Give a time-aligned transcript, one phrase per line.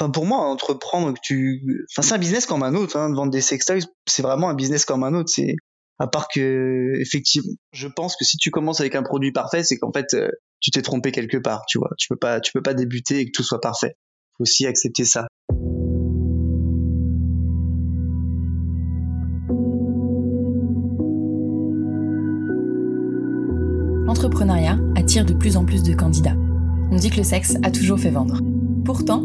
[0.00, 3.42] enfin pour moi entreprendre tu enfin c'est un business comme un autre hein, vendre des
[3.42, 5.56] sextoys c'est vraiment un business comme un autre c'est
[5.98, 9.76] à part que effectivement je pense que si tu commences avec un produit parfait c'est
[9.76, 12.62] qu'en fait euh, tu t'es trompé quelque part tu vois tu peux pas tu peux
[12.62, 13.94] pas débuter et que tout soit parfait
[14.38, 15.26] faut aussi accepter ça
[24.06, 26.34] L'entrepreneuriat attire de plus en plus de candidats.
[26.90, 28.40] On dit que le sexe a toujours fait vendre.
[28.84, 29.24] Pourtant,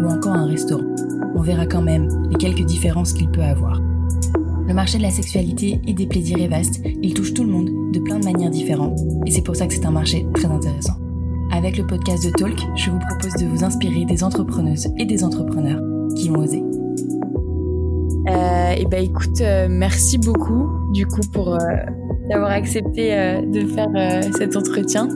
[0.00, 0.84] ou encore un restaurant.
[1.34, 3.80] On verra quand même les quelques différences qu'il peut avoir.
[4.66, 7.70] Le marché de la sexualité et des plaisirs est vaste, il touche tout le monde
[7.92, 10.94] de plein de manières différentes, et c'est pour ça que c'est un marché très intéressant.
[11.52, 15.22] Avec le podcast de Talk, je vous propose de vous inspirer des entrepreneuses et des
[15.22, 15.80] entrepreneurs
[16.16, 16.62] qui ont osé.
[18.28, 21.58] Euh, et ben écoute, euh, merci beaucoup du coup pour euh,
[22.28, 23.88] d'avoir accepté euh, de faire
[24.36, 25.08] cet entretien.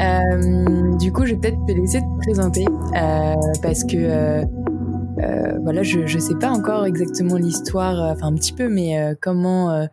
[0.00, 5.82] Euh, du coup, je vais peut-être te laisser te présenter euh, parce que euh, voilà,
[5.82, 9.88] je je sais pas encore exactement l'histoire, enfin un petit peu, mais comment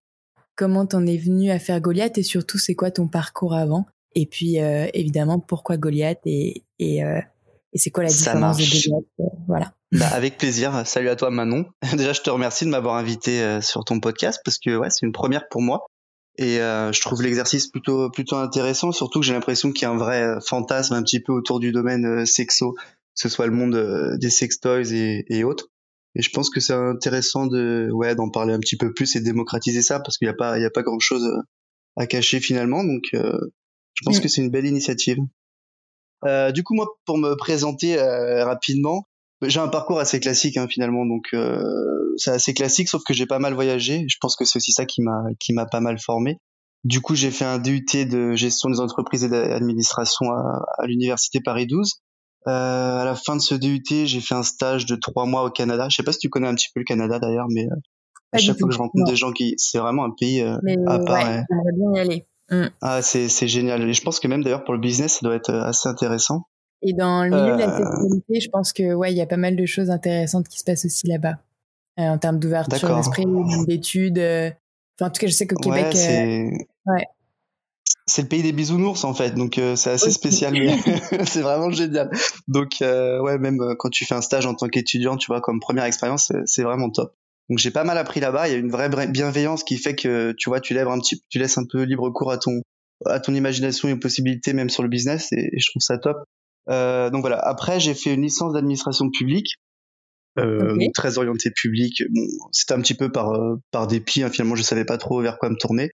[0.56, 3.86] comment t'en es venu à faire Goliath et surtout c'est quoi ton parcours avant?
[4.14, 4.58] Et puis
[4.94, 9.06] évidemment pourquoi Goliath et et, et c'est quoi la différence de Goliath
[9.48, 9.74] voilà.
[9.92, 10.86] Bah, avec plaisir.
[10.86, 11.66] Salut à toi Manon.
[11.94, 15.12] Déjà, je te remercie de m'avoir invité sur ton podcast parce que ouais, c'est une
[15.12, 15.88] première pour moi.
[16.38, 19.92] Et euh, je trouve l'exercice plutôt plutôt intéressant, surtout que j'ai l'impression qu'il y a
[19.92, 22.82] un vrai euh, fantasme un petit peu autour du domaine euh, sexo, que
[23.16, 25.70] ce soit le monde des sex toys et, et autres.
[26.16, 29.20] Et je pense que c'est intéressant de ouais d'en parler un petit peu plus et
[29.20, 31.30] de démocratiser ça parce qu'il n'y a pas il y a pas grand chose
[31.98, 32.84] à cacher finalement.
[32.84, 34.22] Donc je pense mm.
[34.22, 35.18] que c'est une belle initiative.
[36.54, 37.98] du coup moi pour me présenter
[38.44, 39.08] rapidement,
[39.42, 41.62] j'ai un parcours assez classique hein, finalement, donc euh,
[42.18, 44.06] c'est assez classique, sauf que j'ai pas mal voyagé.
[44.08, 46.38] Je pense que c'est aussi ça qui m'a qui m'a pas mal formé.
[46.84, 51.40] Du coup, j'ai fait un DUT de gestion des entreprises et d'administration à, à l'université
[51.42, 51.90] Paris 12.
[52.48, 52.52] Euh,
[53.00, 55.88] à la fin de ce DUT, j'ai fait un stage de trois mois au Canada.
[55.90, 57.76] Je sais pas si tu connais un petit peu le Canada d'ailleurs, mais euh,
[58.34, 61.00] à chaque fois que je rencontre des gens qui, c'est vraiment un pays euh, à
[61.00, 61.28] part.
[61.28, 62.26] Ouais, j'aimerais bien y aller.
[62.52, 62.70] Mm.
[62.82, 63.90] Ah, c'est c'est génial.
[63.90, 66.44] Et je pense que même d'ailleurs pour le business, ça doit être assez intéressant.
[66.86, 67.78] Et dans le milieu de la euh.
[67.78, 70.64] sexualité, je pense que ouais, il y a pas mal de choses intéressantes qui se
[70.64, 71.38] passent aussi là-bas.
[72.00, 73.26] Euh, en termes d'ouverture d'esprit,
[73.68, 74.20] d'études.
[74.20, 74.52] Euh.
[75.00, 75.96] Enfin, en tout cas, je sais qu'au Québec.
[75.96, 77.08] Ouais,
[78.08, 80.54] c'est le pays des bisounours en fait, donc c'est assez spécial,
[81.26, 82.12] c'est vraiment génial.
[82.48, 85.86] Donc ouais, même quand tu fais un stage en tant qu'étudiant, tu vois, comme première
[85.86, 87.16] expérience, c'est vraiment top.
[87.50, 88.48] Donc j'ai pas mal appris là-bas.
[88.48, 91.24] Il y a une vraie bienveillance qui fait que tu vois, tu lèves un petit,
[91.30, 92.62] tu laisses un peu libre cours à ton
[93.08, 96.18] à ton imagination et aux possibilités même sur le business et je trouve ça top.
[96.70, 97.38] Euh, donc voilà.
[97.40, 99.56] Après, j'ai fait une licence d'administration publique,
[100.38, 102.04] euh, très orientée publique.
[102.10, 104.24] Bon, c'était un petit peu par euh, par dépit.
[104.24, 105.92] Hein, finalement, je savais pas trop vers quoi me tourner.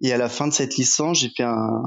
[0.00, 1.82] Et à la fin de cette licence, j'ai fait un.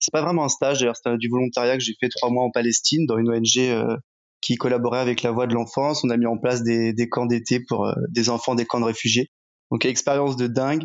[0.00, 0.80] C'est pas vraiment un stage.
[0.80, 3.96] D'ailleurs, c'était du volontariat que j'ai fait trois mois en Palestine dans une ONG euh,
[4.40, 6.04] qui collaborait avec la Voix de l'enfance.
[6.04, 8.80] On a mis en place des, des camps d'été pour euh, des enfants des camps
[8.80, 9.30] de réfugiés.
[9.70, 10.84] Donc expérience de dingue.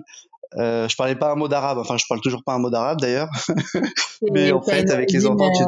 [0.58, 3.00] Euh, je parlais pas un mot d'arabe, enfin je parle toujours pas un mot d'arabe
[3.00, 3.30] d'ailleurs,
[4.34, 5.64] mais en fait avec les enfants, tu,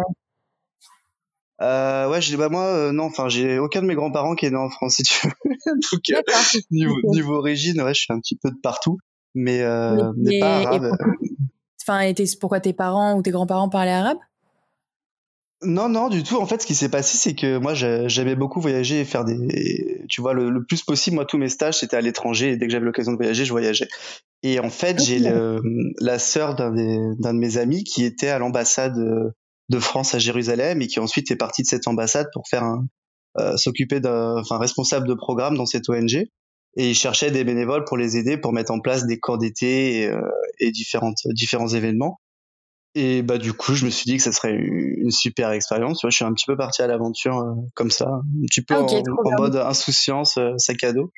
[1.62, 4.50] euh, ouais, j'ai bah moi euh, non, enfin j'ai aucun de mes grands-parents qui est
[4.50, 5.34] né en France si tu veux.
[5.92, 6.22] Donc euh,
[6.72, 8.98] niveau, niveau origine, ouais, je suis un petit peu de partout,
[9.36, 10.92] mais, euh, mais, pas arabe.
[11.84, 14.20] Enfin, et pourquoi tes parents ou tes grands-parents parlaient arabe?
[15.64, 16.38] Non, non, du tout.
[16.38, 20.06] En fait, ce qui s'est passé, c'est que moi, j'aimais beaucoup voyager et faire des,
[20.08, 21.16] tu vois, le, plus possible.
[21.16, 22.52] Moi, tous mes stages, c'était à l'étranger.
[22.52, 23.88] Et dès que j'avais l'occasion de voyager, je voyageais.
[24.44, 25.20] Et en fait, j'ai
[26.00, 29.34] la sœur d'un de mes amis qui était à l'ambassade
[29.72, 32.86] de France à Jérusalem et qui ensuite est parti de cette ambassade pour faire un,
[33.40, 36.26] euh, s'occuper d'un, enfin responsable de programme dans cette ONG
[36.78, 40.02] et il cherchait des bénévoles pour les aider pour mettre en place des camps d'été
[40.02, 40.22] et, euh,
[40.60, 42.20] et différentes différents événements.
[42.94, 46.00] Et bah du coup, je me suis dit que ça serait une super expérience.
[46.00, 48.62] Tu vois, je suis un petit peu parti à l'aventure euh, comme ça, un petit
[48.62, 51.10] peu ah, en, mode insouciance, sac à dos.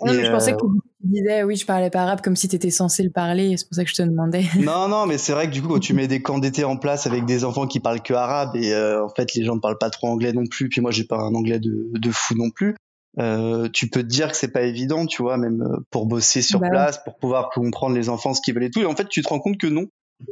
[0.00, 0.66] Non, mais je pensais que tu
[1.02, 3.74] disais, oui, je parlais pas arabe comme si tu étais censé le parler, c'est pour
[3.74, 4.44] ça que je te demandais.
[4.60, 6.76] Non, non, mais c'est vrai que du coup, quand tu mets des camps d'été en
[6.76, 9.78] place avec des enfants qui parlent que arabe et en fait, les gens ne parlent
[9.78, 12.50] pas trop anglais non plus, puis moi, j'ai pas un anglais de, de fou non
[12.50, 12.74] plus.
[13.18, 16.60] Euh, tu peux te dire que c'est pas évident, tu vois, même pour bosser sur
[16.60, 18.80] bah place, pour pouvoir comprendre les enfants ce qu'ils veulent et tout.
[18.80, 19.86] Et en fait, tu te rends compte que non.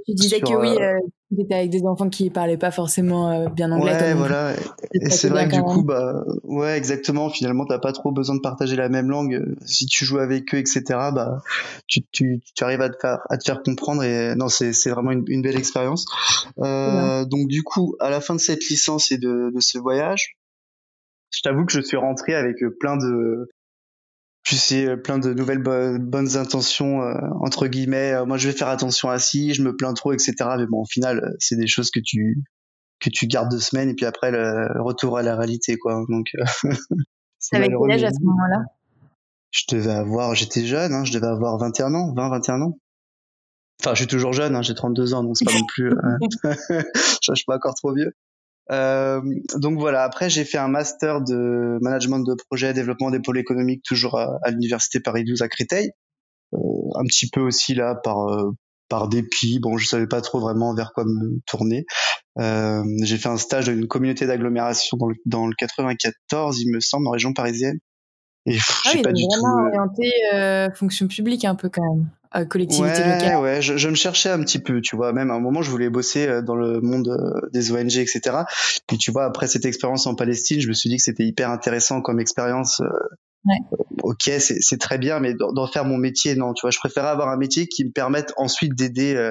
[0.06, 0.98] Tu disais que oui, euh,
[1.34, 3.92] tu étais avec des enfants qui parlaient pas forcément euh, bien anglais.
[3.92, 4.54] Ouais, voilà.
[4.92, 7.28] Et c'est vrai que du coup, bah, ouais, exactement.
[7.30, 9.42] Finalement, t'as pas trop besoin de partager la même langue.
[9.64, 11.42] Si tu joues avec eux, etc., bah,
[11.86, 14.02] tu, tu, tu arrives à te faire, à te faire comprendre.
[14.02, 16.06] Et non, c'est, c'est vraiment une, une belle expérience.
[16.58, 20.36] Euh, donc, du coup, à la fin de cette licence et de, de ce voyage,
[21.30, 23.48] je t'avoue que je suis rentré avec plein de,
[24.44, 28.12] tu sais, euh, plein de nouvelles bonnes intentions euh, entre guillemets.
[28.12, 30.34] Euh, moi, je vais faire attention à ci, je me plains trop, etc.
[30.58, 32.42] Mais bon, au final, c'est des choses que tu
[33.00, 36.04] que tu gardes deux semaines et puis après le retour à la réalité, quoi.
[36.08, 36.28] Donc,
[37.50, 38.64] T'avais quel âge à ce moment-là?
[39.50, 42.78] Je devais avoir, j'étais jeune, hein, je devais avoir 21 ans, 20, 21 ans.
[43.80, 45.90] Enfin, je suis toujours jeune, hein, j'ai 32 ans, donc c'est pas non plus,
[47.22, 48.14] je suis pas encore trop vieux.
[48.72, 49.20] Euh,
[49.56, 53.82] donc voilà, après j'ai fait un master de management de projet, développement des pôles économiques,
[53.84, 55.90] toujours à, l'université Paris 12 à Créteil.
[56.54, 56.58] Euh,
[56.94, 58.50] un petit peu aussi là par euh,
[58.88, 59.58] par dépit.
[59.60, 61.84] Bon, je savais pas trop vraiment vers quoi me tourner.
[62.38, 66.80] J'ai fait un stage dans une communauté d'agglomération dans le, dans le 94, il me
[66.80, 67.78] semble, en région parisienne.
[68.44, 69.76] Et ah j'ai pas du vraiment tout.
[69.76, 72.08] orienté fonction publique un peu quand même
[72.48, 73.40] collectivité ouais, locale.
[73.40, 75.12] Ouais, je, je, me cherchais un petit peu, tu vois.
[75.12, 78.20] Même à un moment, je voulais bosser euh, dans le monde euh, des ONG, etc.
[78.86, 81.50] Puis tu vois, après cette expérience en Palestine, je me suis dit que c'était hyper
[81.50, 82.80] intéressant comme expérience.
[82.80, 82.88] Euh,
[83.46, 83.58] ouais.
[84.02, 86.54] Ok, c'est très bien, mais d'en faire mon métier, non.
[86.54, 89.30] Tu vois, je préférais avoir un métier qui me permette ensuite d'aider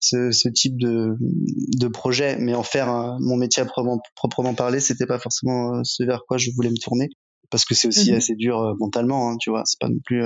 [0.00, 4.80] ce, ce, type de, de projet, mais en faire mon métier à proprement, proprement parler,
[4.80, 7.08] c'était pas forcément ce vers quoi je voulais me tourner,
[7.50, 8.18] parce que c'est aussi mhm.
[8.18, 9.62] assez dur mentalement, hein, tu vois.
[9.64, 10.22] C'est pas non plus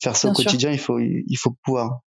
[0.00, 2.00] faire ça au quotidien, il faut il faut pouvoir.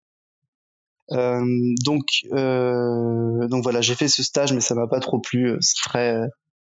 [1.12, 1.42] Euh,
[1.84, 5.56] donc euh, donc voilà, j'ai fait ce stage, mais ça m'a pas trop plu.
[5.60, 6.20] C'est très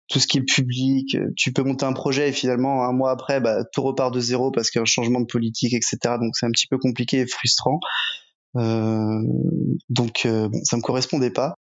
[0.08, 1.18] tout ce qui est public.
[1.36, 4.52] Tu peux monter un projet et finalement un mois après, bah, tout repart de zéro
[4.52, 5.98] parce qu'il y a un changement de politique, etc.
[6.20, 7.80] Donc c'est un petit peu compliqué et frustrant.
[8.56, 9.22] Euh,
[9.90, 11.56] donc euh, bon, ça me correspondait pas.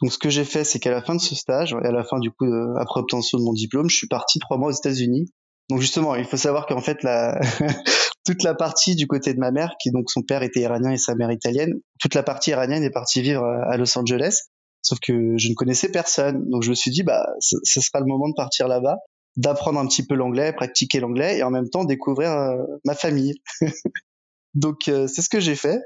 [0.00, 2.02] Donc ce que j'ai fait, c'est qu'à la fin de ce stage et à la
[2.02, 5.30] fin du coup après obtention de mon diplôme, je suis parti trois mois aux États-Unis.
[5.68, 6.98] Donc justement, il faut savoir qu'en fait
[8.24, 10.98] toute la partie du côté de ma mère, qui donc son père était iranien et
[10.98, 14.42] sa mère italienne, toute la partie iranienne est partie vivre à Los Angeles.
[14.82, 16.48] Sauf que je ne connaissais personne.
[16.50, 18.96] Donc je me suis dit, bah, ce, sera le moment de partir là-bas,
[19.36, 23.34] d'apprendre un petit peu l'anglais, pratiquer l'anglais et en même temps découvrir euh, ma famille.
[24.54, 25.78] donc euh, c'est ce que j'ai fait.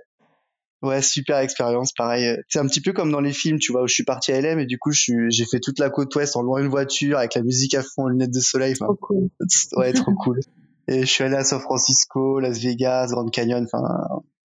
[0.83, 2.37] Ouais, super expérience, pareil.
[2.49, 4.41] C'est un petit peu comme dans les films, tu vois, où je suis parti à
[4.41, 7.35] LM et du coup, j'ai fait toute la côte ouest en louant une voiture avec
[7.35, 8.75] la musique à fond, lunettes de soleil.
[8.75, 9.29] Trop cool.
[9.77, 10.41] Ouais, trop cool.
[10.89, 13.65] Et je suis allé à San Francisco, Las Vegas, Grand Canyon.
[13.65, 13.83] Enfin,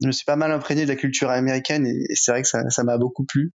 [0.01, 2.67] je me suis pas mal imprégné de la culture américaine et, c'est vrai que ça,
[2.69, 3.51] ça m'a beaucoup plu.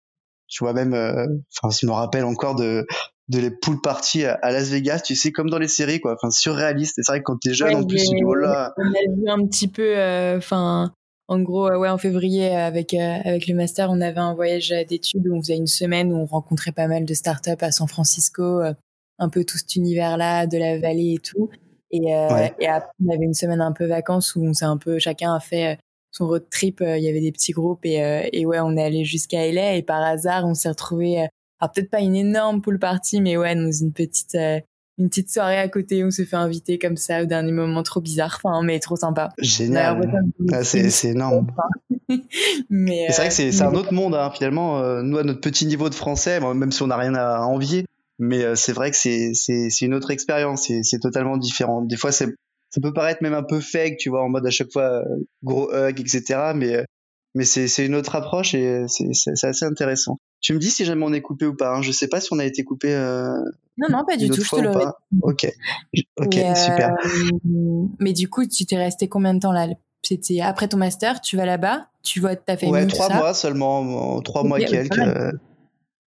[0.48, 1.26] Tu vois même, euh,
[1.56, 2.84] enfin, je me rappelle encore de
[3.28, 6.14] de les pool parties à, Las Vegas, tu sais, comme dans les séries, quoi.
[6.14, 6.98] Enfin, surréaliste.
[6.98, 8.74] Et c'est vrai que quand t'es jeune, en plus, tu dis, oh là.
[8.76, 10.92] On a vu un petit peu, euh, enfin,
[11.28, 15.26] en gros, ouais, en février, avec, euh, avec le master, on avait un voyage d'études
[15.26, 18.62] où on faisait une semaine où on rencontrait pas mal de startups à San Francisco,
[19.18, 21.50] un peu tout cet univers-là, de la vallée et tout.
[21.90, 24.78] Et, euh, et après, on avait une semaine un peu vacances où on s'est un
[24.78, 25.76] peu, chacun a fait euh,
[26.10, 26.80] son road trip.
[26.80, 29.76] Euh, il y avait des petits groupes et, et ouais, on est allé jusqu'à LA
[29.76, 33.54] et par hasard, on s'est retrouvé, alors peut-être pas une énorme pool party, mais ouais,
[33.54, 34.36] dans une petite,
[34.98, 36.04] une petite soirée à côté.
[36.04, 39.30] On s'est fait inviter comme ça au dernier moment, trop bizarre, enfin, mais trop sympa.
[39.38, 40.00] Génial.
[40.52, 41.48] Ah, c'est énorme.
[42.70, 45.02] mais c'est vrai que c'est un autre monde, hein, finalement.
[45.02, 47.84] nous, à notre petit niveau de français, même si on n'a rien à envier,
[48.18, 52.26] mais euh, c'est vrai que c'est une autre expérience c'est totalement différent des fois ça
[52.82, 55.04] peut paraître même un peu fake tu vois en mode à chaque fois euh,
[55.42, 56.84] gros hug etc mais euh,
[57.34, 60.84] mais c'est c'est une autre approche et c'est c'est assez intéressant tu me dis si
[60.84, 61.82] jamais on est coupé ou pas hein.
[61.82, 62.94] je sais pas si on a été coupé
[63.78, 64.86] non non pas du tout je te l'aurais
[65.22, 65.46] ok
[66.18, 66.94] ok super
[67.98, 69.68] mais du coup tu t'es resté combien de temps là?
[70.02, 74.20] C'était après ton master tu vas là-bas tu vois ta famille ouais trois mois seulement
[74.20, 75.00] trois mois et quelques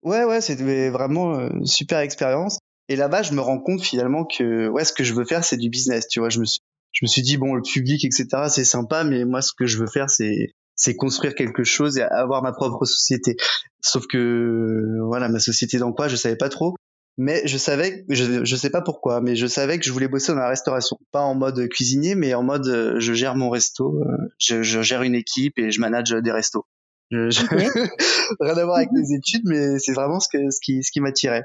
[0.08, 2.60] Ouais, ouais, c'était vraiment une super expérience.
[2.88, 5.58] Et là-bas, je me rends compte finalement que ouais, ce que je veux faire, c'est
[5.58, 6.08] du business.
[6.08, 6.62] Tu vois, je me suis,
[6.94, 9.77] je me suis dit bon, le public, etc., c'est sympa, mais moi, ce que je
[9.77, 13.36] veux faire, c'est c'est construire quelque chose et avoir ma propre société.
[13.81, 16.75] Sauf que voilà, ma société dans quoi, je savais pas trop.
[17.19, 20.34] Mais je savais, je, je sais pas pourquoi, mais je savais que je voulais bosser
[20.34, 24.00] dans la restauration, pas en mode cuisinier, mais en mode je gère mon resto,
[24.38, 26.67] je, je gère une équipe et je manage des restos.
[27.12, 31.00] Rien à voir avec les études, mais c'est vraiment ce, que, ce qui, ce qui
[31.00, 31.43] m'attirait.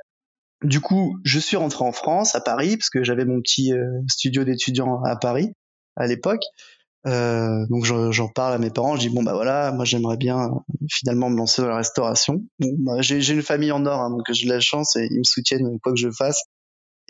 [0.62, 4.01] Du coup, je suis rentré en France, à Paris, parce que j'avais mon petit euh,
[4.09, 5.53] studio d'étudiant à Paris.
[5.97, 6.43] à l'époque.
[7.07, 10.51] Euh, donc j'en parle à mes parents, je dis bon bah voilà, moi j'aimerais bien
[10.89, 12.45] finalement me lancer dans la restauration.
[12.61, 15.19] Bon, bah, j'ai une famille en or, hein, donc j'ai de la chance et ils
[15.19, 16.43] me soutiennent quoi que je fasse.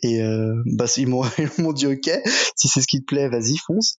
[0.02, 2.10] Et euh, bah ils m'ont dit ok,
[2.56, 3.96] si c'est ce qui te plaît, vas-y fonce.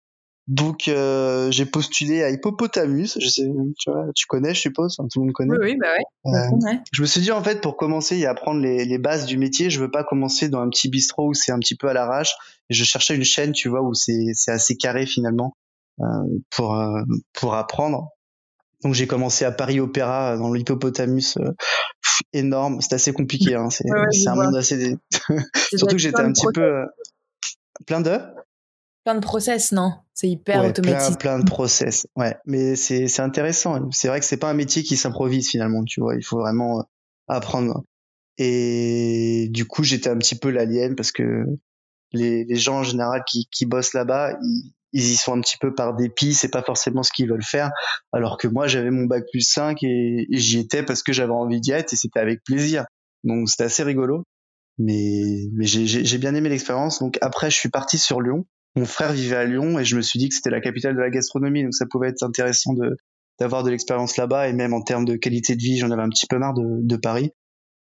[0.48, 3.46] Donc euh, j'ai postulé à Hippopotamus, je sais,
[3.78, 5.52] tu, vois, tu connais, je suppose, tout le monde connaît.
[5.52, 5.86] Oui, oui bah
[6.24, 6.34] ouais.
[6.34, 9.38] Euh, je me suis dit en fait pour commencer et apprendre les, les, bases du
[9.38, 11.92] métier, je veux pas commencer dans un petit bistrot où c'est un petit peu à
[11.92, 12.34] l'arrache.
[12.70, 15.61] Je cherchais une chaîne, tu vois, où c'est assez carré finalement euh,
[16.50, 18.08] pour euh, pour apprendre.
[18.82, 21.38] Donc j'ai commencé à Paris Opéra dans l'Hippopotamus
[22.32, 22.80] énorme.
[22.80, 23.68] C'est assez compliqué, hein.
[23.70, 23.88] c'est
[24.28, 24.96] un monde assez.
[25.76, 26.86] Surtout que j'étais un petit peu
[27.86, 28.18] plein de?
[29.04, 29.94] Plein de process, non?
[30.14, 31.18] C'est hyper automatique.
[31.18, 32.36] Plein, plein, de process, ouais.
[32.46, 33.90] Mais c'est, c'est intéressant.
[33.90, 36.14] C'est vrai que c'est pas un métier qui s'improvise finalement, tu vois.
[36.14, 36.82] Il faut vraiment euh,
[37.26, 37.82] apprendre.
[38.38, 41.44] Et du coup, j'étais un petit peu l'alien parce que
[42.12, 45.56] les, les gens en général qui, qui bossent là-bas, ils, ils y sont un petit
[45.58, 47.70] peu par dépit, c'est pas forcément ce qu'ils veulent faire.
[48.12, 51.60] Alors que moi, j'avais mon bac plus 5 et, j'y étais parce que j'avais envie
[51.60, 52.84] d'y être et c'était avec plaisir.
[53.24, 54.24] Donc c'était assez rigolo.
[54.78, 56.98] Mais, mais j'ai, j'ai bien aimé l'expérience.
[57.00, 60.02] Donc après, je suis parti sur Lyon mon frère vivait à Lyon et je me
[60.02, 62.96] suis dit que c'était la capitale de la gastronomie, donc ça pouvait être intéressant de
[63.38, 66.10] d'avoir de l'expérience là-bas et même en termes de qualité de vie, j'en avais un
[66.10, 67.32] petit peu marre de, de Paris.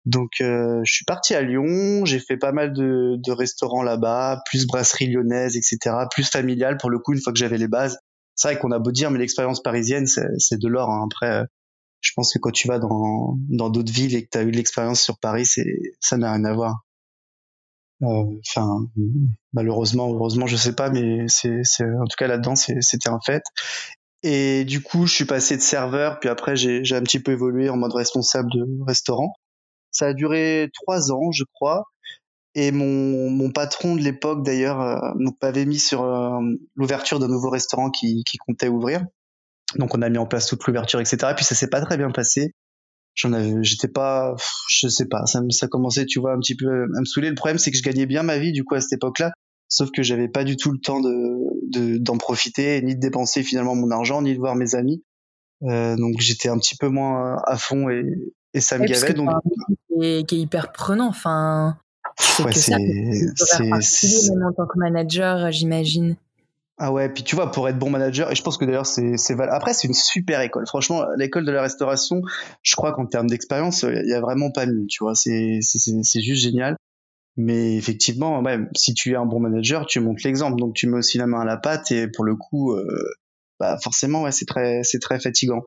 [0.06, 4.42] Donc euh, je suis parti à Lyon, j'ai fait pas mal de, de restaurants là-bas,
[4.50, 7.98] plus brasserie lyonnaise, etc., plus familial pour le coup une fois que j'avais les bases.
[8.36, 10.90] C'est vrai qu'on a beau dire, mais l'expérience parisienne c'est de l'or.
[10.90, 11.08] Hein.
[11.12, 11.46] Après,
[12.02, 14.52] je pense que quand tu vas dans dans d'autres villes et que tu as eu
[14.52, 15.66] l'expérience sur Paris, c'est
[16.02, 16.86] ça n'a rien à voir.
[18.04, 18.88] Euh, enfin,
[19.54, 23.44] malheureusement, heureusement, je sais pas, mais c'est, en tout cas là-dedans, c'était un fait.
[24.24, 27.70] Et du coup, je suis passé de serveur, puis après, j'ai, un petit peu évolué
[27.70, 29.34] en mode responsable de restaurant.
[29.96, 31.86] Ça a duré trois ans, je crois.
[32.54, 35.00] Et mon, mon patron de l'époque, d'ailleurs, euh,
[35.42, 36.40] m'avait mis sur euh,
[36.76, 39.06] l'ouverture d'un nouveau restaurant qui, qui comptait ouvrir.
[39.78, 41.18] Donc, on a mis en place toute l'ouverture, etc.
[41.32, 42.54] Et puis, ça s'est pas très bien passé
[43.16, 44.36] j'en avais j'étais pas
[44.70, 47.36] je sais pas ça ça commençait tu vois un petit peu à me saouler le
[47.36, 49.32] problème c'est que je gagnais bien ma vie du coup à cette époque-là
[49.70, 53.76] sauf que j'avais pas du tout le temps de d'en profiter ni de dépenser finalement
[53.76, 55.04] mon argent ni de voir mes amis
[55.64, 58.04] euh, donc j'étais un petit peu moins à fond et,
[58.56, 59.30] et ça me gavait donc
[60.00, 61.78] qui est hyper prenant enfin
[62.40, 66.16] ouais, c'est même en tant que manager j'imagine
[66.78, 69.16] ah ouais, puis tu vois, pour être bon manager, et je pense que d'ailleurs c'est
[69.16, 70.68] c'est après c'est une super école.
[70.68, 72.22] Franchement, l'école de la restauration,
[72.64, 74.86] je crois qu'en termes d'expérience, il y a vraiment pas mieux.
[74.90, 76.76] Tu vois, c'est c'est juste génial.
[77.38, 80.98] Mais effectivement, ouais, si tu es un bon manager, tu montres l'exemple, donc tu mets
[80.98, 82.86] aussi la main à la pâte et pour le coup, euh,
[83.60, 85.64] bah forcément, ouais, c'est très c'est très fatigant.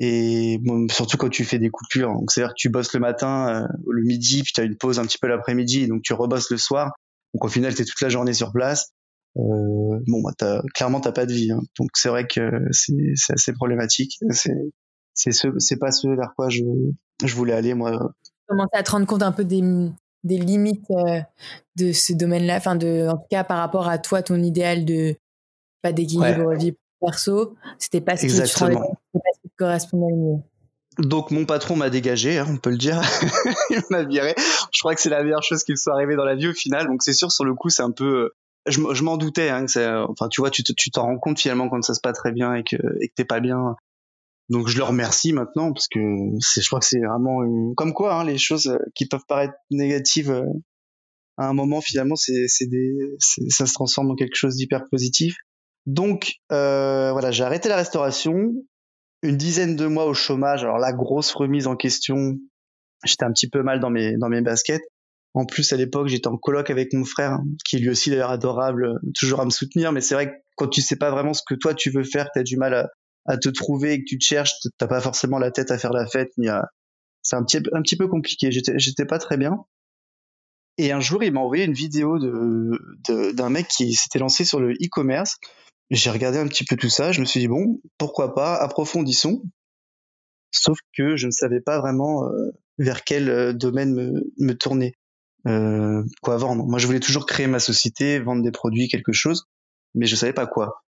[0.00, 3.48] Et bon, surtout quand tu fais des coupures, donc c'est-à-dire que tu bosses le matin,
[3.48, 6.50] euh, le midi, puis tu as une pause un petit peu l'après-midi, donc tu rebosses
[6.50, 6.92] le soir.
[7.32, 8.90] Donc au final, tu es toute la journée sur place
[9.36, 11.50] euh, bon, bah, as, clairement, t'as pas de vie.
[11.50, 11.60] Hein.
[11.78, 14.18] Donc c'est vrai que c'est assez problématique.
[14.30, 14.54] C'est
[15.14, 16.62] c'est ce, c'est pas ce vers quoi je,
[17.24, 18.12] je voulais aller moi.
[18.46, 19.62] Commencer à te rendre compte un peu des,
[20.24, 21.20] des limites euh,
[21.76, 25.16] de ce domaine-là, enfin de, en tout cas par rapport à toi, ton idéal de
[25.82, 26.56] pas d'équilibre ouais.
[26.56, 30.42] vie perso, c'était pas ce qui, te correspondait le mieux.
[30.98, 33.00] Donc mon patron m'a dégagé, hein, on peut le dire.
[33.70, 34.34] il m'a viré.
[34.72, 36.52] Je crois que c'est la meilleure chose qui me soit arrivée dans la vie au
[36.52, 36.86] final.
[36.86, 38.30] Donc c'est sûr sur le coup c'est un peu
[38.66, 39.48] je, je m'en doutais.
[39.48, 42.32] Hein, que enfin, tu vois, tu t'en rends compte finalement quand ça se passe très
[42.32, 43.76] bien et que et que t'es pas bien.
[44.50, 46.00] Donc je le remercie maintenant parce que
[46.40, 47.40] c'est, je crois que c'est vraiment
[47.76, 50.44] comme quoi hein, les choses qui peuvent paraître négatives euh,
[51.38, 52.92] à un moment finalement c'est c'est des
[53.48, 55.36] ça se transforme en quelque chose d'hyper positif.
[55.86, 58.52] Donc euh, voilà, j'ai arrêté la restauration,
[59.22, 60.64] une dizaine de mois au chômage.
[60.64, 62.38] Alors la grosse remise en question,
[63.04, 64.82] j'étais un petit peu mal dans mes dans mes baskets.
[65.34, 68.30] En plus, à l'époque, j'étais en coloc avec mon frère, qui est lui aussi d'ailleurs
[68.30, 69.90] adorable, toujours à me soutenir.
[69.92, 72.28] Mais c'est vrai que quand tu sais pas vraiment ce que toi tu veux faire,
[72.32, 72.88] que as du mal
[73.26, 75.92] à, te trouver et que tu te cherches, t'as pas forcément la tête à faire
[75.92, 76.30] la fête.
[76.38, 76.68] Ni à...
[77.22, 78.52] C'est un petit, un petit peu compliqué.
[78.52, 79.64] J'étais, j'étais pas très bien.
[80.78, 84.60] Et un jour, il m'a envoyé une vidéo de, d'un mec qui s'était lancé sur
[84.60, 85.38] le e-commerce.
[85.90, 87.12] J'ai regardé un petit peu tout ça.
[87.12, 89.42] Je me suis dit bon, pourquoi pas, approfondissons.
[90.50, 94.94] Sauf que je ne savais pas vraiment euh, vers quel euh, domaine me, me tourner
[95.46, 96.64] euh, quoi vendre.
[96.64, 99.46] Moi, je voulais toujours créer ma société, vendre des produits, quelque chose,
[99.94, 100.82] mais je savais pas quoi.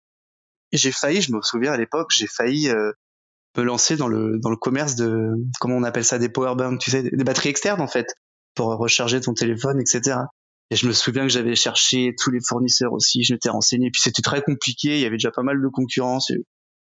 [0.72, 2.92] J'ai failli, je me souviens à l'époque, j'ai failli euh,
[3.56, 6.90] me lancer dans le dans le commerce de comment on appelle ça des powerbanks, tu
[6.90, 8.14] sais, des batteries externes en fait,
[8.54, 10.18] pour recharger ton téléphone, etc.
[10.70, 14.00] Et je me souviens que j'avais cherché tous les fournisseurs aussi, je m'étais renseigné, puis
[14.02, 16.30] c'était très compliqué, il y avait déjà pas mal de concurrence.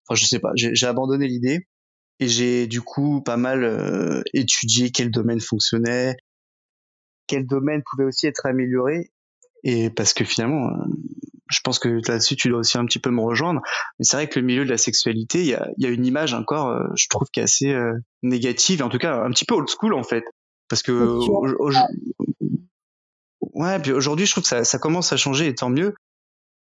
[0.07, 1.67] Enfin, je sais pas, j'ai abandonné l'idée
[2.19, 6.15] et j'ai du coup pas mal euh, étudié quel domaine fonctionnait,
[7.27, 9.11] quel domaine pouvait aussi être amélioré
[9.63, 10.69] et parce que finalement
[11.53, 13.61] je pense que là-dessus tu dois aussi un petit peu me rejoindre.
[13.99, 16.05] Mais c'est vrai que le milieu de la sexualité, il y a, y a, une
[16.05, 19.45] image encore, euh, je trouve, qui est assez euh, négative, en tout cas un petit
[19.45, 20.23] peu old school en fait,
[20.69, 21.19] parce que
[23.53, 25.95] ouais, puis aujourd'hui je trouve que ça, ça, commence à changer et tant mieux.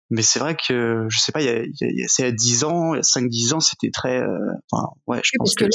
[0.09, 2.63] Mais c'est vrai que je sais pas, il y a, y a, c'est à 10
[2.65, 4.21] ans, il y a 5-10 ans, c'était très,
[4.71, 5.69] enfin ouais, je pense que, là,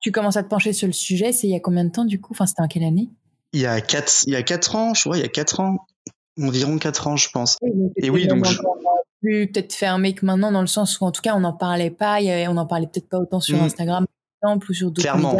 [0.00, 1.32] tu commences à te pencher sur le sujet.
[1.32, 2.32] C'est il y a combien de temps du coup?
[2.32, 3.10] Enfin, c'était en quelle année?
[3.52, 5.60] Il y a 4 il y a quatre ans, je crois, il y a 4
[5.60, 5.86] ans
[6.42, 7.58] environ 4 ans, je pense.
[7.96, 8.58] et oui, donc je...
[9.20, 11.90] plus peut-être fermé que maintenant dans le sens où en tout cas on n'en parlait
[11.90, 13.64] pas, y avait, on n'en parlait peut-être pas autant sur mm.
[13.64, 14.06] Instagram
[14.44, 15.36] ou sur d'autres Clairement.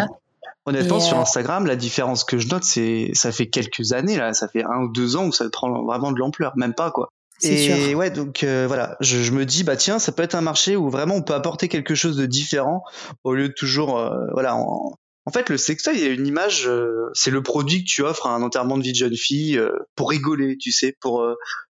[0.67, 4.33] Honnêtement, sur euh, Instagram, la différence que je note, c'est ça fait quelques années là,
[4.33, 7.11] ça fait un ou deux ans où ça prend vraiment de l'ampleur, même pas quoi.
[7.43, 7.99] Et sûr.
[7.99, 10.77] ouais, donc euh, voilà, je, je, me dis bah tiens, ça peut être un marché
[10.77, 12.83] où vraiment on peut apporter quelque chose de différent
[13.25, 14.95] au lieu de toujours euh, voilà en,
[15.27, 16.71] en fait, le sextoy, il y a une image,
[17.15, 19.59] c'est le produit que tu offres à un enterrement de vie de jeune fille
[19.97, 21.27] pour rigoler, tu sais, pour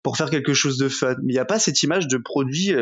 [0.04, 1.16] pour faire quelque chose de fun.
[1.22, 2.72] Mais il n'y a pas cette image de produit.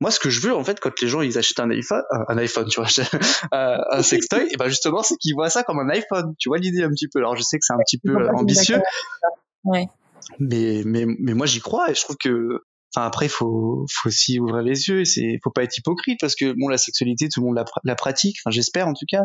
[0.00, 2.36] Moi, ce que je veux, en fait, quand les gens ils achètent un iPhone, un
[2.38, 2.88] iPhone, tu vois,
[3.52, 6.34] un sextoy, et ben justement, c'est qu'ils voient ça comme un iPhone.
[6.38, 7.20] Tu vois l'idée un petit peu?
[7.20, 8.80] Alors, je sais que c'est un petit peu ambitieux.
[9.64, 9.86] Ouais.
[10.38, 12.60] Mais mais mais moi, j'y crois et je trouve que
[12.96, 15.04] Enfin, après, faut, faut aussi ouvrir les yeux.
[15.04, 17.96] C'est, faut pas être hypocrite parce que bon, la sexualité, tout le monde la, la
[17.96, 18.36] pratique.
[18.40, 19.24] Enfin, j'espère en tout cas.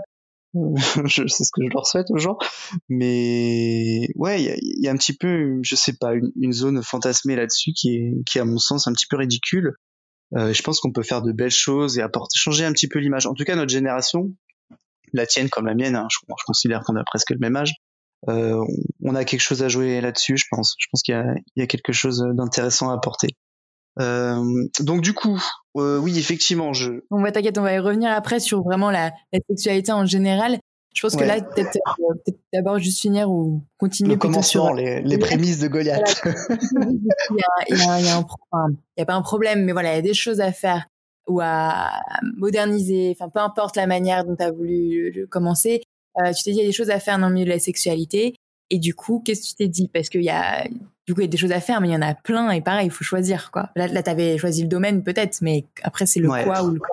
[1.05, 2.35] je sais ce que je leur souhaite aux gens
[2.89, 6.53] mais ouais il y a, y a, un petit peu je sais pas une, une
[6.53, 9.75] zone fantasmée là-dessus qui est qui est à mon sens un petit peu ridicule
[10.35, 12.99] euh, je pense qu'on peut faire de belles choses et apporter changer un petit peu
[12.99, 14.31] l'image en tout cas notre génération
[15.13, 17.73] la tienne comme la mienne hein, je, considère qu'on a presque le même âge
[18.27, 18.63] euh,
[19.03, 21.15] on, a quelque chose à jouer là-dessus je pense je pense qu'il
[21.55, 23.29] y y a quelque chose d'intéressant à apporter
[23.99, 25.41] euh, donc du coup,
[25.77, 27.01] euh, oui, effectivement, je.
[27.11, 29.11] On va t'inquiète, on va y revenir après sur vraiment la
[29.49, 30.59] sexualité en général.
[30.99, 34.73] Je pense que là, peut-être euh, peut d'abord juste finir ou continuer Le commencement, sur
[34.73, 36.21] les, les prémices de Goliath.
[37.69, 37.81] il y
[39.01, 40.87] a, pas un problème, mais voilà, il y a des choses à faire
[41.29, 42.01] ou à
[42.35, 43.15] moderniser.
[43.15, 45.83] Enfin, peu importe la manière dont tu as voulu commencer,
[46.17, 47.51] euh, tu t'es dit il y a des choses à faire dans le milieu de
[47.51, 48.35] la sexualité.
[48.69, 49.87] Et du coup, qu'est-ce que tu t'es dit?
[49.87, 50.67] Parce qu'il y a,
[51.07, 52.51] du coup, il y a des choses à faire, mais il y en a plein.
[52.51, 53.69] Et pareil, il faut choisir, quoi.
[53.77, 56.89] Là, là t'avais choisi le domaine, peut-être, mais après, c'est le quoi ou le quoi.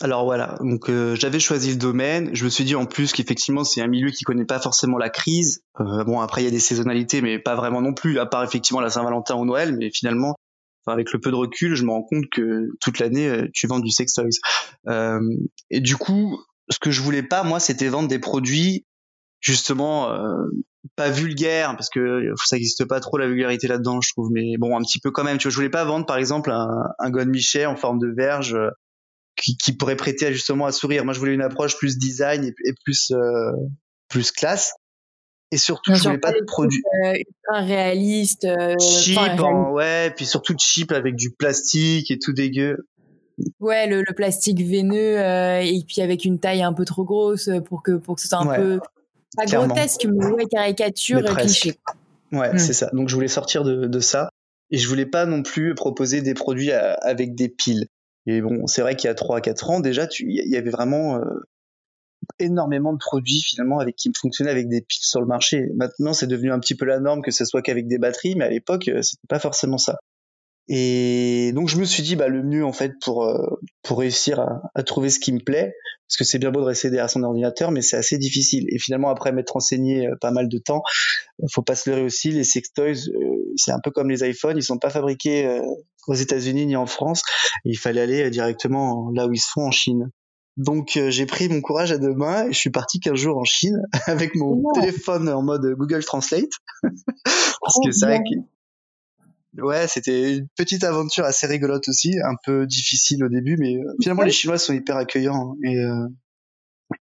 [0.00, 2.34] Alors voilà, donc euh, j'avais choisi le domaine.
[2.34, 5.08] Je me suis dit en plus qu'effectivement c'est un milieu qui connaît pas forcément la
[5.08, 5.62] crise.
[5.80, 8.18] Euh, bon après il y a des saisonnalités, mais pas vraiment non plus.
[8.18, 10.34] À part effectivement la Saint-Valentin ou Noël, mais finalement
[10.86, 13.78] avec le peu de recul, je me rends compte que toute l'année euh, tu vends
[13.78, 14.28] du sex toys.
[14.88, 15.20] Euh,
[15.70, 16.38] et du coup,
[16.70, 18.84] ce que je voulais pas moi, c'était vendre des produits
[19.40, 20.46] justement euh,
[20.96, 24.74] pas vulgaire parce que ça n'existe pas trop la vulgarité là-dedans je trouve mais bon
[24.74, 26.66] un petit peu quand même tu vois je voulais pas vendre par exemple un,
[26.98, 28.56] un God Michel en forme de verge
[29.36, 32.72] qui, qui, pourrait prêter justement à sourire moi je voulais une approche plus design et,
[32.84, 33.52] plus euh,
[34.08, 34.74] plus classe
[35.50, 37.12] et surtout je voulais pas de produit euh,
[37.50, 42.86] réaliste euh, cheap en, ouais puis surtout cheap avec du plastique et tout dégueu
[43.60, 47.82] ouais le, le plastique veineux et puis avec une taille un peu trop grosse pour
[47.82, 48.80] que pour que ce soit un peu
[49.36, 51.74] pas grotesque, mais ouais, caricature mais cliché.
[52.32, 52.58] Ouais, hmm.
[52.58, 52.90] c'est ça.
[52.92, 54.28] Donc je voulais sortir de, de, ça.
[54.70, 57.86] Et je voulais pas non plus proposer des produits avec des piles.
[58.26, 60.70] Et bon, c'est vrai qu'il y a 3 à 4 ans, déjà, il y avait
[60.70, 61.24] vraiment euh,
[62.38, 65.68] énormément de produits finalement avec qui fonctionnaient avec des piles sur le marché.
[65.74, 68.44] Maintenant, c'est devenu un petit peu la norme que ce soit qu'avec des batteries, mais
[68.44, 69.98] à l'époque, euh, c'était pas forcément ça.
[70.68, 73.36] Et donc je me suis dit bah le mieux en fait pour euh,
[73.82, 75.74] pour réussir à, à, trouver ce qui me plaît
[76.08, 78.64] parce que c'est bien beau de rester derrière son ordinateur mais c'est assez difficile.
[78.70, 80.82] Et finalement après m'être enseigné euh, pas mal de temps
[81.52, 84.62] faut pas se leurrer aussi les sextoys euh, c'est un peu comme les iPhones ils
[84.62, 85.60] sont pas fabriqués
[86.06, 87.22] aux États-Unis ni en France.
[87.64, 90.10] Il fallait aller directement là où ils se font en Chine.
[90.56, 93.44] Donc j'ai pris mon courage à deux mains et je suis parti 15 jours en
[93.44, 96.50] Chine avec mon téléphone en mode Google Translate.
[96.84, 98.53] Parce que c'est vrai que
[99.58, 103.92] ouais, c'était une petite aventure assez rigolote aussi, un peu difficile au début, mais euh,
[104.00, 106.08] finalement les Chinois sont hyper accueillants hein, et, euh,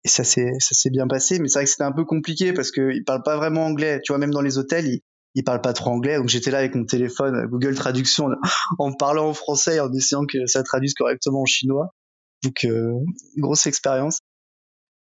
[0.05, 1.39] et ça s'est ça s'est bien passé.
[1.39, 4.01] Mais c'est vrai que c'était un peu compliqué parce qu'ils parlent pas vraiment anglais.
[4.05, 5.01] Tu vois, même dans les hôtels, ils,
[5.35, 6.17] ils parlent pas trop anglais.
[6.17, 8.29] Donc j'étais là avec mon téléphone, Google Traduction,
[8.79, 11.95] en parlant en français, en essayant que ça traduise correctement en chinois.
[12.43, 12.93] Donc euh,
[13.37, 14.21] grosse expérience.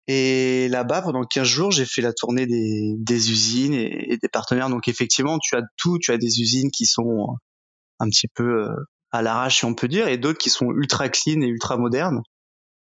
[0.08, 4.70] Et là-bas, pendant 15 jours, j'ai fait la tournée des, des usines et, des partenaires.
[4.70, 6.00] Donc effectivement, tu as tout.
[6.00, 7.38] Tu as des usines qui sont
[8.00, 8.76] un petit peu euh,
[9.12, 12.22] à l'arrache, si on peut dire, et d'autres qui sont ultra clean et ultra modernes.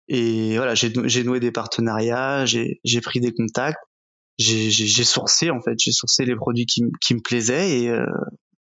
[0.09, 3.81] Et voilà, j'ai noué des partenariats, j'ai pris des contacts,
[4.38, 8.07] j'ai sourcé en fait, j'ai sourcé les produits qui, qui me plaisaient et, euh,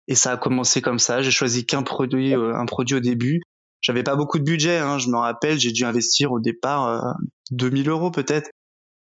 [0.06, 1.22] et ça a commencé comme ça.
[1.22, 3.40] J'ai choisi qu'un produit, euh, un produit au début
[3.80, 7.12] j'avais pas beaucoup de budget, hein, je me rappelle, j'ai dû investir au départ euh,
[7.50, 8.50] 2000 euros peut-être.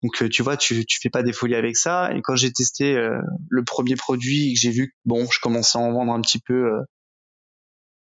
[0.02, 2.10] Donc euh, tu vois, tu, tu fais pas des folies avec ça.
[2.14, 5.82] Et quand j'ai testé euh, le premier produit, que j'ai vu bon, je commençais à
[5.82, 6.82] en vendre un petit peu, euh,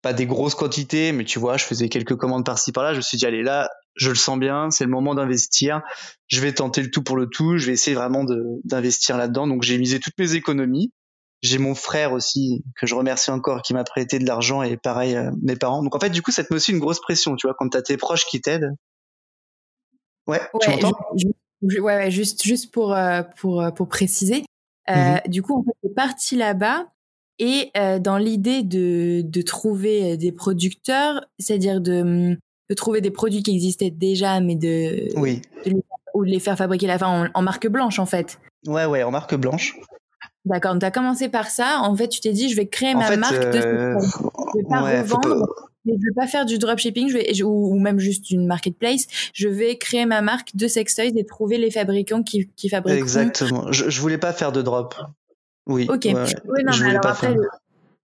[0.01, 2.93] pas des grosses quantités, mais tu vois, je faisais quelques commandes par-ci par-là.
[2.93, 5.81] Je me suis dit, allez, là, je le sens bien, c'est le moment d'investir.
[6.27, 7.57] Je vais tenter le tout pour le tout.
[7.57, 8.23] Je vais essayer vraiment
[8.63, 9.47] d'investir là-dedans.
[9.47, 10.91] Donc, j'ai misé toutes mes économies.
[11.41, 15.15] J'ai mon frère aussi, que je remercie encore, qui m'a prêté de l'argent et pareil,
[15.15, 15.83] euh, mes parents.
[15.83, 17.69] Donc, en fait, du coup, ça te met aussi une grosse pression, tu vois, quand
[17.69, 18.71] t'as tes proches qui t'aident.
[20.27, 20.93] Ouais, tu m'entends?
[21.61, 24.43] Ouais, ouais, juste, juste pour, euh, pour, euh, pour préciser.
[24.87, 25.29] Mm-hmm.
[25.29, 26.85] Du coup, fait, t'es parti là-bas
[27.39, 32.37] et euh, dans l'idée de, de trouver euh, des producteurs, c'est-à-dire de,
[32.69, 35.41] de trouver des produits qui existaient déjà, mais de, oui.
[35.65, 38.39] de les, ou de les faire fabriquer la fin en, marque blanche en fait.
[38.65, 39.75] Ouais, ouais, en marque blanche.
[40.45, 41.81] D'accord, tu as commencé par ça.
[41.81, 43.99] En fait, tu t'es dit, je vais créer ma marque de euh...
[44.69, 45.03] Pas
[45.87, 49.07] revendre, je vais pas faire du dropshipping je vais, ou, ou, même juste une marketplace.
[49.33, 52.97] Je vais créer ma marque de sextoys et trouver les fabricants qui, qui fabriquent.
[52.97, 53.71] Exactement.
[53.71, 54.95] Je, je voulais pas faire de drop.
[55.67, 55.87] Oui.
[55.89, 56.05] Ok.
[56.05, 56.13] Ouais,
[56.63, 57.47] non, mais alors après, le,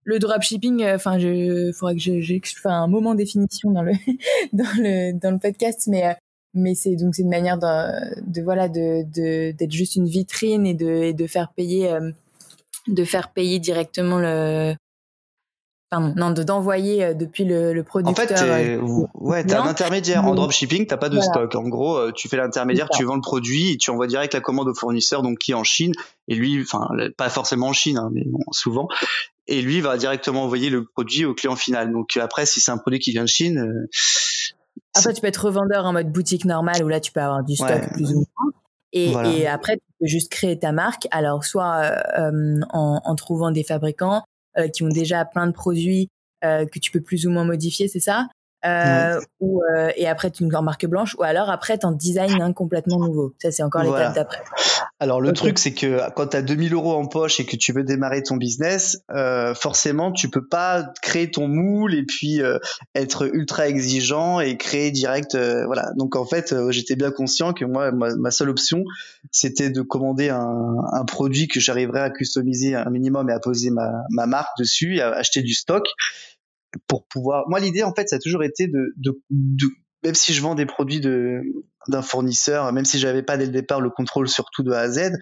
[0.04, 3.92] le, dropshipping, euh, enfin, je, faudrait que j'ai un moment définition dans le,
[4.52, 6.12] dans le, dans le podcast, mais, euh,
[6.52, 10.66] mais c'est donc c'est une manière de, de voilà, de, de, d'être juste une vitrine
[10.66, 12.10] et de, et de faire payer, euh,
[12.86, 14.74] de faire payer directement le,
[16.00, 18.24] non, d'envoyer euh, depuis le, le, producteur.
[18.24, 18.80] En fait, euh,
[19.14, 20.24] ouais, t'as un intermédiaire.
[20.24, 21.54] En dropshipping, t'as pas de stock.
[21.54, 24.40] En gros, euh, tu fais l'intermédiaire, tu vends le produit et tu envoies direct la
[24.40, 25.92] commande au fournisseur, donc qui est en Chine.
[26.28, 28.88] Et lui, enfin, pas forcément en Chine, hein, mais bon, souvent.
[29.46, 31.92] Et lui va directement envoyer le produit au client final.
[31.92, 33.86] Donc après, si c'est un produit qui vient de Chine.
[34.94, 37.56] après, tu peux être revendeur en mode boutique normale où là, tu peux avoir du
[37.56, 38.52] stock plus ou moins.
[38.94, 41.08] Et, et, après, tu peux juste créer ta marque.
[41.10, 41.82] Alors, soit
[42.16, 44.20] euh, en, en, trouvant des fabricants, euh,
[44.68, 46.08] qui ont déjà plein de produits
[46.44, 48.28] euh, que tu peux plus ou moins modifier, c'est ça?
[48.64, 52.40] Euh, ou, euh, et après tu une marque blanche ou alors après tu en design
[52.40, 53.34] un complètement nouveau.
[53.38, 54.42] Ça c'est encore l'étape d'après.
[55.00, 57.72] Alors le truc c'est que quand tu as 2000 euros en poche et que tu
[57.72, 62.58] veux démarrer ton business euh, forcément tu peux pas créer ton moule et puis euh,
[62.94, 65.90] être ultra exigeant et créer direct euh, voilà.
[65.96, 68.84] Donc en fait j'étais bien conscient que moi ma, seule option
[69.30, 73.70] c'était de commander un, un produit que j'arriverais à customiser un minimum et à poser
[73.70, 75.84] ma, ma marque dessus et à acheter du stock
[76.86, 77.44] pour pouvoir.
[77.48, 79.66] Moi, l'idée, en fait, ça a toujours été de, de, de
[80.02, 81.42] même si je vends des produits de
[81.88, 84.80] d'un fournisseur, même si j'avais pas dès le départ le contrôle sur tout de A
[84.80, 85.12] à Z,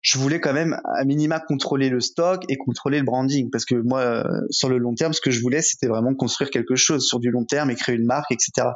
[0.00, 3.74] je voulais quand même à minima contrôler le stock et contrôler le branding parce que
[3.74, 7.20] moi, sur le long terme, ce que je voulais, c'était vraiment construire quelque chose sur
[7.20, 8.68] du long terme et créer une marque, etc.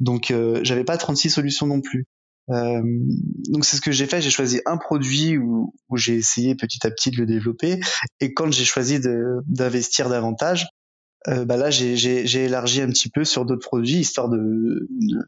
[0.00, 2.04] Donc, euh, j'avais pas 36 solutions non plus.
[2.50, 2.80] Euh,
[3.50, 4.20] donc c'est ce que j'ai fait.
[4.20, 7.80] J'ai choisi un produit où, où j'ai essayé petit à petit de le développer.
[8.20, 9.00] Et quand j'ai choisi
[9.46, 10.66] d'investir davantage,
[11.26, 15.18] euh, bah là j'ai élargi un petit peu sur d'autres produits histoire de, de,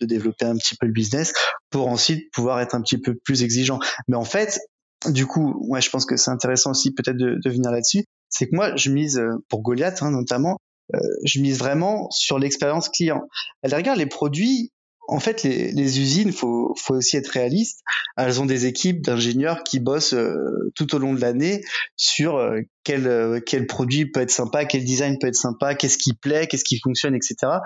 [0.00, 1.32] de, développer un petit peu le business
[1.70, 3.80] pour ensuite pouvoir être un petit peu plus exigeant.
[4.06, 4.60] Mais en fait,
[5.06, 8.04] du coup, ouais, je pense que c'est intéressant aussi peut-être de, de venir là-dessus.
[8.28, 10.58] C'est que moi, je mise euh, pour Goliath hein, notamment,
[10.94, 13.22] euh, je mise vraiment sur l'expérience client.
[13.62, 14.70] La rigueur, les produits,
[15.08, 17.80] en fait, les, les, usines, faut, faut aussi être réaliste.
[18.16, 21.62] Elles ont des équipes d'ingénieurs qui bossent euh, tout au long de l'année
[21.96, 25.98] sur euh, quel, euh, quel produit peut être sympa, quel design peut être sympa, qu'est-ce
[25.98, 27.58] qui plaît, qu'est-ce qui fonctionne, etc.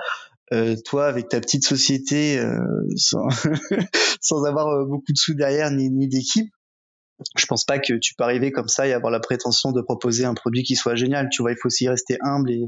[0.85, 2.43] toi, avec ta petite société,
[2.97, 3.29] sans,
[4.21, 6.51] sans, avoir beaucoup de sous derrière ni, ni d'équipe,
[7.37, 10.25] je pense pas que tu peux arriver comme ça et avoir la prétention de proposer
[10.25, 11.29] un produit qui soit génial.
[11.31, 12.63] Tu vois, il faut aussi rester humble et,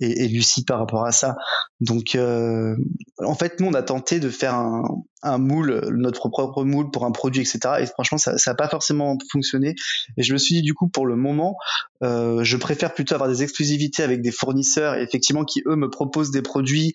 [0.00, 1.36] et, et lucide par rapport à ça.
[1.80, 2.76] Donc, euh,
[3.18, 4.84] en fait, nous, on a tenté de faire un,
[5.22, 7.58] un, moule, notre propre moule pour un produit, etc.
[7.80, 9.74] Et franchement, ça n'a pas forcément fonctionné.
[10.16, 11.56] Et je me suis dit, du coup, pour le moment,
[12.02, 16.32] euh, je préfère plutôt avoir des exclusivités avec des fournisseurs, effectivement, qui eux me proposent
[16.32, 16.92] des produits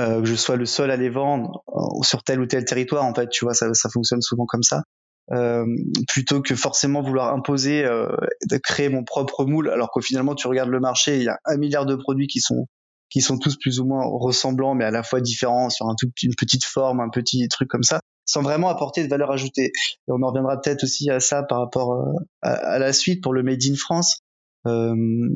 [0.00, 3.04] euh, que je sois le seul à les vendre euh, sur tel ou tel territoire.
[3.04, 4.84] En fait, tu vois, ça, ça fonctionne souvent comme ça.
[5.30, 5.64] Euh,
[6.08, 8.08] plutôt que forcément vouloir imposer euh,
[8.50, 11.38] de créer mon propre moule alors qu'au finalement tu regardes le marché il y a
[11.44, 12.66] un milliard de produits qui sont
[13.08, 16.10] qui sont tous plus ou moins ressemblants mais à la fois différents sur un tout,
[16.24, 19.66] une petite forme un petit truc comme ça sans vraiment apporter de valeur ajoutée.
[19.66, 23.22] Et on en reviendra peut-être aussi à ça par rapport euh, à, à, la suite
[23.22, 24.20] pour le made in France.
[24.64, 25.34] Il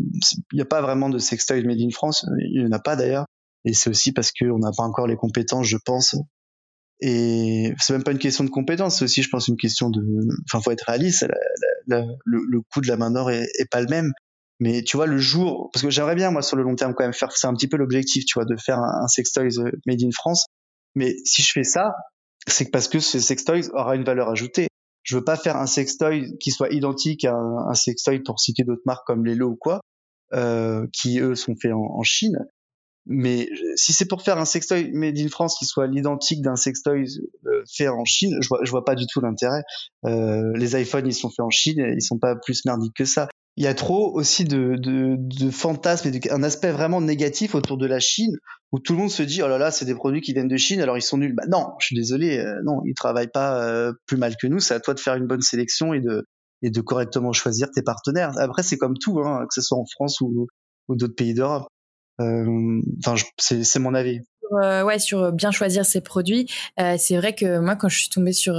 [0.53, 3.27] n'y a pas vraiment de sextoy made in France il n'y en a pas d'ailleurs.
[3.65, 6.17] Et c'est aussi parce qu'on n'a pas encore les compétences je pense
[7.01, 10.03] et c'est même pas une question de compétence, c'est aussi, je pense, une question de.
[10.47, 11.27] Enfin, faut être réaliste.
[11.87, 14.13] La, la, le, le, coût de la main d'or est, est, pas le même.
[14.61, 17.05] Mais tu vois, le jour, parce que j'aimerais bien moi sur le long terme quand
[17.05, 19.71] même faire, c'est un petit peu l'objectif, tu vois, de faire un, un sextoys euh,
[19.87, 20.47] made in France.
[20.95, 21.93] Mais si je fais ça,
[22.47, 24.69] c'est parce que ce sextoys aura une valeur ajoutée.
[25.03, 28.65] Je veux pas faire un sextoy qui soit identique à un, un sextoy pour citer
[28.65, 29.81] d'autres marques comme Lelo ou quoi,
[30.33, 32.39] euh, qui eux sont faits en, en Chine.
[33.07, 37.07] Mais si c'est pour faire un sextoy made in France qui soit l'identique d'un sextoy
[37.47, 39.63] euh, fait en Chine, je vois, je vois pas du tout l'intérêt.
[40.05, 43.29] Euh, les iPhones, ils sont faits en Chine, ils sont pas plus merdiques que ça.
[43.57, 47.79] il y a trop aussi de, de, de fantasmes et un aspect vraiment négatif autour
[47.79, 48.37] de la Chine
[48.73, 50.57] où tout le monde se dit oh là là c'est des produits qui viennent de
[50.57, 51.35] Chine alors ils sont nuls.
[51.35, 54.59] Bah non, je suis désolé, euh, non ils travaillent pas euh, plus mal que nous.
[54.59, 56.27] C'est à toi de faire une bonne sélection et de
[56.63, 58.33] et de correctement choisir tes partenaires.
[58.39, 60.47] Après c'est comme tout, hein, que ce soit en France ou,
[60.89, 61.69] ou d'autres pays d'Europe.
[62.21, 64.21] Euh, enfin c'est mon avis.
[64.51, 66.51] ouais, sur bien choisir ses produits.
[66.77, 68.55] c'est vrai que moi, quand je suis tombée sur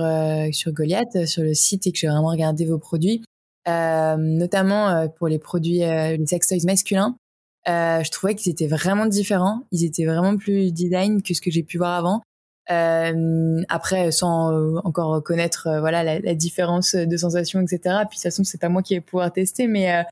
[0.52, 3.24] sur Goliath, sur le site et que j'ai vraiment regardé vos produits,
[3.68, 7.18] euh, notamment euh, pour les produits, euh, les sex toys masculins.
[7.66, 9.64] je trouvais qu'ils étaient vraiment différents.
[9.72, 12.22] Ils étaient vraiment plus design que ce que j'ai pu voir avant.
[12.70, 17.80] Euh, après, sans encore connaître voilà la, la, différence de sensations, etc.
[17.82, 20.06] Puis de toute façon, c'est pas moi qui vais pouvoir tester, mais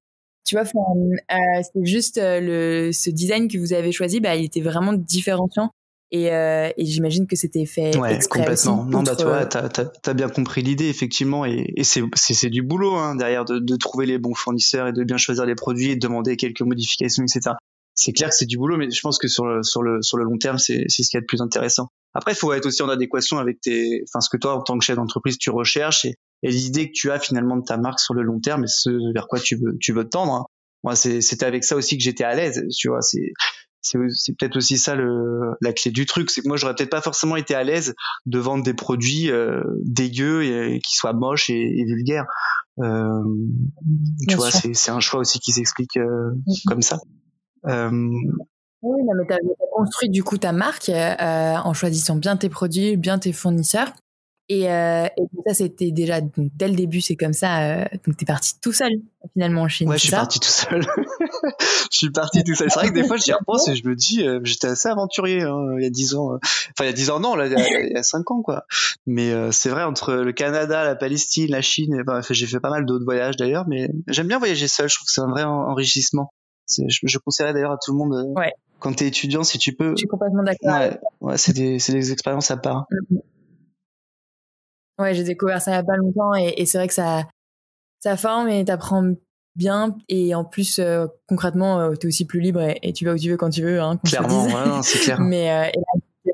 [0.46, 4.94] tu vois, c'est juste le ce design que vous avez choisi, bah, il était vraiment
[4.94, 5.72] différenciant
[6.12, 8.86] et, euh, et j'imagine que c'était fait ouais, exprès complètement.
[8.86, 9.68] non, bah tu vois, t'as
[10.06, 14.06] as, bien compris l'idée effectivement, et, et c'est du boulot hein, derrière de, de, trouver
[14.06, 17.56] les bons fournisseurs et de bien choisir les produits et de demander quelques modifications, etc.
[17.96, 20.18] C'est clair que c'est du boulot, mais je pense que sur le sur le sur
[20.18, 21.88] le long terme, c'est ce qui est le plus intéressant.
[22.14, 24.78] Après, il faut être aussi en adéquation avec tes, enfin ce que toi en tant
[24.78, 28.02] que chef d'entreprise tu recherches et, et l'idée que tu as finalement de ta marque
[28.02, 30.34] sur le long terme et ce vers quoi tu veux tu veux tendre.
[30.34, 30.46] Hein.
[30.84, 33.02] Moi, c'était avec ça aussi que j'étais à l'aise, tu vois.
[33.02, 33.32] C'est
[33.82, 37.02] c'est peut-être aussi ça le, la clé du truc, c'est que moi j'aurais peut-être pas
[37.02, 37.94] forcément été à l'aise
[38.26, 42.26] de vendre des produits euh, dégueux et, qui soient moches et, vulgaires.
[42.80, 43.22] Euh,
[44.28, 46.64] tu vois, c'est un choix aussi qui s'explique euh, mm-hmm.
[46.68, 46.98] comme ça.
[47.68, 47.90] Euh,
[48.82, 49.40] oui, mais tu as,
[49.74, 53.92] construit du coup ta marque en choisissant bien tes produits, bien tes fournisseurs.
[54.48, 57.64] Et, euh, et ça, c'était déjà donc, dès le début, c'est comme ça.
[57.64, 58.92] Euh, donc, t'es parti tout seul
[59.34, 59.90] finalement en Chine.
[59.90, 60.82] Ouais, je suis parti tout seul.
[61.92, 62.70] je suis parti tout seul.
[62.70, 65.42] C'est vrai que des fois, j'y repense et je me dis, euh, j'étais assez aventurier
[65.42, 66.34] hein, il y a dix ans.
[66.34, 66.38] Euh.
[66.44, 68.66] Enfin, il y a dix ans, non, là, il y a cinq ans, quoi.
[69.08, 72.04] Mais euh, c'est vrai entre le Canada, la Palestine, la Chine.
[72.08, 74.88] Enfin, j'ai fait pas mal d'autres voyages d'ailleurs, mais j'aime bien voyager seul.
[74.88, 76.32] Je trouve que c'est un vrai enrichissement.
[76.70, 78.34] Je, je conseillerais d'ailleurs à tout le monde.
[78.36, 78.54] Ouais.
[78.80, 79.92] Quand t'es étudiant, si tu peux.
[79.92, 80.72] Je suis complètement d'accord.
[80.72, 82.86] Ouais, ouais c'est des, des expériences à part.
[82.92, 83.22] Mm-hmm.
[84.98, 87.24] Ouais, j'ai découvert ça il y a pas longtemps et, et c'est vrai que ça,
[88.00, 89.14] ça forme et t'apprends
[89.56, 93.18] bien et en plus euh, concrètement euh, t'es aussi plus libre et, tu vas où
[93.18, 93.82] tu veux quand tu veux.
[93.82, 95.20] Hein, Clairement, ouais, c'est clair.
[95.20, 96.32] Mais euh,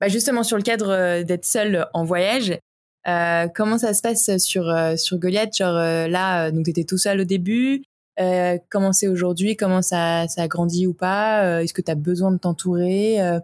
[0.00, 2.58] bah justement sur le cadre d'être seul en voyage,
[3.04, 5.56] comment ça se passe sur sur Goliath?
[5.56, 7.82] Genre là, donc t'étais tout seul au début.
[8.70, 9.56] Comment c'est aujourd'hui?
[9.56, 11.62] Comment ça ça a grandi ou pas?
[11.62, 13.40] Est-ce que t'as besoin de t'entourer?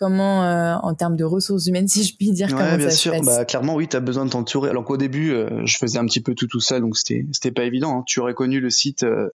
[0.00, 3.12] Comment euh, en termes de ressources humaines si je puis dire ouais, comment bien sûr.
[3.22, 4.70] bah clairement oui tu as besoin de t'entourer.
[4.70, 7.50] Alors qu'au début euh, je faisais un petit peu tout tout seul donc c'était c'était
[7.52, 8.02] pas évident hein.
[8.06, 9.28] tu aurais connu le site euh,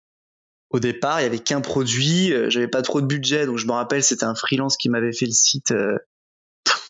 [0.72, 1.22] au départ.
[1.22, 4.26] Il y avait qu'un produit j'avais pas trop de budget donc je me rappelle c'était
[4.26, 5.72] un freelance qui m'avait fait le site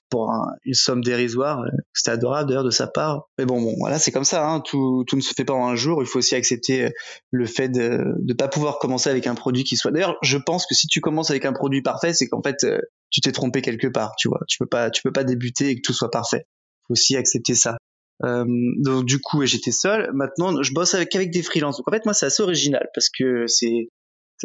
[0.10, 0.32] pour
[0.64, 1.62] une somme dérisoire.
[1.62, 3.30] Euh, c'était adorable d'ailleurs de sa part.
[3.38, 4.48] Mais bon, bon, voilà, c'est comme ça.
[4.48, 4.62] Hein.
[4.62, 6.02] Tout, tout ne se fait pas en un jour.
[6.02, 6.90] Il faut aussi accepter euh,
[7.32, 9.92] le fait de ne pas pouvoir commencer avec un produit qui soit.
[9.92, 12.80] D'ailleurs, je pense que si tu commences avec un produit parfait, c'est qu'en fait, euh,
[13.10, 14.14] tu t'es trompé quelque part.
[14.18, 16.46] Tu vois, tu peux pas, tu peux pas débuter et que tout soit parfait.
[16.88, 17.78] Faut aussi accepter ça.
[18.24, 18.46] Euh,
[18.78, 20.10] donc du coup, j'étais seul.
[20.14, 21.78] Maintenant, je bosse avec avec des freelances.
[21.78, 23.90] Donc en fait, moi, c'est assez original parce que c'est,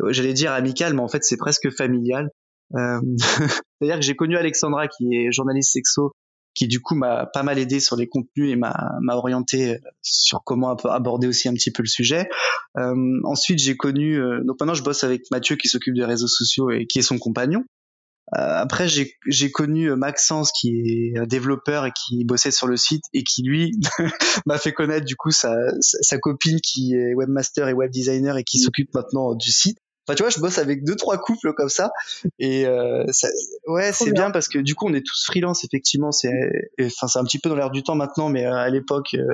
[0.08, 2.30] j'allais dire amical, mais en fait, c'est presque familial.
[2.76, 3.00] Euh,
[3.80, 6.12] C'est-à-dire que j'ai connu Alexandra, qui est journaliste sexo,
[6.54, 10.74] qui du coup m'a pas mal aidé sur les contenus et m'a orienté sur comment
[10.74, 12.28] aborder aussi un petit peu le sujet.
[12.78, 16.28] Euh, ensuite, j'ai connu, euh, donc maintenant je bosse avec Mathieu qui s'occupe des réseaux
[16.28, 17.64] sociaux et qui est son compagnon.
[18.36, 20.68] Euh, après, j'ai connu Maxence qui
[21.14, 23.72] est un développeur et qui bossait sur le site et qui lui
[24.46, 28.44] m'a fait connaître du coup sa, sa, copine qui est webmaster et web designer et
[28.44, 28.62] qui mmh.
[28.62, 29.78] s'occupe maintenant du site.
[30.10, 31.92] Enfin, tu vois, je bosse avec deux trois couples comme ça,
[32.40, 33.28] et euh, ça,
[33.68, 34.32] ouais, c'est bien.
[34.32, 35.62] parce que du coup, on est tous freelance.
[35.62, 36.32] Effectivement, c'est,
[36.80, 39.24] enfin, c'est un petit peu dans l'air du temps maintenant, mais euh, à l'époque, euh,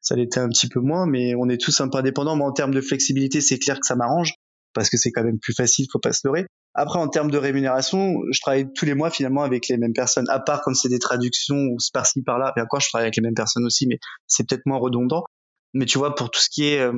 [0.00, 1.06] ça l'était un petit peu moins.
[1.06, 2.34] Mais on est tous un peu indépendants.
[2.34, 4.34] Mais en termes de flexibilité, c'est clair que ça m'arrange
[4.72, 6.46] parce que c'est quand même plus facile, faut pas se leurrer.
[6.74, 10.28] Après, en termes de rémunération, je travaille tous les mois finalement avec les mêmes personnes,
[10.28, 12.52] à part quand c'est des traductions ou par-ci par-là.
[12.56, 15.24] Et encore, je travaille avec les mêmes personnes aussi, mais c'est peut-être moins redondant.
[15.72, 16.92] Mais tu vois, pour tout ce qui est euh,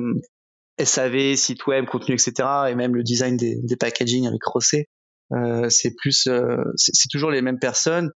[0.81, 2.33] SAV, site web, contenu, etc.
[2.69, 4.87] Et même le design des, des packaging avec Rossé.
[5.33, 8.11] Euh, c'est plus, euh, c'est toujours les mêmes personnes.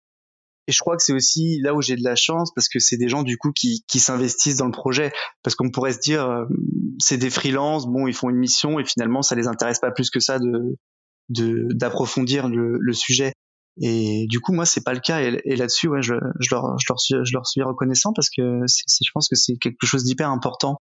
[0.67, 2.95] Et je crois que c'est aussi là où j'ai de la chance parce que c'est
[2.95, 5.11] des gens du coup qui, qui s'investissent dans le projet.
[5.43, 6.45] Parce qu'on pourrait se dire, euh,
[6.99, 10.09] c'est des freelances, bon, ils font une mission et finalement ça les intéresse pas plus
[10.09, 10.77] que ça de
[11.29, 13.33] d'approfondir le, le, sujet.
[13.81, 15.21] Et du coup, moi, c'est pas le cas.
[15.21, 18.29] Et, et là-dessus, ouais, je, je, leur, je, leur suis, je leur suis reconnaissant parce
[18.29, 20.77] que c'est, je pense que c'est quelque chose d'hyper important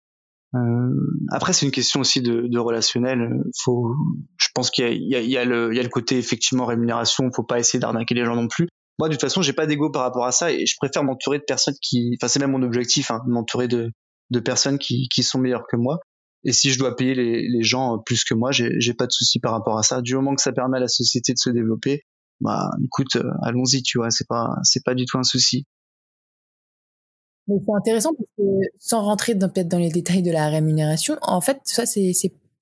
[1.29, 3.29] après, c'est une question aussi de, de relationnel.
[3.63, 3.95] Faut,
[4.37, 7.29] je pense qu'il y a, il y, a, le, y a le côté effectivement rémunération.
[7.35, 8.67] Faut pas essayer d'arnaquer les gens non plus.
[8.99, 11.39] Moi, de toute façon, j'ai pas d'ego par rapport à ça et je préfère m'entourer
[11.39, 13.89] de personnes qui, enfin, c'est même mon objectif, hein, m'entourer de,
[14.29, 15.97] de personnes qui, qui sont meilleures que moi.
[16.43, 19.39] Et si je dois payer les, les gens plus que moi, j'ai pas de souci
[19.39, 20.01] par rapport à ça.
[20.01, 22.01] Du moment que ça permet à la société de se développer,
[22.41, 25.65] bah écoute, euh, allons-y, tu vois, c'est pas c'est pas du tout un souci.
[27.47, 28.43] C'est intéressant parce que
[28.79, 32.13] sans rentrer peut-être dans les détails de la rémunération, en fait, ça c'est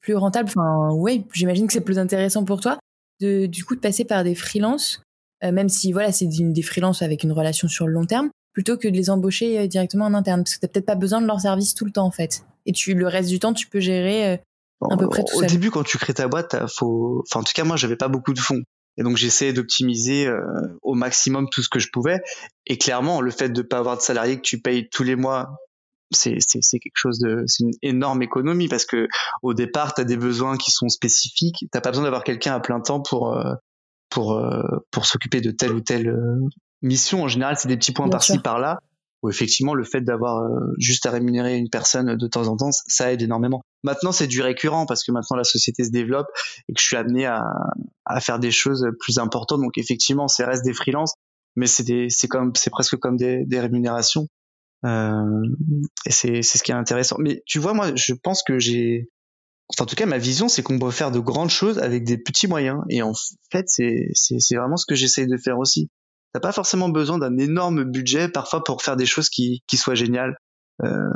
[0.02, 0.50] plus rentable.
[0.50, 2.80] Enfin, ouais, j'imagine que c'est plus intéressant pour toi
[3.22, 5.02] de du coup de passer par des freelances,
[5.44, 8.78] euh, même si voilà c'est des freelances avec une relation sur le long terme, plutôt
[8.78, 11.28] que de les embaucher euh, directement en interne, parce que t'as peut-être pas besoin de
[11.28, 12.44] leur service tout le temps en fait.
[12.66, 14.38] Et tu le reste du temps, tu peux gérer euh,
[14.90, 17.54] à peu près tout Au début, quand tu crées ta boîte, faut, enfin en tout
[17.56, 18.62] cas moi j'avais pas beaucoup de fonds.
[19.02, 20.32] Et donc j'essayais d'optimiser
[20.84, 22.22] au maximum tout ce que je pouvais.
[22.68, 25.58] Et clairement, le fait de pas avoir de salarié que tu payes tous les mois
[26.12, 29.08] c'est quelque chose de c'est une énorme économie parce que
[29.42, 31.66] au départ tu as des besoins qui sont spécifiques.
[31.72, 33.54] T'as pas besoin d'avoir quelqu'un à plein temps pour euh,
[34.10, 34.62] pour euh,
[34.92, 36.40] pour s'occuper de telle ou telle euh,
[36.82, 37.24] mission.
[37.24, 38.80] En général c'est des petits points par-ci par-là
[39.24, 43.12] où effectivement le fait d'avoir juste à rémunérer une personne de temps en temps ça
[43.12, 46.28] aide énormément maintenant c'est du récurrent parce que maintenant la société se développe
[46.68, 47.44] et que je suis amené à,
[48.06, 51.14] à faire des choses plus importantes donc effectivement c'est reste des freelances
[51.56, 54.28] mais c'est c'est comme c'est presque comme des, des rémunérations
[54.86, 55.44] euh,
[56.06, 57.18] et c'est ce qui est intéressant.
[57.20, 59.10] Mais tu vois, moi, je pense que j'ai,
[59.80, 62.48] en tout cas, ma vision, c'est qu'on peut faire de grandes choses avec des petits
[62.48, 62.80] moyens.
[62.90, 63.14] Et en
[63.52, 65.90] fait, c'est c'est vraiment ce que j'essaye de faire aussi.
[66.34, 69.96] T'as pas forcément besoin d'un énorme budget parfois pour faire des choses qui qui soient
[69.96, 70.38] géniales.
[70.84, 71.10] Euh,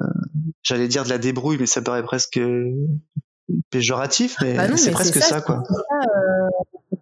[0.64, 2.40] J'allais dire de la débrouille, mais ça paraît presque
[3.70, 5.64] péjoratif, mais bah c'est presque ça, quoi.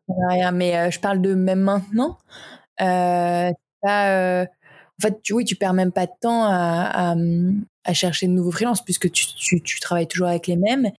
[0.09, 2.17] euh, mais euh, je parle de même maintenant.
[2.81, 7.15] Euh, pas, en fait, tu, oui, tu perds même pas de temps à,
[7.85, 10.91] à, chercher de nouveaux freelances puisque tu, tu, tu, travailles toujours avec les mêmes.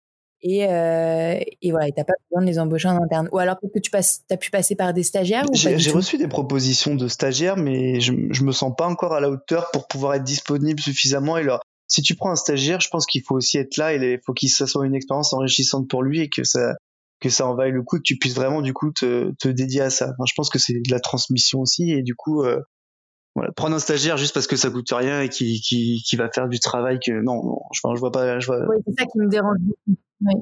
[0.46, 3.30] Et, euh, et voilà, t'as pas besoin de les embaucher en interne.
[3.32, 6.28] Ou alors peut-être que tu passes, as pu passer par des stagiaires J'ai reçu des
[6.28, 10.14] propositions de stagiaires, mais je, je me sens pas encore à la hauteur pour pouvoir
[10.14, 11.38] être disponible suffisamment.
[11.38, 13.94] Et alors, si tu prends un stagiaire, je pense qu'il faut aussi être là.
[13.94, 16.74] Il faut qu'il soit une expérience enrichissante pour lui et que ça
[17.20, 19.80] que ça en vaille le coup, que tu puisses vraiment du coup te, te dédier
[19.80, 20.12] à ça.
[20.26, 22.60] je pense que c'est de la transmission aussi et du coup, euh,
[23.34, 26.30] voilà, prendre un stagiaire juste parce que ça coûte rien et qui, qui, qui va
[26.32, 28.38] faire du travail que non, non je, je vois pas.
[28.38, 28.60] Je vois...
[28.68, 29.98] Oui, c'est ça qui me dérange beaucoup.
[30.20, 30.34] Oui.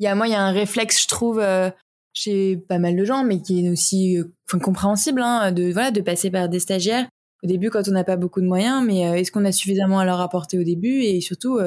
[0.00, 1.70] Il y a moi, il y a un réflexe, je trouve, euh,
[2.12, 5.92] chez pas mal de gens, mais qui est aussi euh, enfin, compréhensible, hein, de voilà,
[5.92, 7.06] de passer par des stagiaires.
[7.44, 10.00] Au début, quand on n'a pas beaucoup de moyens, mais euh, est-ce qu'on a suffisamment
[10.00, 11.02] à leur apporter au début?
[11.02, 11.60] Et surtout.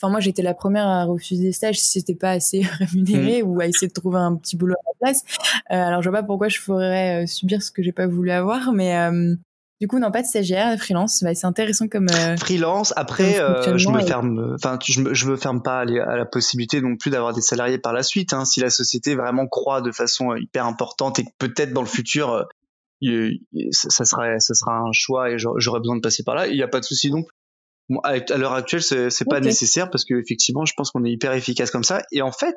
[0.00, 3.46] Enfin, moi, j'étais la première à refuser des stages si c'était pas assez rémunéré mmh.
[3.46, 5.22] ou à essayer de trouver un petit boulot à la place.
[5.66, 8.96] alors, je vois pas pourquoi je ferais subir ce que j'ai pas voulu avoir, mais
[9.82, 11.24] du coup, non, pas de stagiaire, freelance.
[11.24, 12.06] Bah, c'est intéressant comme.
[12.08, 12.92] Euh, freelance.
[12.94, 14.54] Après, euh, je me ferme.
[14.54, 17.78] Enfin, je me, je me ferme pas à, la possibilité non plus d'avoir des salariés
[17.78, 18.32] par la suite.
[18.32, 18.44] Hein.
[18.44, 21.88] Si la société vraiment croît de façon euh, hyper importante et que peut-être dans le
[21.88, 22.46] futur,
[23.72, 26.62] ça sera, ça sera un choix et j'aurai besoin de passer par là, il n'y
[26.62, 27.26] a pas de souci donc.
[28.04, 31.72] à l'heure actuelle, c'est pas nécessaire parce que effectivement, je pense qu'on est hyper efficace
[31.72, 32.04] comme ça.
[32.12, 32.54] Et en fait,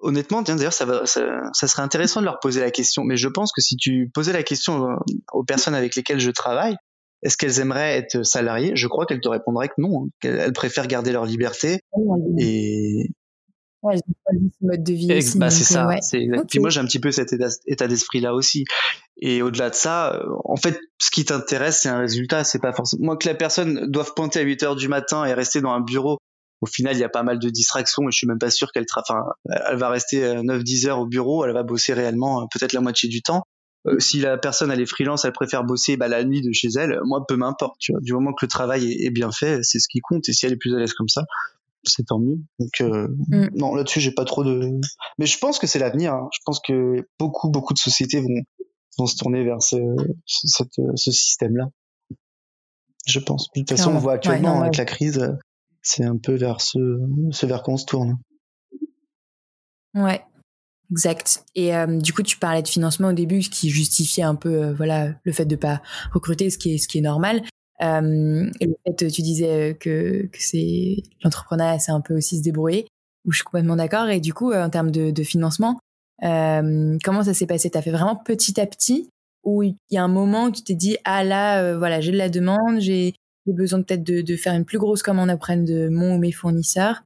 [0.00, 3.04] honnêtement, d'ailleurs, ça, va, ça, serait intéressant de leur poser la question.
[3.04, 4.86] Mais je pense que si tu posais la question
[5.32, 6.76] aux personnes avec lesquelles je travaille,
[7.22, 8.72] est-ce qu'elles aimeraient être salariées?
[8.74, 11.80] Je crois qu'elles te répondraient que non, hein, qu'elles préfèrent garder leur liberté.
[12.38, 13.10] Et
[13.82, 15.12] ouais, elles ont ce mode de vie.
[15.12, 15.88] aussi, bah, c'est ça.
[15.88, 17.34] Euh, Puis moi, j'ai un petit peu cet
[17.66, 18.64] état d'esprit là aussi.
[19.20, 22.44] Et au-delà de ça, euh, en fait, ce qui t'intéresse, c'est un résultat.
[22.44, 25.34] C'est pas forcément moi que la personne doive pointer à 8 heures du matin et
[25.34, 26.18] rester dans un bureau
[26.60, 28.72] au final, il y a pas mal de distractions et je suis même pas sûr
[28.72, 29.20] qu'elle enfin,
[29.68, 32.80] elle va rester 9-10 euh, heures au bureau, elle va bosser réellement euh, peut-être la
[32.80, 33.42] moitié du temps.
[33.86, 36.68] Euh, si la personne elle est freelance, elle préfère bosser bah, la nuit de chez
[36.76, 38.00] elle, moi peu m'importe, tu vois.
[38.00, 40.52] Du moment que le travail est, bien fait, c'est ce qui compte et si elle
[40.52, 41.24] est plus à l'aise comme ça,
[41.84, 42.38] c'est tant mieux.
[42.58, 43.50] Donc mm.
[43.54, 44.68] non, là-dessus, j'ai pas trop de
[45.18, 46.28] mais je pense que c'est l'avenir, hein.
[46.32, 48.42] Je pense que beaucoup beaucoup de sociétés vont
[48.98, 49.76] vont se tourner vers ce
[50.26, 51.66] ce système-là.
[53.06, 53.48] Je pense.
[53.54, 55.38] De toute façon, on voit actuellement avec la crise
[55.88, 58.18] c'est un peu vers ce, vers qu'on se tourne.
[59.94, 60.22] Ouais,
[60.90, 61.44] exact.
[61.54, 64.64] Et euh, du coup, tu parlais de financement au début, ce qui justifiait un peu,
[64.64, 65.80] euh, voilà, le fait de pas
[66.12, 67.42] recruter, ce qui est ce qui est normal.
[67.80, 72.42] Euh, et le fait, tu disais que, que c'est l'entrepreneuriat, c'est un peu aussi se
[72.42, 72.86] débrouiller.
[73.24, 74.08] Où je suis complètement d'accord.
[74.08, 75.80] Et du coup, en termes de, de financement,
[76.20, 77.70] comment ça s'est passé?
[77.70, 79.08] T'as fait vraiment petit à petit,
[79.42, 82.16] ou il y a un moment où tu t'es dit ah là, voilà, j'ai de
[82.16, 83.14] la demande, j'ai
[83.48, 87.02] j'ai besoin peut-être de, faire une plus grosse commande auprès de mon ou mes fournisseurs.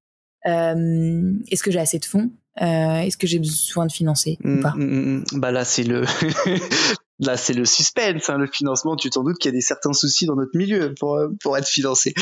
[0.47, 2.30] Euh, est-ce que j'ai assez de fonds?
[2.61, 4.74] Euh, Est-ce que j'ai besoin de financer ou pas?
[4.76, 6.05] mm, mm, mm, Bah là c'est le
[7.18, 8.96] là c'est le suspense, hein, le financement.
[8.96, 11.66] Tu t'en doutes qu'il y a des certains soucis dans notre milieu pour pour être
[11.68, 12.12] financé.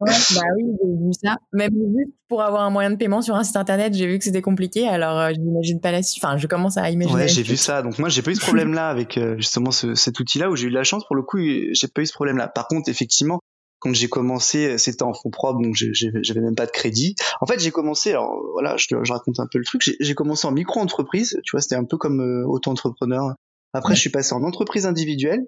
[0.00, 1.36] Ouais, bah oui, j'ai vu ça.
[1.52, 4.24] Même juste pour avoir un moyen de paiement sur un site internet, j'ai vu que
[4.24, 4.86] c'était compliqué.
[4.86, 6.22] Alors euh, je n'imagine pas la suite.
[6.22, 7.14] Enfin, je commence à imaginer.
[7.22, 7.82] Ouais, j'ai vu ça.
[7.82, 10.70] Donc moi, j'ai pas eu ce problème-là avec justement ce, cet outil-là où j'ai eu
[10.70, 11.06] de la chance.
[11.06, 12.48] Pour le coup, j'ai pas eu ce problème-là.
[12.48, 13.40] Par contre, effectivement,
[13.78, 17.14] quand j'ai commencé, c'était en fonds propres, donc j'avais même pas de crédit.
[17.40, 19.82] En fait, j'ai commencé, alors voilà, je, je, raconte un peu le truc.
[20.00, 23.34] J'ai commencé en micro-entreprise, tu vois, c'était un peu comme euh, auto-entrepreneur.
[23.72, 25.44] Après, je suis passé en entreprise individuelle.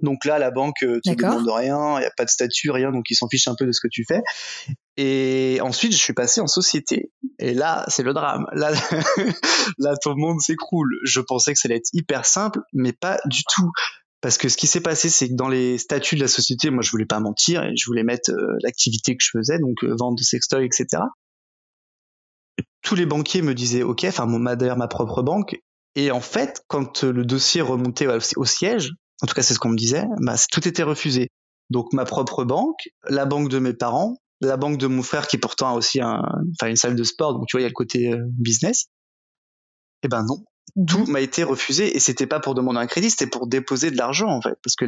[0.00, 2.70] Donc là, la banque, euh, tu ne demandes rien, il n'y a pas de statut,
[2.70, 4.20] rien, donc ils s'en fichent un peu de ce que tu fais.
[4.96, 7.10] Et ensuite, je suis passé en société.
[7.38, 8.46] Et là, c'est le drame.
[8.52, 8.72] Là,
[9.78, 10.98] là, ton monde s'écroule.
[11.04, 13.70] Je pensais que ça allait être hyper simple, mais pas du tout.
[14.22, 16.82] Parce que ce qui s'est passé, c'est que dans les statuts de la société, moi,
[16.82, 19.94] je voulais pas mentir et je voulais mettre euh, l'activité que je faisais, donc euh,
[19.98, 21.02] vente de sextoy, etc.
[22.82, 25.56] Tous les banquiers me disaient OK, enfin, d'ailleurs ma propre banque.
[25.96, 28.06] Et en fait, quand le dossier remontait
[28.36, 28.92] au, siège,
[29.22, 31.28] en tout cas, c'est ce qu'on me disait, bah, tout était refusé.
[31.70, 35.36] Donc, ma propre banque, la banque de mes parents, la banque de mon frère qui
[35.36, 37.68] pourtant a aussi un, enfin, une salle de sport, donc tu vois, il y a
[37.68, 38.86] le côté euh, business.
[40.04, 40.44] Eh ben non,
[40.86, 43.96] tout m'a été refusé et c'était pas pour demander un crédit, c'était pour déposer de
[43.96, 44.86] l'argent en fait, parce que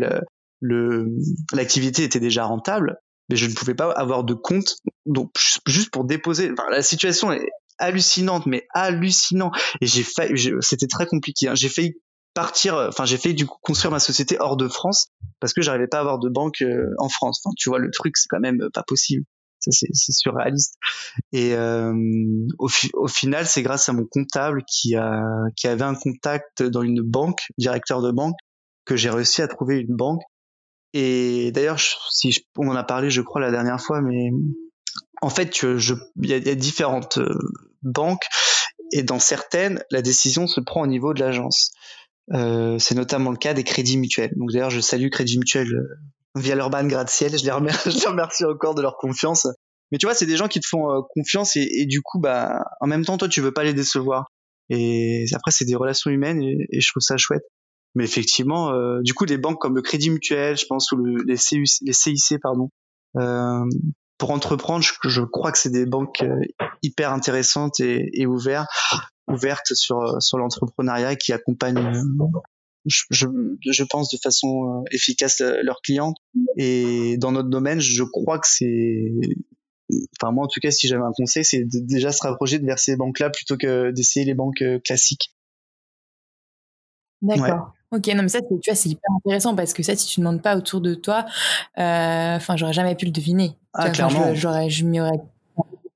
[0.61, 1.17] le
[1.53, 2.97] l'activité était déjà rentable,
[3.29, 4.77] mais je ne pouvais pas avoir de compte,
[5.07, 5.31] donc
[5.67, 6.51] juste pour déposer.
[6.53, 7.47] Enfin, la situation est
[7.79, 9.51] hallucinante, mais hallucinant.
[9.81, 11.49] Et j'ai failli, c'était très compliqué.
[11.49, 11.55] Hein.
[11.55, 11.95] J'ai failli
[12.35, 15.09] partir, enfin j'ai failli du coup construire ma société hors de France
[15.41, 17.41] parce que j'arrivais pas à avoir de banque euh, en France.
[17.45, 19.25] Enfin, tu vois, le truc c'est quand même pas possible
[19.71, 20.75] c'est surréaliste.
[21.33, 21.93] Et euh,
[22.59, 25.23] au, final, c'est grâce à mon comptable qui a
[25.65, 28.37] avait un contact dans une banque, directeur de banque,
[28.85, 30.23] que j'ai réussi à trouver une banque.
[30.93, 34.31] Et d'ailleurs, si on en a parlé, je crois la dernière fois, mais
[35.23, 37.35] en fait, il y, a différentes euh,
[37.83, 38.27] banques
[38.93, 41.73] et dans certaines, la décision se prend au niveau de l'agence.
[42.33, 44.33] Euh, c'est notamment le cas des crédits mutuels.
[44.37, 45.69] Donc d'ailleurs, je salue Crédit Mutuel
[46.35, 47.37] via leur ban gratte-ciel.
[47.39, 49.47] Je les, remercie, les encore de leur confiance.
[49.93, 52.65] Mais tu vois, c'est des gens qui te font euh, confiance et, du coup, bah,
[52.81, 54.27] en même temps, toi, tu veux pas les décevoir.
[54.71, 57.45] Et après, c'est des relations humaines et, je trouve ça chouette.
[57.95, 61.23] Mais effectivement, euh, du coup, des banques comme le Crédit Mutuel, je pense, ou le,
[61.25, 61.37] les,
[61.83, 62.71] les CIC, pardon,
[63.17, 63.65] euh,
[64.19, 66.25] pour entreprendre, je, crois que c'est des banques
[66.83, 68.69] hyper intéressantes et, et ouvertes,
[69.29, 72.03] ouvertes sur sur l'entrepreneuriat qui accompagnent
[72.87, 73.27] je,
[73.61, 76.15] je, pense de façon euh, efficace euh, leurs clients.
[76.57, 79.11] Et dans notre domaine, je crois que c'est,
[80.21, 82.67] enfin moi en tout cas, si j'avais un conseil, c'est de déjà se rapprocher de
[82.67, 85.33] vers ces banques-là plutôt que d'essayer les banques euh, classiques.
[87.23, 87.73] D'accord.
[87.91, 90.27] Ok, non mais ça, tu vois, c'est hyper intéressant parce que ça, si tu ne
[90.27, 91.27] demandes pas autour de toi,
[91.77, 93.57] enfin, j'aurais jamais pu le deviner.
[93.73, 94.35] Ah, clairement.
[94.35, 95.21] J'aurais, je m'y aurais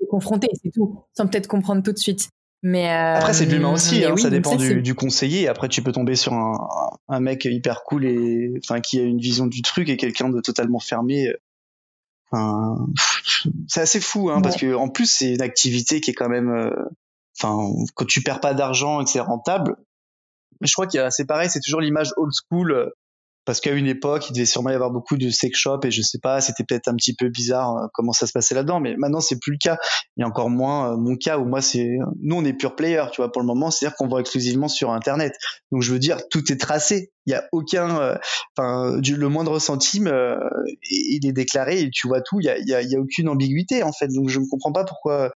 [0.09, 2.31] confronté, c'est tout, sans peut-être comprendre tout de suite.
[2.63, 5.47] Mais après c'est de l'humain euh, aussi, hein, ça dépend du, du, conseiller.
[5.47, 6.59] Après tu peux tomber sur un,
[7.09, 10.41] un, mec hyper cool et enfin qui a une vision du truc et quelqu'un de
[10.41, 11.33] totalement fermé.
[12.31, 12.87] Enfin,
[13.69, 16.51] c'est assez fou hein, parce que en plus c'est une activité qui est quand même,
[16.51, 16.71] euh,
[17.41, 17.57] enfin
[17.95, 19.77] quand tu perds pas d'argent et que c'est rentable.
[20.61, 22.91] Je crois qu'il y a c'est pareil, c'est toujours l'image old school euh,
[23.49, 26.03] parce qu'à une époque, il devait sûrement y avoir beaucoup de sex shops et je
[26.03, 28.95] sais pas, c'était peut-être un petit peu bizarre euh, comment ça se passait là-dedans, mais
[28.99, 29.79] maintenant c'est plus le cas.
[30.21, 33.23] A encore moins euh, mon cas où moi c'est, nous on est pure player, tu
[33.23, 35.33] vois, pour le moment, c'est-à-dire qu'on vend exclusivement sur Internet.
[35.73, 37.11] Donc je veux dire, tout est tracé.
[37.25, 38.17] Il y a aucun, euh,
[38.55, 40.13] enfin, le moindre centime,
[40.91, 42.41] il est déclaré et tu vois tout.
[42.41, 44.09] Il y a, y y a aucune ambiguïté en fait.
[44.09, 45.33] Donc je ne comprends pas pourquoi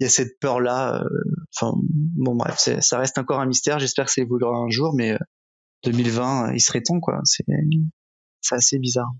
[0.00, 1.00] il y a cette peur là.
[1.54, 3.78] Enfin bon bref, ça reste encore un mystère.
[3.78, 5.16] J'espère que ça évoluera un jour, mais
[5.84, 7.20] 2020, il serait temps, quoi.
[7.24, 7.44] C'est,
[8.40, 9.12] c'est assez bizarre.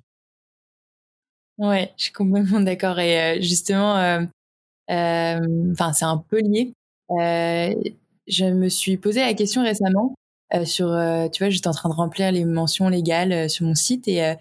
[1.59, 2.99] Ouais, je suis complètement d'accord.
[2.99, 4.21] Et euh, justement, euh,
[4.91, 6.73] euh, enfin, c'est un peu lié.
[7.09, 10.15] je me suis posé la question récemment
[10.65, 10.89] sur,
[11.33, 14.35] tu vois, j'étais en train de remplir les mentions légales sur mon site et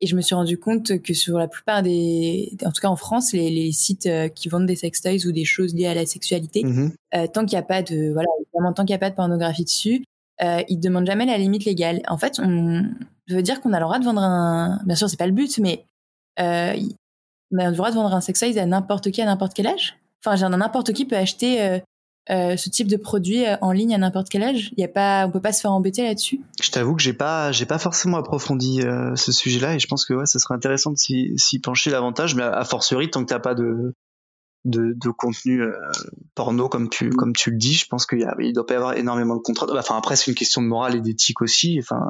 [0.00, 2.96] et je me suis rendu compte que sur la plupart des, en tout cas en
[2.96, 6.64] France, les, les sites qui vendent des sextoys ou des choses liées à la sexualité,
[6.64, 6.90] mmh
[7.32, 9.64] tant qu'il n'y a pas de, voilà, évidemment, tant qu'il n'y a pas de pornographie
[9.64, 10.04] dessus,
[10.42, 12.02] euh, ils demandent jamais la limite légale.
[12.08, 12.84] En fait, on
[13.28, 14.80] veut dire qu'on a le droit de vendre un.
[14.84, 15.84] Bien sûr, c'est pas le but, mais
[16.40, 16.74] euh,
[17.52, 19.66] on a le droit de vendre un sex toy à n'importe qui à n'importe quel
[19.66, 19.96] âge.
[20.24, 21.78] Enfin, n'importe qui peut acheter euh,
[22.30, 24.72] euh ce type de produit en ligne à n'importe quel âge.
[24.76, 26.40] Il y a pas, on peut pas se faire embêter là-dessus.
[26.60, 28.80] Je t'avoue que j'ai pas, j'ai pas forcément approfondi
[29.14, 32.42] ce sujet-là, et je pense que ouais, ça serait intéressant de s'y pencher davantage, mais
[32.42, 33.94] à, fortiori tant que t'as pas de
[34.64, 35.72] de, de contenu euh,
[36.34, 37.74] porno comme tu comme tu le dis.
[37.74, 39.70] Je pense qu'il y a il doit pas y avoir énormément de contraintes.
[39.76, 42.00] Enfin après c'est une question de morale et d'éthique aussi enfin.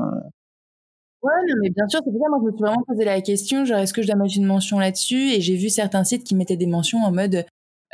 [1.23, 3.21] Ouais non mais bien sûr c'est pour ça moi je me suis vraiment posé la
[3.21, 5.33] question genre est-ce que je dois mettre une mention là-dessus?
[5.33, 7.45] Et j'ai vu certains sites qui mettaient des mentions en mode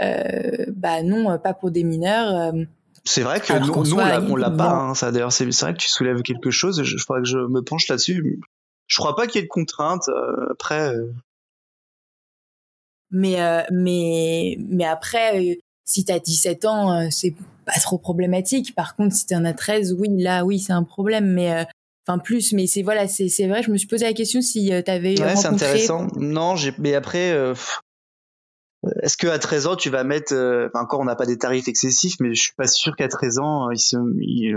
[0.03, 2.65] euh, bah non pas pour des mineurs euh,
[3.05, 5.89] c'est vrai que nous, nous on l'a pas hein, ça d'ailleurs c'est vrai que tu
[5.89, 8.41] soulèves quelque chose je, je crois que je me penche là-dessus.
[8.89, 10.93] Je crois pas qu'il y ait de contraintes euh, après
[13.11, 15.55] mais, euh, mais, mais après, euh,
[15.85, 17.35] si tu as 17 ans, euh, c'est
[17.67, 18.75] pas trop problématique.
[18.75, 21.33] Par contre, si tu en as 13, oui, là, oui, c'est un problème.
[21.33, 21.67] Mais
[22.07, 23.63] enfin plus, mais c'est voilà, c'est c'est vrai.
[23.63, 26.07] Je me suis posé la question si tu avais ouais, c'est intéressant.
[26.17, 27.35] Non, j'ai mais après.
[29.03, 30.35] Est-ce que à 13 ans tu vas mettre
[30.75, 33.71] encore on n'a pas des tarifs excessifs mais je suis pas sûr qu'à 13 ans
[33.71, 33.97] il se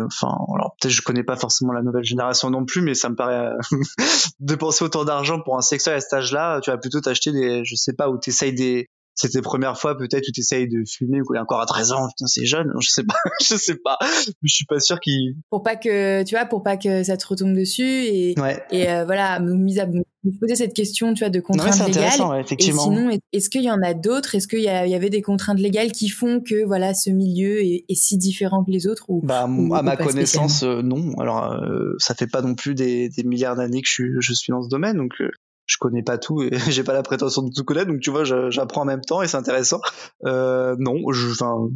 [0.05, 3.15] enfin alors peut-être je connais pas forcément la nouvelle génération non plus mais ça me
[3.15, 3.51] paraît
[4.39, 7.76] dépenser autant d'argent pour un sextoy à cet âge-là tu vas plutôt t'acheter des je
[7.76, 11.20] sais pas où t'essayes des c'est tes premières fois peut-être où tu essayes de fumer
[11.22, 14.53] ou encore à 13 ans putain c'est jeune je sais pas je sais pas je
[14.53, 17.53] suis pas sûr qu'il pour pas que tu vois pour pas que ça te retombe
[17.53, 18.64] dessus et ouais.
[18.72, 20.03] et euh, voilà mise à me
[20.39, 22.91] poser cette question tu vois de contraintes légales ouais, effectivement.
[22.91, 24.36] et sinon est-ce qu'il y en a d'autres?
[24.36, 27.86] Est-ce qu'il y, y, avait des contraintes légales qui font que voilà ce milieu est,
[27.89, 31.93] est si différent que les autres ou bah à ma connaissance euh, non alors euh,
[31.97, 34.61] ça fait pas non plus des, des milliards d'années que je suis je suis dans
[34.61, 35.30] ce domaine donc euh,
[35.66, 38.24] je connais pas tout et j'ai pas la prétention de tout connaître donc tu vois
[38.24, 39.82] j'apprends en même temps et c'est intéressant.
[40.26, 41.70] Euh, non enfin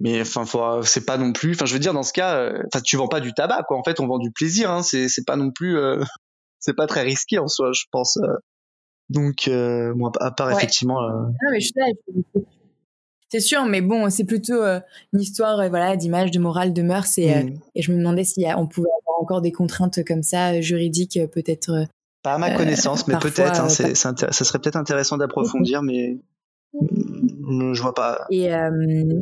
[0.00, 0.44] mais enfin
[0.82, 3.08] c'est pas non plus enfin je veux dire dans ce cas euh, enfin tu vends
[3.08, 3.76] pas du tabac quoi.
[3.76, 6.02] En fait on vend du plaisir hein, c'est c'est pas non plus euh,
[6.58, 8.34] c'est pas très risqué en soi je pense euh.
[9.10, 11.74] donc euh, moi à part effectivement non mais je suis
[13.28, 17.44] c'est sûr mais bon c'est plutôt une histoire voilà d'image de morale de mœurs et,
[17.44, 17.60] mmh.
[17.76, 21.86] et je me demandais si on pouvait avoir encore des contraintes comme ça juridiques peut-être
[22.22, 23.60] pas à ma connaissance, mais peut-être.
[23.60, 26.18] Hein, euh, ça serait peut-être intéressant d'approfondir, mais
[26.72, 28.26] je vois pas.
[28.30, 29.20] Et euh,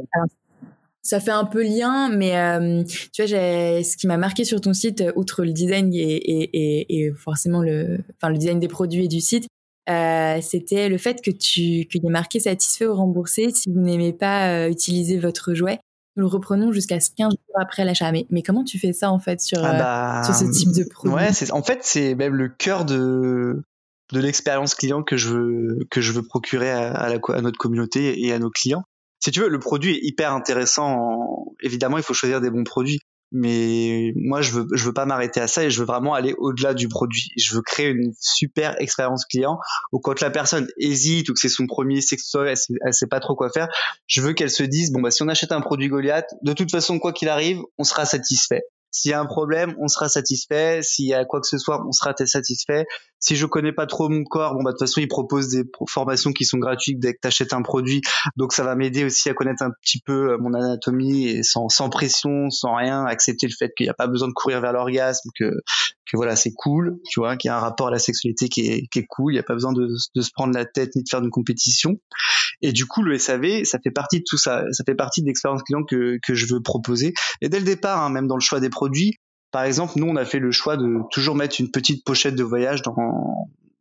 [1.03, 2.82] ça fait un peu lien, mais euh,
[3.12, 7.12] tu vois, ce qui m'a marqué sur ton site, outre le design et, et, et,
[7.12, 9.46] forcément le, enfin le design des produits et du site,
[9.88, 13.80] euh, c'était le fait que tu qu'il y ait marqué satisfait ou remboursé si vous
[13.80, 15.78] n'aimez pas utiliser votre jouet
[16.19, 18.12] nous le reprenons jusqu'à 15 jours après l'achat.
[18.12, 20.73] Mais, mais comment tu fais ça en fait sur, ah euh, bah, sur ce type
[20.73, 21.14] de produit?
[21.14, 23.62] Ouais, en fait c'est même le cœur de
[24.12, 27.59] de l'expérience client que je veux que je veux procurer à, à, la, à, notre
[27.59, 28.83] communauté et à nos clients.
[29.21, 31.55] Si tu veux, le produit est hyper intéressant.
[31.61, 33.01] Évidemment, il faut choisir des bons produits
[33.31, 36.35] mais moi je veux je veux pas m'arrêter à ça et je veux vraiment aller
[36.39, 39.59] au-delà du produit je veux créer une super expérience client
[39.93, 43.20] où quand la personne hésite ou que c'est son premier sextoy elle sait, sait pas
[43.20, 43.68] trop quoi faire
[44.07, 46.70] je veux qu'elle se dise bon bah si on achète un produit Goliath de toute
[46.70, 50.81] façon quoi qu'il arrive on sera satisfait s'il y a un problème, on sera satisfait.
[50.83, 52.87] S'il y a quoi que ce soit, on sera satisfait.
[53.21, 55.64] Si je connais pas trop mon corps, bon bah de toute façon, ils proposent des
[55.89, 58.01] formations qui sont gratuites dès que tu achètes un produit.
[58.37, 61.69] Donc ça va m'aider aussi à connaître un petit peu euh, mon anatomie et sans,
[61.69, 64.73] sans pression, sans rien, accepter le fait qu'il n'y a pas besoin de courir vers
[64.73, 65.53] l'orgasme, que
[66.11, 68.62] que voilà, c'est cool, tu vois, qu'il y a un rapport à la sexualité qui
[68.62, 70.97] est, qui est cool, il n'y a pas besoin de, de, se prendre la tête
[70.97, 72.01] ni de faire une compétition.
[72.62, 75.27] Et du coup, le SAV, ça fait partie de tout ça, ça fait partie de
[75.27, 77.12] l'expérience client que, que je veux proposer.
[77.43, 79.19] Et dès le départ, hein, même dans le choix des produits,
[79.51, 82.42] par exemple, nous, on a fait le choix de toujours mettre une petite pochette de
[82.42, 82.94] voyage dans,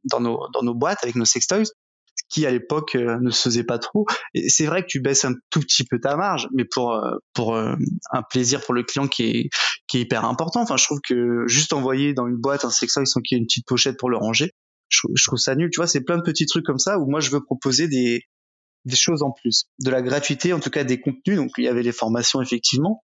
[0.06, 1.66] dans, nos, dans nos boîtes avec nos sextoys
[2.30, 4.06] qui à l'époque euh, ne se faisait pas trop.
[4.34, 7.18] Et c'est vrai que tu baisses un tout petit peu ta marge, mais pour euh,
[7.34, 7.76] pour euh,
[8.12, 9.50] un plaisir pour le client qui est
[9.88, 10.62] qui est hyper important.
[10.62, 13.42] Enfin, je trouve que juste envoyer dans une boîte un sextoy sans qu'il y ait
[13.42, 14.52] une petite pochette pour le ranger,
[14.90, 15.70] je, je trouve ça nul.
[15.72, 18.22] Tu vois, c'est plein de petits trucs comme ça où moi je veux proposer des
[18.86, 21.38] des choses en plus, de la gratuité, en tout cas des contenus.
[21.38, 23.04] Donc il y avait les formations effectivement,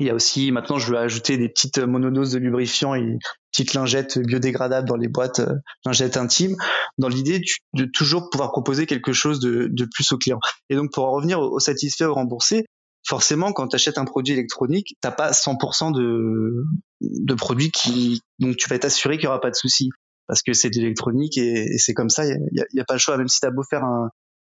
[0.00, 3.18] il y a aussi, maintenant, je veux ajouter des petites monodoses de lubrifiant et
[3.52, 6.56] petites lingettes biodégradables dans les boîtes euh, lingettes intimes,
[6.98, 7.40] dans l'idée
[7.74, 10.38] de toujours pouvoir proposer quelque chose de, plus au client.
[10.70, 12.66] Et donc, pour en revenir au, satisfait, au remboursé,
[13.06, 18.68] forcément, quand tu achètes un produit électronique, t'as pas 100% de, produits qui, donc tu
[18.68, 19.90] vas être assuré qu'il y aura pas de souci.
[20.26, 22.94] Parce que c'est de l'électronique et, c'est comme ça, il y a, y a, pas
[22.94, 23.16] le choix.
[23.16, 23.82] Même si tu as beau faire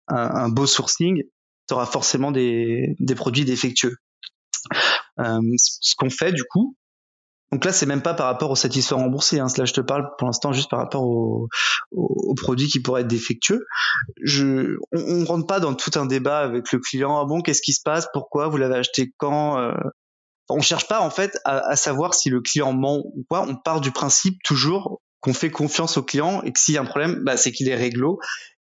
[0.07, 1.23] un, beau sourcing,
[1.67, 3.95] tu auras forcément des produits défectueux.
[5.19, 6.75] Euh, ce qu'on fait du coup,
[7.53, 9.39] donc là, c'est même pas par rapport au satisfait remboursé.
[9.39, 9.45] Hein.
[9.59, 11.49] Là, je te parle pour l'instant juste par rapport aux
[11.91, 13.63] au, produits qui pourraient être défectueux.
[14.27, 17.21] On, on rentre pas dans tout un débat avec le client.
[17.21, 19.71] Ah bon, qu'est-ce qui se passe Pourquoi Vous l'avez acheté quand euh...
[20.49, 23.45] On cherche pas en fait à, savoir si le client ment ou pas.
[23.47, 26.81] On part du principe toujours qu'on fait confiance au client et que s'il y a
[26.81, 28.19] un problème, bah, c'est qu'il est réglo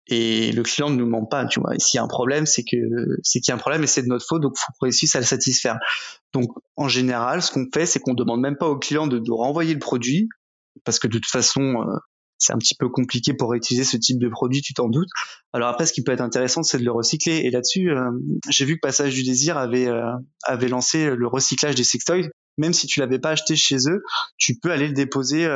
[0.09, 1.75] et le client ne nous ment pas, tu vois.
[1.79, 2.77] S'il y a un problème, c'est que
[3.23, 5.21] c'est qu'il y a un problème et c'est de notre faute, donc faut réussisse à
[5.21, 5.79] le satisfaire.
[6.33, 9.33] Donc en général, ce qu'on fait, c'est qu'on demande même pas au client de, de
[9.33, 10.29] renvoyer le produit,
[10.85, 11.97] parce que de toute façon, euh,
[12.39, 15.11] c'est un petit peu compliqué pour réutiliser ce type de produit, tu t'en doutes.
[15.53, 17.43] Alors après, ce qui peut être intéressant, c'est de le recycler.
[17.45, 18.11] Et là-dessus, euh,
[18.49, 20.11] j'ai vu que Passage du Désir avait euh,
[20.43, 22.29] avait lancé le recyclage des sextoys.
[22.59, 24.03] Même si tu l'avais pas acheté chez eux,
[24.37, 25.47] tu peux aller le déposer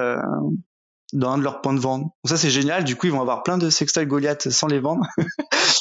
[1.12, 2.02] dans un de leurs points de vente.
[2.02, 4.80] Donc ça c'est génial, du coup ils vont avoir plein de sextoys Goliath sans les
[4.80, 5.06] vendre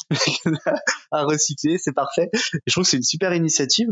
[1.12, 2.30] à recycler, c'est parfait.
[2.34, 3.90] Et je trouve que c'est une super initiative.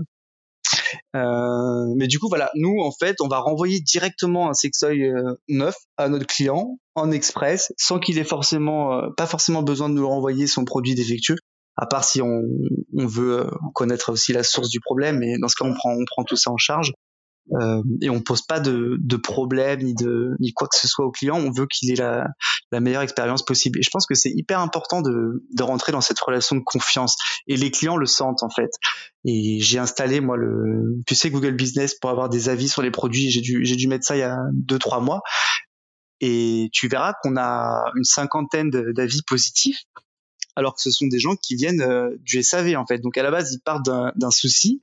[1.15, 5.35] Euh, mais du coup voilà, nous en fait on va renvoyer directement un sextoy euh,
[5.47, 9.95] neuf à notre client en express sans qu'il ait forcément euh, pas forcément besoin de
[9.95, 11.37] nous renvoyer son produit défectueux
[11.75, 12.41] à part si on,
[12.95, 16.05] on veut connaître aussi la source du problème mais dans ce cas on prend on
[16.05, 16.93] prend tout ça en charge
[17.51, 21.05] euh, et on pose pas de, de problème ni de ni quoi que ce soit
[21.05, 21.37] au client.
[21.37, 22.27] On veut qu'il ait la,
[22.71, 23.79] la meilleure expérience possible.
[23.79, 27.17] Et je pense que c'est hyper important de, de rentrer dans cette relation de confiance.
[27.47, 28.71] Et les clients le sentent en fait.
[29.25, 32.91] Et j'ai installé moi le, tu sais Google Business pour avoir des avis sur les
[32.91, 33.29] produits.
[33.29, 35.21] J'ai dû j'ai dû mettre ça il y a deux trois mois.
[36.21, 39.83] Et tu verras qu'on a une cinquantaine d'avis positifs
[40.55, 42.99] alors que ce sont des gens qui viennent euh, du SAV en fait.
[42.99, 44.79] Donc à la base, ils partent d'un souci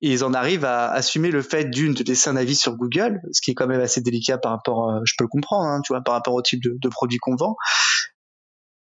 [0.00, 3.40] ils en arrivent à assumer le fait d'une de laisser un avis sur Google, ce
[3.40, 5.92] qui est quand même assez délicat par rapport, euh, je peux le comprendre, hein, tu
[5.92, 7.56] vois, par rapport au type de, de produit qu'on vend.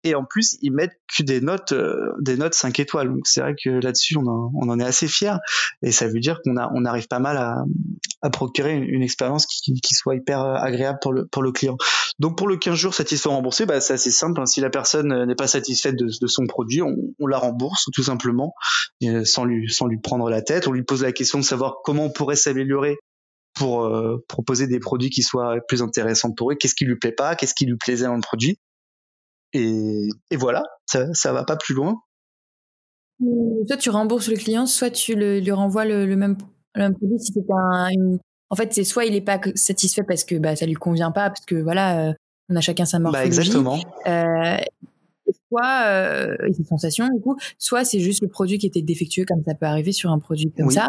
[0.05, 3.09] Et en plus, ils mettent que des notes, euh, des notes 5 étoiles.
[3.09, 5.39] Donc c'est vrai que là-dessus, on, on, en est assez fier.
[5.83, 7.65] Et ça veut dire qu'on a, on arrive pas mal à,
[8.21, 11.77] à procurer une, expérience qui, qui, soit hyper agréable pour le, pour le client.
[12.19, 14.41] Donc pour le 15 jours satisfait remboursé, bah, c'est assez simple.
[14.41, 14.47] Hein.
[14.47, 18.55] Si la personne n'est pas satisfaite de, son produit, on, on, la rembourse tout simplement,
[19.25, 20.67] sans lui, sans lui prendre la tête.
[20.67, 22.97] On lui pose la question de savoir comment on pourrait s'améliorer
[23.55, 26.55] pour euh, proposer des produits qui soient plus intéressants pour eux.
[26.55, 27.37] Qu'est-ce qui lui plaît pas?
[27.37, 28.59] Qu'est-ce qui lui plaisait dans le produit?
[29.53, 32.01] Et, et, voilà, ça, ça va pas plus loin.
[33.67, 36.37] Soit tu rembourses le client, soit tu le, lui renvoies le, le, même,
[36.75, 38.19] le même produit si un, une,
[38.53, 41.31] en fait, c'est soit il est pas satisfait parce que bah ça lui convient pas,
[41.31, 42.13] parce que voilà, euh,
[42.51, 43.31] on a chacun sa bah, morphologie.
[43.31, 43.79] Bah exactement.
[44.07, 44.59] Euh,
[45.49, 49.43] soit euh, ses sensations du coup, soit c'est juste le produit qui était défectueux, comme
[49.47, 50.87] ça peut arriver sur un produit comme ça.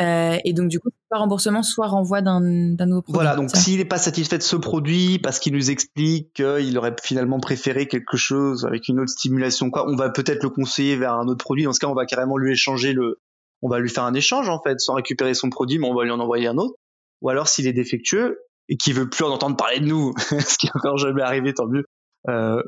[0.00, 3.12] Euh, et donc du coup, soit remboursement, soit renvoi d'un nouveau produit.
[3.12, 6.96] Voilà, donc s'il n'est pas satisfait de ce produit parce qu'il nous explique qu'il aurait
[7.02, 11.12] finalement préféré quelque chose avec une autre stimulation, quoi, on va peut-être le conseiller vers
[11.14, 11.64] un autre produit.
[11.64, 13.20] Dans ce cas, on va carrément lui échanger le,
[13.60, 16.04] on va lui faire un échange en fait, sans récupérer son produit, mais on va
[16.04, 16.74] lui en envoyer un autre
[17.22, 20.58] ou alors s'il est défectueux et qu'il veut plus en entendre parler de nous, ce
[20.58, 21.84] qui est encore jamais arrivé, tant mieux.
[22.28, 22.62] Euh,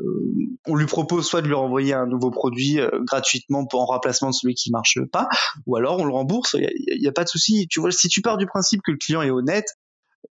[0.67, 4.31] on lui propose soit de lui renvoyer un nouveau produit euh, gratuitement pour en remplacement
[4.31, 5.29] de celui qui marche pas,
[5.67, 6.57] ou alors on le rembourse.
[6.59, 7.69] Il y, a, pas de souci.
[7.69, 9.69] Tu vois, si tu pars du principe que le client est honnête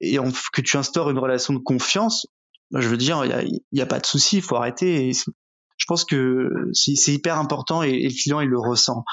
[0.01, 0.17] et
[0.53, 2.27] que tu instaures une relation de confiance,
[2.75, 4.37] je veux dire, il y a, a, pas de souci.
[4.39, 5.13] Il faut arrêter.
[5.13, 9.05] je pense que c'est hyper important et, le client il le ressent.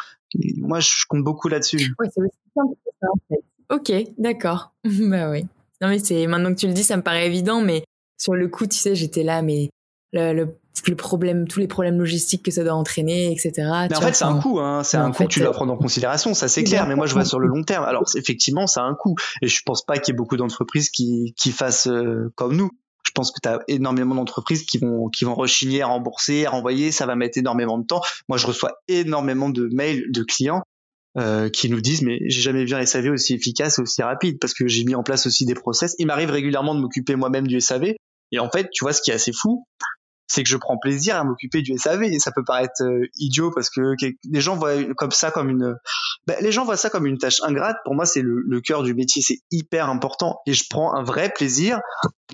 [0.58, 1.94] moi, je, compte beaucoup là-dessus.
[2.00, 3.44] Oui, c'est aussi simple que ça en fait.
[3.70, 4.74] Ok, d'accord.
[4.84, 5.46] bah oui.
[5.82, 7.84] Non mais c'est maintenant que tu le dis, ça me paraît évident, mais
[8.18, 9.70] sur le coup, tu sais, j'étais là, mais
[10.14, 10.48] le,
[10.88, 13.52] le, problème, tous les problèmes logistiques que ça doit entraîner, etc.
[13.90, 14.84] Mais en fait, c'est un coût, hein.
[14.84, 16.88] C'est un coût que tu dois prendre en considération, ça c'est clair.
[16.88, 17.84] Mais moi, je vois sur le long terme.
[17.84, 19.16] Alors, effectivement, ça a un coût.
[19.42, 22.72] Et je pense pas qu'il y ait beaucoup d'entreprises qui, qui fassent euh, comme nous.
[23.04, 26.52] Je pense que tu as énormément d'entreprises qui vont qui vont rechigner à rembourser, à
[26.52, 28.02] renvoyer, ça va mettre énormément de temps.
[28.28, 30.62] Moi, je reçois énormément de mails de clients
[31.18, 34.54] euh, qui nous disent mais j'ai jamais vu un SAV aussi efficace aussi rapide parce
[34.54, 35.96] que j'ai mis en place aussi des process.
[36.00, 37.94] Il m'arrive régulièrement de m'occuper moi-même du SAV
[38.32, 39.66] et en fait, tu vois ce qui est assez fou,
[40.28, 43.52] c'est que je prends plaisir à m'occuper du SAV et ça peut paraître euh, idiot
[43.52, 43.82] parce que
[44.30, 45.76] les gens voient comme ça comme une
[46.28, 47.78] ben, les gens voient ça comme une tâche ingrate.
[47.86, 49.22] Pour moi c'est le, le cœur du métier.
[49.22, 51.80] C'est hyper important et je prends un vrai plaisir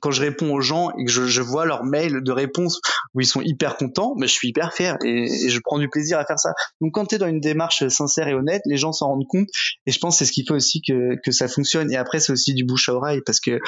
[0.02, 2.82] quand je réponds aux gens et que je, je vois leur mail de réponse
[3.14, 6.18] où ils sont hyper contents ben, je suis hyper fier et, je prends du plaisir
[6.18, 6.54] à faire ça.
[6.82, 9.48] Donc quand tu es dans une démarche sincère et honnête les gens s'en rendent compte
[9.86, 11.92] et je pense c'est ce qui fait aussi que, que ça fonctionne.
[11.92, 13.60] Et après c'est aussi du bouche à oreille parce que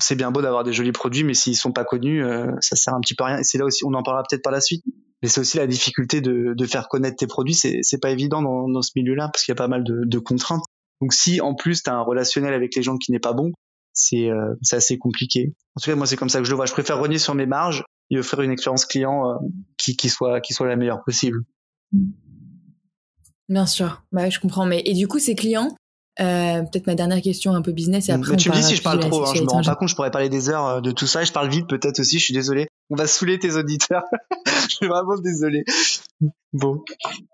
[0.00, 2.94] c'est bien beau d'avoir des jolis produits mais s'ils sont pas connus euh, ça sert
[2.94, 3.38] un petit peu à rien.
[3.38, 4.84] Et c'est là aussi, on en parlera peut-être par la suite.
[5.22, 7.54] Mais c'est aussi la difficulté de, de, faire connaître tes produits.
[7.54, 10.02] C'est, c'est pas évident dans, dans ce milieu-là parce qu'il y a pas mal de,
[10.06, 10.64] de contraintes.
[11.02, 13.52] Donc si en plus tu as un relationnel avec les gens qui n'est pas bon,
[13.92, 15.54] c'est, euh, c'est assez compliqué.
[15.76, 16.66] En tout cas, moi c'est comme ça que je le vois.
[16.66, 19.34] Je préfère renier sur mes marges et offrir une expérience client euh,
[19.76, 21.42] qui, qui soit qui soit la meilleure possible.
[23.48, 24.64] Bien sûr, bah, je comprends.
[24.64, 25.74] Mais et du coup, ces clients,
[26.18, 28.36] euh, peut-être ma dernière question un peu business et après.
[28.36, 30.10] tu me dis si je parle trop, hein, je me rends pas compte, je pourrais
[30.10, 32.34] parler des heures euh, de tout ça et je parle vite peut-être aussi, je suis
[32.34, 32.68] désolé.
[32.90, 34.02] On va saouler tes auditeurs.
[34.46, 35.64] je suis vraiment désolé.
[36.52, 36.82] Bon.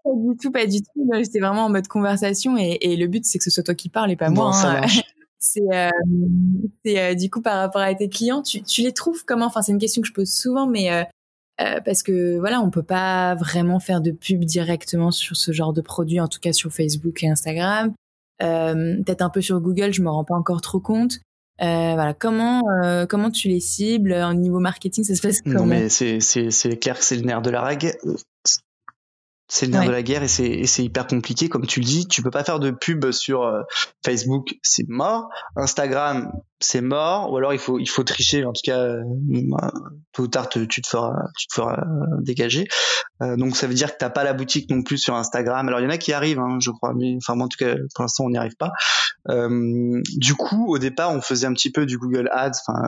[0.04, 1.10] Pas du tout, pas du tout.
[1.30, 3.88] C'est vraiment en mode conversation et, et le but c'est que ce soit toi qui
[3.88, 4.52] parles et pas moi.
[4.52, 4.86] Ça hein.
[5.38, 5.90] C'est euh,
[6.86, 9.46] euh, du coup par rapport à tes clients, tu, tu les trouves comment?
[9.46, 11.04] Enfin, c'est une question que je pose souvent, mais euh,
[11.60, 15.72] euh, parce que voilà, on peut pas vraiment faire de pub directement sur ce genre
[15.72, 17.94] de produit, en tout cas sur Facebook et Instagram.
[18.42, 21.20] Euh, peut-être un peu sur Google, je me rends pas encore trop compte.
[21.62, 25.60] Euh, voilà, comment euh, comment tu les cibles en niveau marketing, ça se passe comment?
[25.60, 27.92] Non mais c'est c'est c'est clair que c'est le nerf de la règle
[29.48, 31.48] c'est le nerf de la guerre et c'est hyper compliqué.
[31.48, 33.62] Comme tu le dis tu peux pas faire de pub sur euh,
[34.04, 35.28] Facebook c'est mort.
[35.54, 37.32] Instagram c'est mort.
[37.32, 38.44] Ou alors il faut il faut tricher.
[38.44, 39.02] En tout cas euh,
[40.12, 41.80] tôt ou tard tu te feras tu te feras
[42.20, 42.66] dégager.
[43.22, 45.68] Euh, donc ça veut dire que t'as pas la boutique non plus sur Instagram.
[45.68, 46.92] Alors il y en a qui arrivent hein, je crois.
[46.94, 48.72] Mais enfin moi en tout cas pour l'instant on n'y arrive pas.
[49.28, 52.58] Du coup au départ on faisait un petit peu du Google Ads.
[52.66, 52.82] Enfin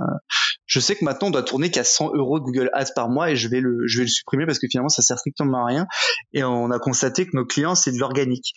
[0.68, 3.30] je sais que maintenant on doit tourner qu'à 100 euros de Google Ads par mois
[3.30, 5.66] et je vais le je vais le supprimer parce que finalement ça sert strictement à
[5.66, 5.86] rien.
[6.34, 8.54] Et on a constaté que nos clients c'est de l'organique.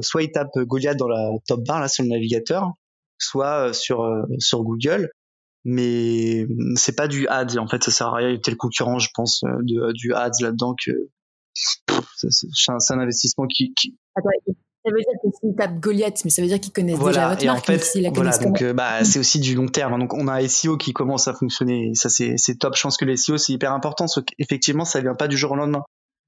[0.00, 2.72] soit ils tapent Goliath dans la top bar là sur le navigateur,
[3.18, 4.06] soit sur
[4.38, 5.10] sur Google
[5.66, 8.54] mais c'est pas du ads en fait ça sert à rien il y a tel
[8.56, 11.08] concurrent je pense de, du ads là-dedans que
[11.54, 13.96] c'est un investissement qui, qui...
[14.16, 17.44] ça veut dire que s'ils tapent Goliath, mais ça veut dire qu'ils connaissent déjà votre
[17.44, 17.70] marque.
[17.70, 19.98] En fait, voilà, donc euh, bah, c'est aussi du long terme.
[19.98, 21.92] Donc on a un SEO qui commence à fonctionner.
[21.94, 22.76] ça c'est top.
[22.76, 24.06] Je pense que les SEO c'est hyper important.
[24.38, 25.84] Effectivement, ça vient pas du jour au lendemain.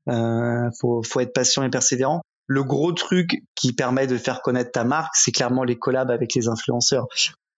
[0.09, 2.21] Euh, faut, faut être patient et persévérant.
[2.47, 6.35] Le gros truc qui permet de faire connaître ta marque, c'est clairement les collabs avec
[6.35, 7.07] les influenceurs.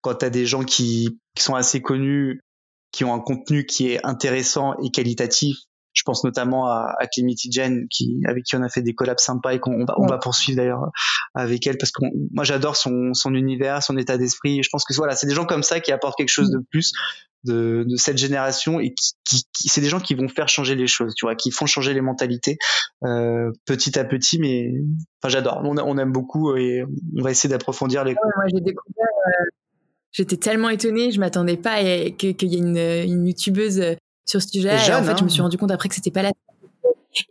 [0.01, 2.41] Quand tu as des gens qui, qui sont assez connus,
[2.91, 5.57] qui ont un contenu qui est intéressant et qualitatif,
[5.93, 9.19] je pense notamment à, à Clemity Jen, qui, avec qui on a fait des collabs
[9.19, 10.91] sympas et qu'on va, on va poursuivre d'ailleurs
[11.35, 14.63] avec elle parce que moi j'adore son, son univers, son état d'esprit.
[14.63, 16.93] Je pense que voilà, c'est des gens comme ça qui apportent quelque chose de plus
[17.45, 20.87] de, de cette génération et qui, qui, c'est des gens qui vont faire changer les
[20.87, 22.59] choses, tu vois, qui font changer les mentalités
[23.05, 24.39] euh, petit à petit.
[24.39, 24.73] Mais
[25.23, 25.61] enfin, j'adore.
[25.65, 26.85] On, on, aime beaucoup et
[27.17, 28.15] on va essayer d'approfondir les.
[28.15, 29.07] moi, j'ai découvert.
[29.27, 29.45] Euh,
[30.13, 31.79] j'étais tellement étonnée, je m'attendais pas
[32.11, 34.75] qu'il y ait une, une youtubeuse sur ce sujet.
[34.75, 35.45] Et, en fait, je me suis hein.
[35.45, 36.33] rendu compte après que c'était pas la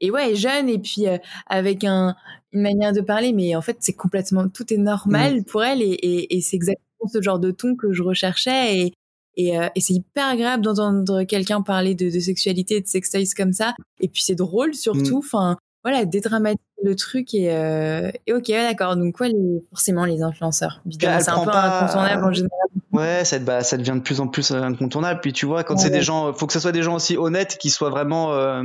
[0.02, 2.16] et ouais, jeune et puis euh, avec un,
[2.52, 5.44] une manière de parler, mais en fait c'est complètement tout est normal mm.
[5.46, 8.94] pour elle et, et, et c'est exactement ce genre de ton que je recherchais et
[9.38, 13.54] et, euh, et c'est hyper agréable d'entendre quelqu'un parler de, de, sexualité, de sextoys comme
[13.54, 13.76] ça.
[14.00, 15.18] Et puis c'est drôle surtout.
[15.18, 15.26] Mm.
[15.26, 18.98] Enfin voilà, dédramatiser le truc et, euh, et ok, d'accord.
[18.98, 20.82] Donc quoi, les, forcément les influenceurs.
[20.90, 22.68] c'est un peu incontournable en général.
[22.92, 25.20] Ouais, ça, bah, ça devient de plus en plus incontournable.
[25.22, 27.58] Puis tu vois, quand c'est des gens, faut que ce soit des gens aussi honnêtes,
[27.60, 28.64] qui soient vraiment euh,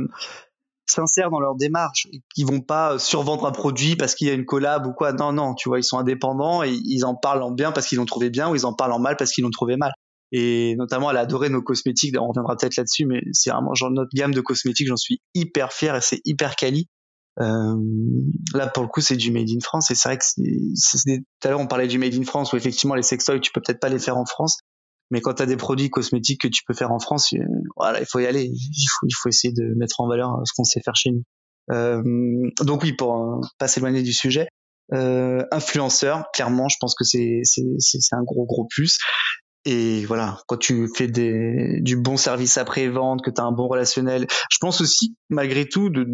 [0.87, 4.45] sincères dans leur démarche, qui vont pas survendre un produit parce qu'il y a une
[4.45, 5.13] collab ou quoi.
[5.13, 7.99] Non, non, tu vois, ils sont indépendants et ils en parlent en bien parce qu'ils
[7.99, 9.93] l'ont trouvé bien ou ils en parlent en mal parce qu'ils l'ont trouvé mal.
[10.35, 12.15] Et notamment, elle a adoré nos cosmétiques.
[12.19, 14.87] On reviendra peut-être là-dessus, mais c'est vraiment genre notre gamme de cosmétiques.
[14.87, 16.87] J'en suis hyper fier et c'est hyper quali.
[17.39, 17.75] Euh,
[18.55, 19.91] là, pour le coup, c'est du made in France.
[19.91, 22.95] Et c'est vrai que tout à l'heure, on parlait du made in France où effectivement,
[22.95, 24.57] les sextoys, tu peux peut-être pas les faire en France.
[25.11, 27.45] Mais quand tu as des produits cosmétiques que tu peux faire en France, euh,
[27.77, 28.45] voilà, il faut y aller.
[28.45, 31.23] Il faut, il faut essayer de mettre en valeur ce qu'on sait faire chez nous.
[31.71, 32.01] Euh,
[32.61, 34.47] donc oui, pour euh, pas s'éloigner du sujet,
[34.93, 38.97] euh, influenceur, clairement, je pense que c'est c'est c'est un gros gros plus.
[39.65, 43.67] Et voilà, quand tu fais des, du bon service après-vente, que tu as un bon
[43.67, 46.05] relationnel, je pense aussi, malgré tout, de,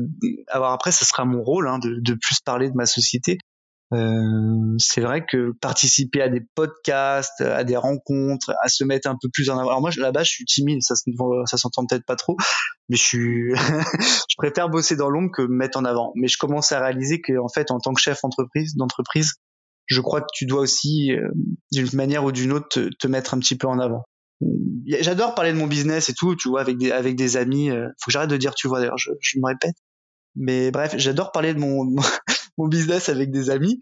[0.47, 3.39] avoir après, ce sera mon rôle hein, de, de, plus parler de ma société.
[3.91, 9.17] Euh, c'est vrai que participer à des podcasts, à des rencontres, à se mettre un
[9.19, 9.69] peu plus en avant.
[9.69, 12.37] Alors moi, là-bas, je suis timide, ça, ça s'entend peut-être pas trop,
[12.87, 13.55] mais je suis,
[14.29, 16.11] je préfère bosser dans l'ombre que me mettre en avant.
[16.15, 19.33] Mais je commence à réaliser que, en fait, en tant que chef entreprise, d'entreprise,
[19.89, 21.29] je crois que tu dois aussi, euh,
[21.71, 24.03] d'une manière ou d'une autre, te, te, mettre un petit peu en avant.
[24.85, 27.69] J'adore parler de mon business et tout, tu vois, avec des, avec des amis.
[27.71, 29.75] Euh, faut que j'arrête de dire, tu vois, d'ailleurs, je, je me répète.
[30.35, 31.95] Mais bref, j'adore parler de mon,
[32.57, 33.81] mon business avec des amis.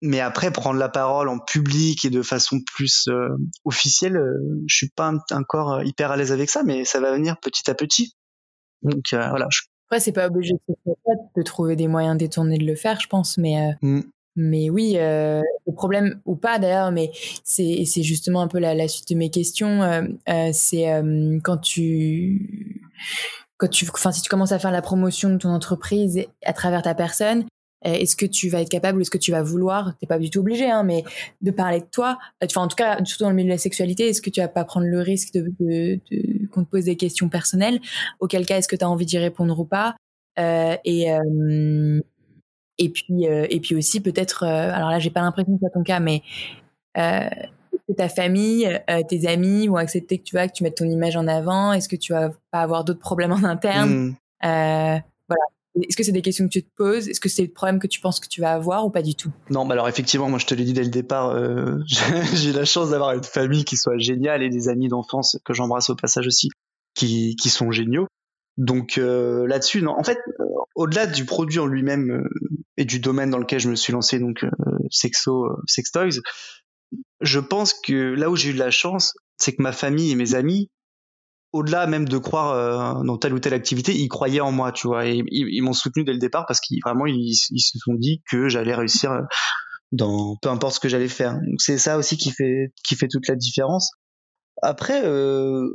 [0.00, 3.28] Mais après, prendre la parole en public et de façon plus euh,
[3.64, 7.38] officielle, euh, je suis pas encore hyper à l'aise avec ça, mais ça va venir
[7.40, 8.14] petit à petit.
[8.82, 9.46] Donc voilà.
[9.50, 9.60] Je...
[9.88, 10.54] Après, c'est pas obligé
[11.36, 14.00] de trouver des moyens détournés de le faire, je pense, mais mmh.
[14.36, 17.10] Mais oui, euh, le problème ou pas d'ailleurs, mais
[17.44, 19.82] c'est c'est justement un peu la, la, suite de mes questions.
[19.82, 22.82] Euh, euh, c'est euh, quand tu
[23.58, 26.82] quand tu enfin si tu commences à faire la promotion de ton entreprise à travers
[26.82, 27.44] ta personne,
[27.86, 30.30] euh, est-ce que tu vas être capable, est-ce que tu vas vouloir, t'es pas du
[30.30, 31.04] tout obligé, hein, mais
[31.40, 32.18] de parler de toi.
[32.42, 34.48] Enfin en tout cas surtout dans le milieu de la sexualité, est-ce que tu vas
[34.48, 37.80] pas prendre le risque de, de, de qu'on te pose des questions personnelles?
[38.18, 39.94] Auquel cas est-ce que tu as envie d'y répondre ou pas?
[40.36, 41.06] Et
[42.78, 45.72] et puis, euh, et puis aussi peut-être, euh, alors là, j'ai pas l'impression que c'est
[45.72, 46.22] ton cas, mais
[46.98, 47.28] euh,
[47.88, 48.68] que ta famille,
[49.08, 51.72] tes amis vont accepter que tu vas que tu mettes ton image en avant?
[51.72, 53.90] Est-ce que tu vas pas avoir d'autres problèmes en interne?
[53.90, 54.16] Mmh.
[54.42, 55.44] Voilà.
[55.82, 57.08] Est-ce que c'est des questions que tu te poses?
[57.08, 59.16] Est-ce que c'est le problème que tu penses que tu vas avoir ou pas du
[59.16, 59.32] tout?
[59.50, 61.78] Non, bah alors effectivement, moi je te l'ai dit dès le départ, euh,
[62.34, 65.90] j'ai la chance d'avoir une famille qui soit géniale et des amis d'enfance que j'embrasse
[65.90, 66.50] au passage aussi,
[66.94, 68.06] qui, qui sont géniaux.
[68.56, 69.98] Donc euh, là-dessus, non.
[69.98, 70.44] En fait, euh,
[70.74, 72.28] au-delà du produit en lui-même euh,
[72.76, 74.44] et du domaine dans lequel je me suis lancé, donc
[74.90, 76.20] sexo, sex toys,
[77.20, 80.16] je pense que là où j'ai eu de la chance, c'est que ma famille et
[80.16, 80.70] mes amis,
[81.52, 85.06] au-delà même de croire dans telle ou telle activité, ils croyaient en moi, tu vois,
[85.06, 88.48] et ils, m'ont soutenu dès le départ parce qu'ils vraiment ils, se sont dit que
[88.48, 89.20] j'allais réussir
[89.92, 91.34] dans peu importe ce que j'allais faire.
[91.34, 93.92] Donc c'est ça aussi qui fait qui fait toute la différence.
[94.62, 95.68] Après, euh,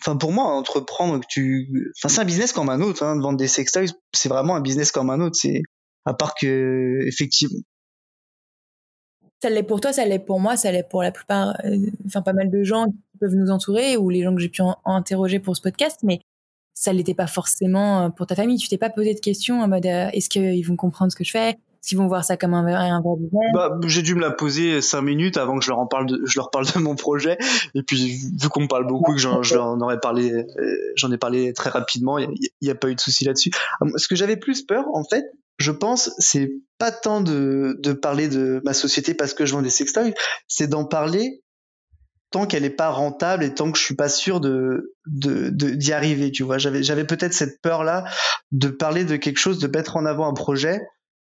[0.00, 3.38] enfin pour moi entreprendre tu enfin c'est un business comme un autre hein, de vendre
[3.38, 5.62] des sextoys c'est vraiment un business comme un autre c'est
[6.04, 7.60] à part que effectivement
[9.42, 11.76] ça l'est pour toi ça l'est pour moi ça l'est pour la plupart euh,
[12.06, 14.62] enfin pas mal de gens qui peuvent nous entourer ou les gens que j'ai pu
[14.62, 16.20] en, interroger pour ce podcast mais
[16.74, 18.58] ça l'était pas forcément pour ta famille.
[18.58, 21.30] Tu t'es pas posé de questions en mode est-ce qu'ils vont comprendre ce que je
[21.30, 21.58] fais?
[21.84, 23.16] S'ils vont voir ça comme un, un vrai
[23.52, 26.22] bah, J'ai dû me la poser cinq minutes avant que je leur en parle de,
[26.24, 27.36] je leur parle de mon projet.
[27.74, 30.46] Et puis, vu qu'on me parle beaucoup, que j'en, aurais parlé,
[30.94, 32.30] j'en ai parlé très rapidement, il
[32.62, 33.50] n'y a, pas eu de souci là-dessus.
[33.96, 35.24] Ce que j'avais plus peur, en fait,
[35.58, 39.70] je pense, c'est pas tant de, parler de ma société parce que je vends des
[39.70, 40.14] sextoys,
[40.46, 41.42] c'est d'en parler
[42.30, 46.32] tant qu'elle n'est pas rentable et tant que je suis pas sûr de d'y arriver
[46.32, 48.04] tu vois j'avais j'avais peut-être cette peur là
[48.52, 50.80] de parler de quelque chose de mettre en avant un projet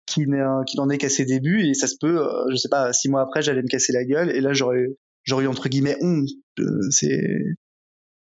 [0.06, 3.10] qui n'en est qu'à ses débuts et ça se peut euh, je sais pas six
[3.10, 4.86] mois après j'allais me casser la gueule et là j'aurais
[5.24, 6.30] j'aurais eu entre guillemets honte
[6.90, 7.22] c'est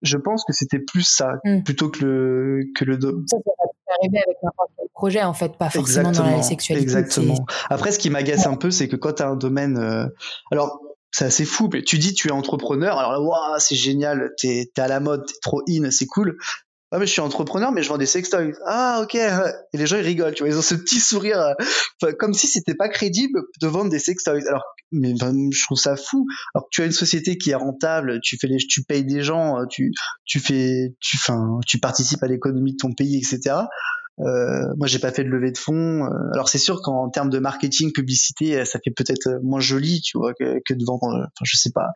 [0.03, 1.63] je pense que c'était plus ça mm.
[1.63, 5.57] plutôt que le que le ça, ça va arriver avec n'importe quel projet en fait
[5.57, 9.15] pas forcément dans la sexualité exactement après ce qui m'agace un peu c'est que quand
[9.15, 10.07] tu as un domaine euh,
[10.51, 14.33] alors c'est assez fou mais tu dis tu es entrepreneur alors là waouh c'est génial
[14.37, 16.37] t'es es à la mode t'es trop in c'est cool
[16.91, 19.97] ah mais je suis entrepreneur mais je vends des sextoys ah ok et les gens
[19.97, 21.55] ils rigolent tu vois ils ont ce petit sourire
[22.19, 26.27] comme si c'était pas crédible de vendre des sextoys alors mais je trouve ça fou
[26.55, 29.67] alors tu as une société qui est rentable tu fais les tu payes des gens
[29.67, 29.93] tu
[30.25, 33.57] tu fais tu enfin tu participes à l'économie de ton pays etc
[34.21, 36.05] euh, moi, j'ai pas fait de levée de fonds.
[36.05, 40.19] Euh, alors, c'est sûr qu'en termes de marketing, publicité, ça fait peut-être moins joli, tu
[40.19, 41.07] vois, que, que de vendre.
[41.07, 41.91] Enfin, je sais pas.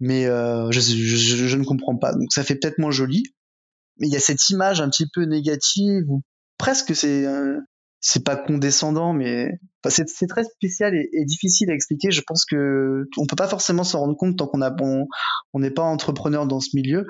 [0.00, 2.12] Mais euh, je, je, je, ne comprends pas.
[2.12, 3.24] Donc, ça fait peut-être moins joli
[3.98, 6.22] mais il y a cette image un petit peu négative ou
[6.58, 7.58] presque c'est euh,
[8.00, 9.50] c'est pas condescendant mais
[9.84, 13.48] enfin, c'est très spécial et, et, difficile à expliquer je pense que on peut pas
[13.48, 14.74] forcément s'en rendre compte tant qu'on a
[15.52, 17.06] on n'est pas entrepreneur dans ce milieu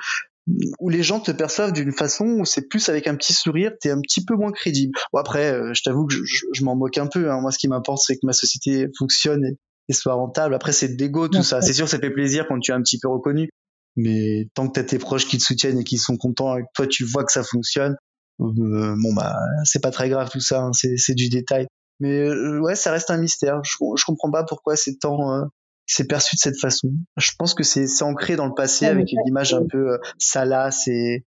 [0.80, 3.91] où les gens te perçoivent d'une façon où c'est plus avec un petit sourire, t'es
[3.91, 4.97] un petit peu moins crédible.
[5.12, 6.22] Bon après, euh, je t'avoue que je,
[6.53, 7.30] je, m'en moque un peu.
[7.30, 7.41] Hein.
[7.41, 9.59] Moi, ce qui m'importe, c'est que ma société fonctionne et,
[9.89, 10.55] et soit rentable.
[10.55, 11.61] Après, c'est de l'ego, tout ça.
[11.61, 13.51] C'est sûr, ça fait plaisir quand tu es un petit peu reconnu
[13.99, 16.86] mais tant que t'as tes proches qui te soutiennent et qui sont contents avec toi,
[16.86, 17.96] tu vois que ça fonctionne.
[18.40, 21.66] Euh, bon bah c'est pas très grave tout ça, hein, c'est du détail.
[21.99, 23.61] Mais euh, ouais, ça reste un mystère.
[23.64, 25.44] Je, je comprends pas pourquoi c'est tant euh,
[25.86, 26.92] c'est perçu de cette façon.
[27.16, 30.86] Je pense que c'est ancré dans le passé avec une image un peu euh, salace
[30.86, 31.24] et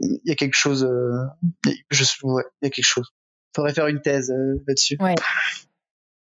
[0.00, 0.88] il y a quelque chose.
[1.90, 3.08] je ouais, il y a quelque chose.
[3.54, 4.32] Faudrait faire une thèse
[4.66, 4.96] là-dessus.
[5.00, 5.14] Ouais.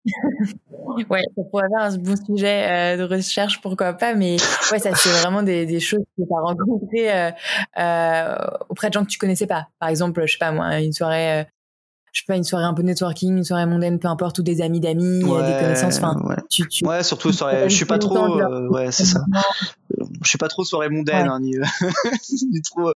[1.09, 4.37] ouais, ça pourrait faire un bon sujet euh, de recherche, pourquoi pas, mais
[4.71, 7.31] ouais, ça c'est vraiment des, des, choses que tu as rencontrées euh,
[7.79, 8.35] euh,
[8.69, 9.67] auprès de gens que tu connaissais pas.
[9.79, 11.45] Par exemple, je sais pas moi, une soirée,
[12.11, 14.61] je sais pas, une soirée un peu networking, une soirée mondaine, peu importe, ou des
[14.61, 15.97] amis d'amis, ouais, des connaissances.
[15.97, 16.37] Enfin, ouais.
[16.49, 17.69] Tu, tu, ouais, surtout soirée.
[17.69, 18.37] Je suis pas trop,
[18.69, 19.21] ouais, c'est ça.
[20.21, 21.55] Je suis pas trop soirée mondaine, hein, ni,
[22.51, 22.91] ni trop.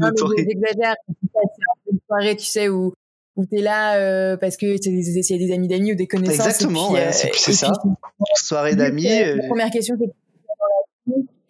[0.00, 0.96] Non, J'exagère.
[1.06, 2.92] C'est une soirée, tu sais, où
[3.36, 6.46] où tu es là euh, parce que tu essayé des amis d'amis ou des connaissances.
[6.46, 7.72] Exactement, ouais, c'est euh, ça.
[8.34, 9.06] Soirée d'amis.
[9.06, 10.10] Euh, la première question, c'est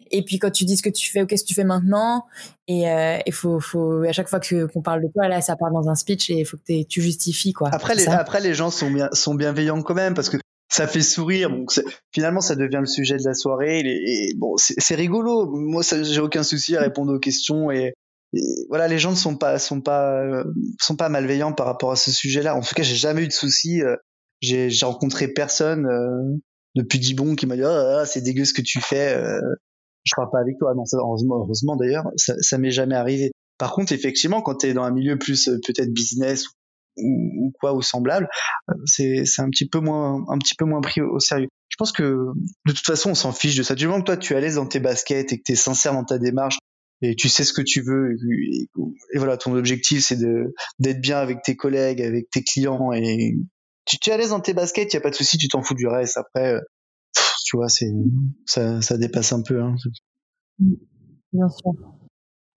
[0.09, 2.25] et puis quand tu dis ce que tu fais ou qu'est-ce que tu fais maintenant,
[2.69, 2.85] et
[3.25, 5.89] il faut, faut à chaque fois que qu'on parle de toi là, ça part dans
[5.89, 7.69] un speech et il faut que tu justifies quoi.
[7.73, 10.37] Après les après les gens sont bien sont bienveillants quand même parce que
[10.69, 11.49] ça fait sourire.
[11.49, 11.71] Donc
[12.13, 13.79] finalement ça devient le sujet de la soirée.
[13.79, 15.45] Et, et bon c'est rigolo.
[15.45, 17.93] Moi j'ai aucun souci à répondre aux questions et
[18.69, 20.43] voilà, les gens ne sont pas sont pas euh,
[20.81, 22.55] sont pas malveillants par rapport à ce sujet-là.
[22.55, 23.81] En tout cas, j'ai jamais eu de soucis.
[23.81, 23.95] Euh,
[24.41, 26.37] j'ai rencontré personne euh,
[26.75, 29.17] depuis Dibon qui m'a dit oh, c'est dégueu ce que tu fais.
[30.03, 30.73] je parle pas avec toi.
[30.75, 33.31] Non, heureusement, heureusement d'ailleurs, ça, ça m'est jamais arrivé.
[33.57, 36.45] Par contre, effectivement, quand tu es dans un milieu plus peut-être business
[36.97, 38.27] ou, ou, quoi ou semblable,
[38.85, 41.47] c'est c'est un petit peu moins un petit peu moins pris au, sérieux.
[41.69, 43.73] Je pense que de toute façon, on s'en fiche de ça.
[43.73, 45.55] Du moment que toi tu es à l'aise dans tes baskets et que tu es
[45.55, 46.59] sincère dans ta démarche
[47.01, 48.69] et tu sais ce que tu veux et,
[49.15, 53.37] voilà ton objectif c'est de d'être bien avec tes collègues avec tes clients et
[53.85, 55.61] tu, es à l'aise dans tes baskets il y a pas de souci tu t'en
[55.61, 56.59] fous du reste après
[57.45, 57.91] tu vois c'est
[58.45, 59.75] ça, ça dépasse un peu hein.
[60.59, 61.73] bien sûr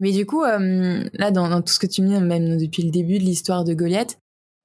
[0.01, 2.91] mais du coup euh, là dans, tout ce que tu me dis même depuis le
[2.91, 4.18] début de l'histoire de Goliath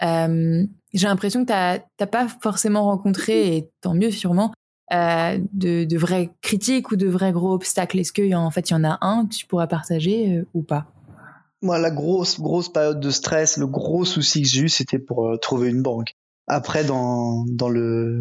[0.03, 4.53] euh, j'ai l'impression que t'as pas forcément rencontré et tant mieux sûrement
[4.93, 8.69] euh, de, de vraies critiques ou de vrais gros obstacles Est-ce qu'il y en, fait
[8.69, 10.85] il y en a un que tu pourras partager euh, ou pas?
[11.61, 15.27] Moi, la grosse grosse période de stress, le gros souci que j'ai eu, c'était pour
[15.27, 16.15] euh, trouver une banque.
[16.47, 18.19] Après, dans dans le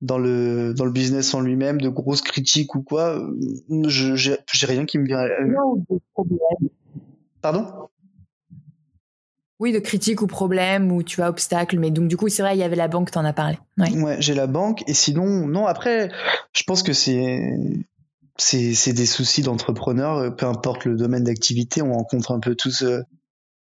[0.00, 3.22] dans le dans le business en lui-même, de grosses critiques ou quoi,
[3.86, 5.22] je j'ai rien qui me vient.
[5.46, 5.84] Non,
[7.40, 7.88] Pardon?
[9.58, 12.56] Oui, de critiques ou problèmes ou tu vois obstacles, mais donc du coup c'est vrai
[12.56, 13.58] il y avait la banque, t'en as parlé.
[13.78, 16.10] Ouais, j'ai la banque et sinon non après
[16.52, 17.56] je pense que c'est
[18.38, 23.00] c'est des soucis d'entrepreneur, peu importe le domaine d'activité, on rencontre un peu tous euh,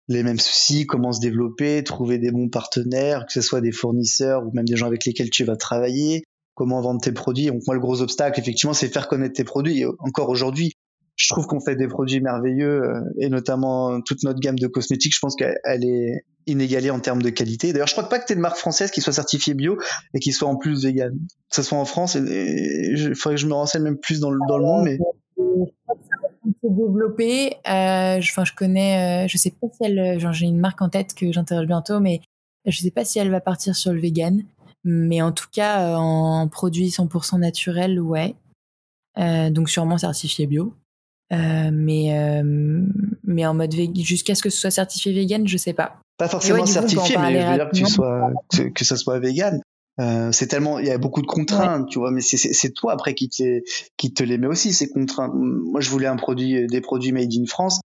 [0.09, 4.45] les mêmes soucis, comment se développer, trouver des bons partenaires, que ce soit des fournisseurs
[4.45, 6.25] ou même des gens avec lesquels tu vas travailler,
[6.55, 7.47] comment vendre tes produits.
[7.47, 9.85] Donc moi le gros obstacle effectivement c'est faire connaître tes produits.
[10.01, 10.73] encore aujourd'hui
[11.17, 12.83] je trouve qu'on fait des produits merveilleux
[13.19, 15.15] et notamment toute notre gamme de cosmétiques.
[15.15, 17.73] Je pense qu'elle est inégalée en termes de qualité.
[17.73, 19.79] D'ailleurs, je crois pas que tu aies une marque française qui soit certifiée bio
[20.13, 21.13] et qui soit en plus vegan.
[21.51, 24.39] Que ce soit en France, il faudrait que je me renseigne même plus dans le,
[24.49, 24.99] dans le monde, mais
[26.63, 27.57] se développer.
[27.69, 30.89] Euh, je, enfin, je connais, euh, je sais pas si elle, j'ai une marque en
[30.89, 32.21] tête que j'interroge bientôt, mais
[32.67, 34.43] je sais pas si elle va partir sur le vegan.
[34.85, 38.35] Mais en tout cas, euh, en produit 100% naturel, ouais.
[39.19, 40.75] Euh, donc sûrement certifié bio.
[41.35, 42.43] Euh, mais
[43.25, 45.97] mais en mode jusqu'à ce que ce soit certifié vegan, je sais pas.
[46.17, 49.61] Pas forcément certifié, mais je veux dire que tu sois que, que ça soit vegan.
[50.01, 53.15] Euh, c'est tellement, il y a beaucoup de contraintes, tu vois, mais c'est toi après
[53.15, 53.65] qui te, les,
[53.97, 55.33] qui te les met aussi ces contraintes.
[55.35, 57.81] Moi, je voulais un produit, des produits made in France,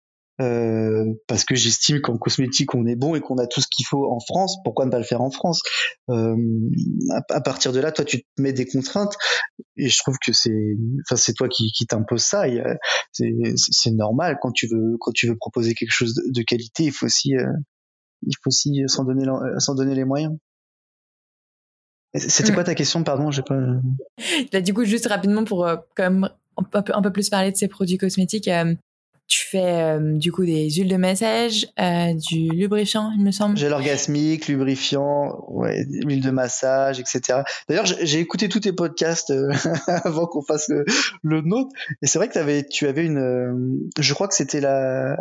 [0.41, 3.85] euh, parce que j'estime qu'en cosmétique on est bon et qu'on a tout ce qu'il
[3.85, 4.57] faut en France.
[4.63, 5.61] Pourquoi ne pas le faire en France?
[6.09, 6.35] Euh,
[7.29, 9.15] à, partir de là, toi, tu te mets des contraintes
[9.77, 10.75] et je trouve que c'est,
[11.05, 12.45] enfin, c'est toi qui, qui t'impose ça.
[13.11, 16.91] C'est normal quand tu veux, quand tu veux proposer quelque chose de, de qualité, il
[16.91, 17.51] faut aussi, euh,
[18.23, 19.25] il faut aussi s'en donner,
[19.59, 20.35] s'en donner les moyens.
[22.17, 23.59] C'était quoi ta question, pardon J'ai pas.
[24.53, 27.51] Là, du coup, juste rapidement pour euh, quand même un peu, un peu plus parler
[27.51, 28.47] de ces produits cosmétiques.
[28.47, 28.75] Euh,
[29.27, 33.57] tu fais euh, du coup des huiles de massage, du lubrifiant, il me semble.
[33.57, 37.41] Gel orgasmique, lubrifiant, ouais, huile de massage, etc.
[37.67, 39.33] D'ailleurs, j'ai écouté tous tes podcasts
[39.87, 40.85] avant qu'on fasse le,
[41.23, 41.71] le nôtre,
[42.01, 45.15] et c'est vrai que avais, tu avais une, je crois que c'était la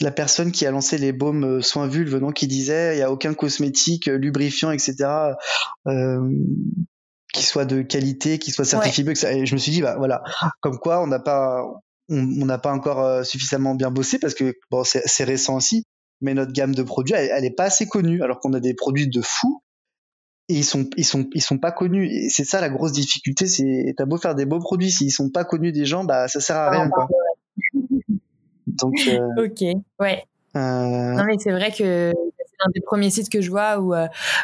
[0.00, 3.02] la personne qui a lancé les baumes euh, soins vulve, non, qui disait il y
[3.02, 4.96] a aucun cosmétique, euh, lubrifiant, etc.
[5.86, 6.20] Euh,
[7.32, 9.04] qui soit de qualité, qui soit certifié.
[9.28, 10.22] Et je me suis dit bah voilà,
[10.60, 11.64] comme quoi on n'a pas
[12.10, 15.84] on n'a pas encore euh, suffisamment bien bossé parce que bon c'est récent aussi,
[16.20, 19.08] mais notre gamme de produits elle, est pas assez connue alors qu'on a des produits
[19.08, 19.62] de fou
[20.48, 23.46] et ils sont ils sont ils sont pas connus et c'est ça la grosse difficulté
[23.46, 26.40] c'est t'as beau faire des beaux produits s'ils sont pas connus des gens bah ça
[26.40, 27.06] sert à rien quoi.
[28.66, 30.24] Donc, euh, ok, ouais.
[30.56, 33.94] Euh, non, mais c'est vrai que c'est un des premiers sites que je vois où,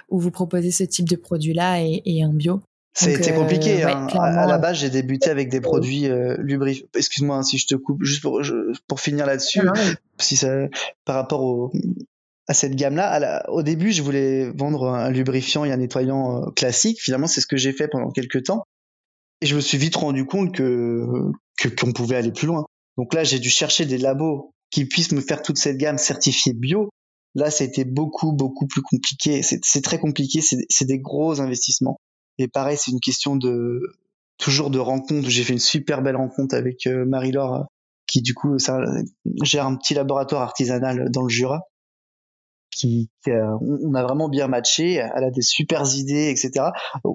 [0.08, 2.60] où vous proposez ce type de produit-là et, et en bio.
[2.96, 3.82] C'était compliqué.
[3.82, 4.06] Hein.
[4.18, 6.86] à, la base, j'ai débuté avec des produits euh, lubrifiants.
[6.96, 8.40] Excuse-moi hein, si je te coupe, juste pour,
[8.88, 9.60] pour finir là-dessus.
[10.18, 10.66] Si ça,
[11.04, 11.72] par rapport au,
[12.48, 17.00] à cette gamme-là, au début, je voulais vendre un lubrifiant et un nettoyant classique.
[17.02, 18.64] Finalement, c'est ce que j'ai fait pendant quelques temps.
[19.42, 21.30] Et je me suis vite rendu compte que
[21.78, 22.64] qu'on pouvait aller plus loin.
[22.96, 26.54] Donc là, j'ai dû chercher des labos qui puissent me faire toute cette gamme certifiée
[26.54, 26.88] bio.
[27.34, 29.42] Là, été beaucoup, beaucoup plus compliqué.
[29.42, 31.98] C'est très compliqué, c'est des gros investissements.
[32.38, 33.80] Et pareil, c'est une question de
[34.38, 35.28] toujours de rencontre.
[35.28, 37.66] J'ai fait une super belle rencontre avec euh, Marie-Laure,
[38.06, 38.78] qui du coup ça,
[39.42, 41.62] gère un petit laboratoire artisanal dans le Jura.
[42.70, 44.94] Qui, on a vraiment bien matché.
[44.94, 46.66] Elle a des super idées, etc.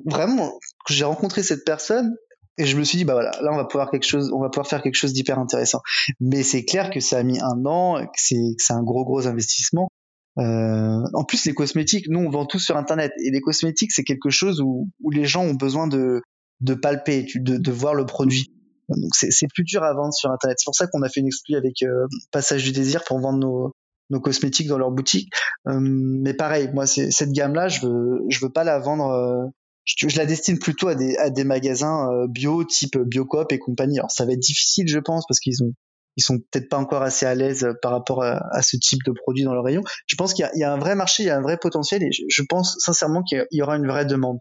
[0.06, 0.54] Vraiment,
[0.90, 2.16] j'ai rencontré cette personne,
[2.58, 4.50] et je me suis dit bah voilà là on va pouvoir quelque chose on va
[4.50, 5.82] pouvoir faire quelque chose d'hyper intéressant
[6.20, 9.90] mais c'est clair que ça a mis un an que c'est un gros gros investissement
[10.38, 13.12] euh, en plus les cosmétiques nous on vend tout sur internet.
[13.24, 16.22] Et les cosmétiques c'est quelque chose où, où les gens ont besoin de
[16.62, 18.54] de palper de, de voir le produit.
[18.90, 20.58] Donc c'est plus dur à vendre sur internet.
[20.60, 23.40] C'est pour ça qu'on a fait une exclu avec euh, Passage du désir pour vendre
[23.40, 23.72] nos
[24.10, 25.32] nos cosmétiques dans leur boutique.
[25.68, 29.46] Euh, mais pareil moi cette gamme là je veux je veux pas la vendre euh,
[29.86, 34.00] je, la destine plutôt à des, à des magasins euh, bio type Biocoop et compagnie.
[34.00, 35.74] Alors ça va être difficile, je pense, parce qu'ils ont
[36.18, 39.12] ils sont peut-être pas encore assez à l'aise euh, par rapport à, ce type de
[39.12, 39.82] produit dans leur rayon.
[40.08, 42.04] Je pense qu'il y, y, a un vrai marché, il y a un vrai potentiel,
[42.04, 44.38] et je, pense sincèrement qu'il y aura une vraie demande.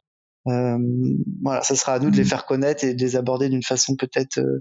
[0.48, 0.78] Euh,
[1.42, 2.26] voilà, ça sera à nous de les mmh.
[2.26, 4.58] faire connaître et de les aborder d'une façon peut-être euh,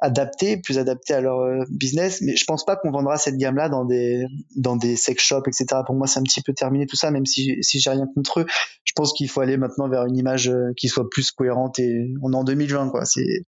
[0.00, 2.20] adapté, plus adapté à leur euh, business.
[2.20, 4.24] Mais je pense pas qu'on vendra cette gamme-là dans des
[4.56, 5.82] dans des sex shops, etc.
[5.86, 8.40] Pour moi, c'est un petit peu terminé tout ça, même si si j'ai rien contre
[8.40, 8.46] eux.
[8.84, 12.32] Je pense qu'il faut aller maintenant vers une image qui soit plus cohérente et on
[12.32, 13.04] est en 2020, quoi.
[13.04, 13.44] C'est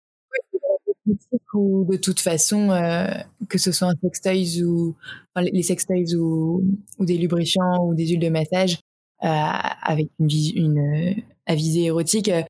[1.54, 3.08] ou de toute façon, euh,
[3.50, 4.96] que ce soit un sextoys ou
[5.38, 6.64] les sextoys ou,
[7.00, 8.80] ou des lubrifiants ou des huiles de massage
[9.24, 12.44] euh, avec une, une avisée érotique, euh,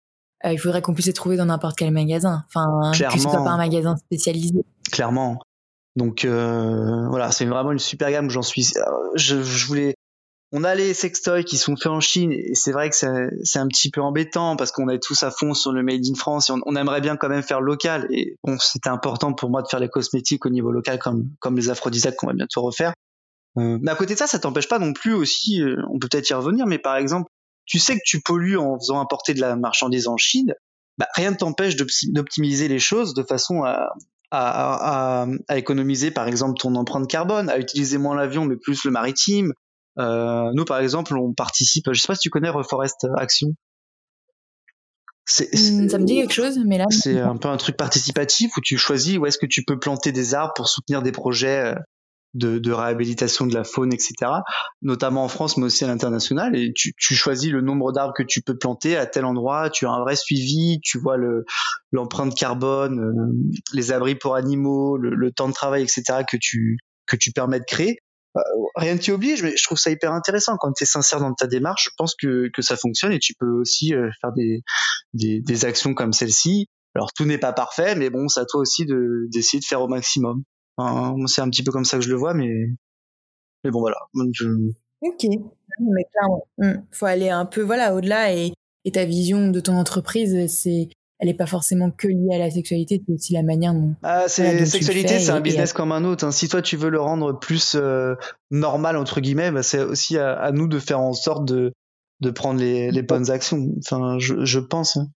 [0.51, 2.45] il faudrait qu'on puisse les trouver dans n'importe quel magasin.
[2.47, 3.15] Enfin, Clairement.
[3.15, 4.63] que ce soit pas un magasin spécialisé.
[4.91, 5.39] Clairement.
[5.95, 8.29] Donc voilà, c'est vraiment une super gamme.
[8.29, 8.67] J'en suis.
[9.15, 9.95] Je, je, voulais.
[10.53, 13.67] On a les sextoys qui sont faits en Chine et c'est vrai que c'est un
[13.67, 16.53] petit peu embêtant parce qu'on est tous à fond sur le made in France et
[16.65, 18.07] on, aimerait bien quand même faire local.
[18.11, 21.57] Et bon, c'était important pour moi de faire les cosmétiques au niveau local comme comme
[21.57, 22.93] les aphrodisiaques qu'on va bientôt refaire.
[23.57, 25.61] Euh, mais à côté de ça, ça t'empêche pas non plus aussi.
[25.61, 27.29] Euh, on peut peut-être y revenir, mais par exemple,
[27.65, 30.53] tu sais que tu pollues en faisant importer de la marchandise en Chine,
[30.97, 33.93] bah, rien ne t'empêche d'optimiser les choses de façon à,
[34.31, 38.85] à, à, à, économiser par exemple ton empreinte carbone, à utiliser moins l'avion mais plus
[38.85, 39.53] le maritime.
[39.99, 43.49] Euh, nous par exemple, on participe, je sais pas si tu connais Reforest Action.
[45.29, 46.85] Hmm, ça me dit quelque chose, mais là.
[46.89, 50.13] C'est un peu un truc participatif où tu choisis où est-ce que tu peux planter
[50.13, 51.75] des arbres pour soutenir des projets
[52.33, 54.13] de, de, réhabilitation de la faune, etc.
[54.81, 56.55] Notamment en France, mais aussi à l'international.
[56.55, 59.69] Et tu, tu, choisis le nombre d'arbres que tu peux planter à tel endroit.
[59.69, 60.79] Tu as un vrai suivi.
[60.81, 61.45] Tu vois le
[61.91, 66.23] l'empreinte carbone, euh, les abris pour animaux, le, le, temps de travail, etc.
[66.29, 67.97] que tu que tu permets de créer.
[68.37, 68.41] Euh,
[68.75, 70.57] rien ne t'y oblige, mais je trouve ça hyper intéressant.
[70.57, 73.33] Quand tu es sincère dans ta démarche, je pense que, que ça fonctionne et tu
[73.39, 74.61] peux aussi euh, faire des,
[75.13, 76.67] des, actions comme celle-ci.
[76.95, 79.87] Alors tout n'est pas parfait, mais bon, c'est à toi aussi d'essayer de faire au
[79.87, 80.43] maximum
[81.27, 82.51] c'est un petit peu comme ça que je le vois, mais,
[83.63, 83.97] mais bon, voilà.
[84.15, 85.25] Ok.
[85.79, 86.83] Mais clairement, hmm.
[86.91, 91.27] faut aller un peu voilà au-delà et, et, ta vision de ton entreprise, c'est elle
[91.27, 93.95] n'est pas forcément que liée à la sexualité, c'est aussi la manière dont.
[94.03, 96.25] Ah, c'est sexualité, c'est un business comme un autre.
[96.25, 96.31] Hein.
[96.31, 98.15] Si toi tu veux le rendre plus euh,
[98.51, 101.73] normal entre guillemets, bah, c'est aussi à, nous de faire en sorte de
[102.19, 103.69] de prendre les, les bonnes actions.
[103.79, 104.97] Enfin, je, je pense.
[104.97, 105.07] Hein.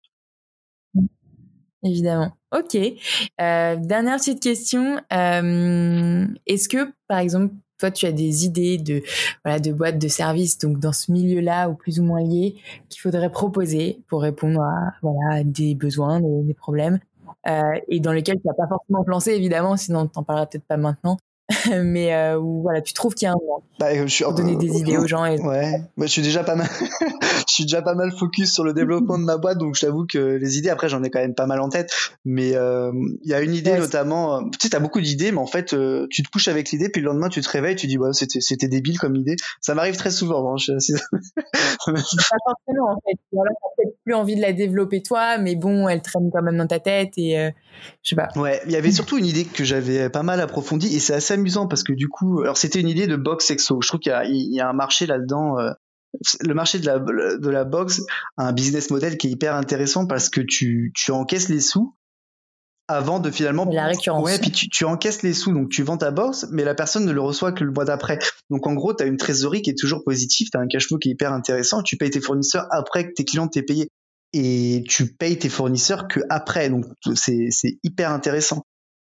[1.83, 2.37] Évidemment.
[2.53, 2.75] Ok.
[2.75, 5.01] Euh, dernière petite question.
[5.13, 9.03] Euh, Est-ce que, par exemple, toi, tu as des idées de
[9.45, 12.57] voilà de boîtes de services, donc dans ce milieu-là ou plus ou moins liés,
[12.89, 17.01] qu'il faudrait proposer pour répondre à voilà des besoins, des, problèmes,
[17.49, 20.77] euh, et dans lesquels tu n'as pas forcément lancé, évidemment, sinon t'en parleras peut-être pas
[20.77, 21.19] maintenant.
[21.83, 24.35] mais euh, où voilà, tu trouves qu'il y a un manque bah, je suis, pour
[24.35, 25.25] donner des idées aux gens.
[25.25, 25.41] Et...
[25.41, 26.69] Ouais, moi je suis déjà pas mal,
[27.49, 30.07] je suis déjà pas mal focus sur le développement de ma boîte, donc je t'avoue
[30.07, 31.93] que les idées, après j'en ai quand même pas mal en tête,
[32.25, 32.93] mais euh,
[33.23, 35.73] il y a une idée notamment, euh, tu sais, t'as beaucoup d'idées, mais en fait
[35.73, 38.13] euh, tu te couches avec l'idée, puis le lendemain tu te réveilles, tu dis ouais
[38.13, 39.37] c'était c'était débile comme idée.
[39.61, 40.53] Ça m'arrive très souvent.
[40.53, 40.95] Hein, je suis
[41.87, 41.93] pas
[42.45, 43.19] forcément en fait.
[43.33, 46.59] Voilà, t'as peut-être plus envie de la développer toi, mais bon, elle traîne quand même
[46.59, 47.51] dans ta tête et euh,
[48.03, 48.29] je sais pas.
[48.37, 51.35] Ouais, il y avait surtout une idée que j'avais pas mal approfondie et c'est assez
[51.41, 53.81] amusant parce que du coup, alors c'était une idée de box sexo.
[53.83, 55.59] Je trouve qu'il y, y, a un marché là-dedans.
[55.59, 55.71] Euh,
[56.41, 58.03] le marché de la, de la box
[58.37, 61.95] a un business model qui est hyper intéressant parce que tu, tu encaisses les sous
[62.89, 64.25] avant de finalement la récurrence.
[64.25, 67.05] Ouais, puis tu, tu, encaisses les sous, donc tu vends ta box, mais la personne
[67.05, 68.19] ne le reçoit que le mois d'après.
[68.51, 70.89] Donc en gros, tu as une trésorerie qui est toujours positive, tu as un cash
[70.89, 73.89] flow qui est hyper intéressant, tu payes tes fournisseurs après que tes clients t'aient payé
[74.33, 76.69] et tu payes tes fournisseurs que après.
[76.69, 76.85] Donc
[77.15, 78.65] c'est hyper intéressant.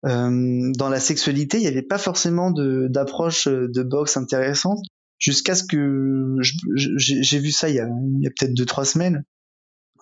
[0.05, 4.79] Euh, dans la sexualité, il n'y avait pas forcément d'approche de, de box intéressante
[5.19, 9.23] jusqu'à ce que j'ai vu ça il y a, a peut-être deux trois semaines.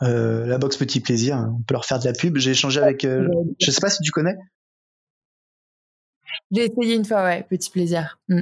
[0.01, 2.37] Euh, la box Petit Plaisir, on peut leur faire de la pub.
[2.37, 3.29] J'ai échangé avec, euh,
[3.61, 4.35] je sais pas si tu connais.
[6.51, 8.19] J'ai essayé une fois, ouais, Petit Plaisir.
[8.27, 8.41] Mm.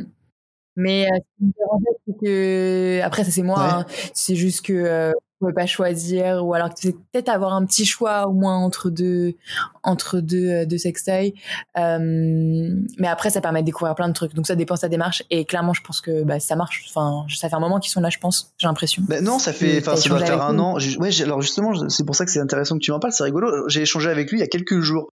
[0.75, 3.85] Mais euh, ce qui me dérangeait, c'est que après ça c'est moi, hein.
[4.15, 5.13] c'est juste que
[5.43, 8.89] pouvez pas choisir ou alors que tu peut-être avoir un petit choix au moins entre
[8.89, 9.35] deux
[9.83, 11.33] entre deux euh, deux sextoys.
[11.77, 14.33] Euh, mais après ça permet de découvrir plein de trucs.
[14.33, 15.23] Donc ça dépend de sa démarche.
[15.29, 16.85] Et clairement je pense que bah, ça marche.
[16.89, 19.03] Enfin ça fait un moment qu'ils sont là je pense j'ai l'impression.
[19.07, 20.77] Ben non ça fait enfin ça doit faire un an.
[20.99, 23.13] Ouais alors justement c'est pour ça que c'est intéressant que tu m'en parles.
[23.13, 23.67] C'est rigolo.
[23.67, 25.09] J'ai échangé avec lui il y a quelques jours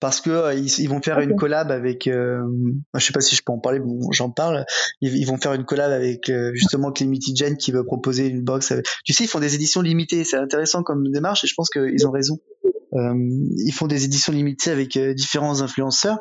[0.00, 2.42] parce que euh, ils, vont faire une collab avec euh,
[2.94, 4.64] je sais pas si je peux en parler bon j'en parle.
[5.00, 8.72] Ils, vont faire une collab avec euh, justement Clemity Gen qui veut proposer une box
[9.04, 12.06] tu sais ils font des éditions limitées c'est intéressant comme démarche et je pense qu'ils
[12.06, 12.38] ont raison.
[12.92, 13.14] Euh,
[13.64, 16.18] ils font des éditions limitées avec différents influenceurs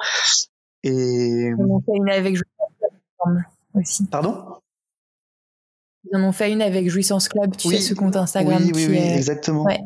[0.83, 2.37] et ils en ont fait une avec
[3.75, 4.05] aussi.
[4.07, 4.45] Pardon?
[6.11, 8.87] Ils en ont fait une avec Jouissance Club tu sais ce compte Instagram oui oui,
[8.89, 9.63] oui exactement.
[9.63, 9.79] Ouais.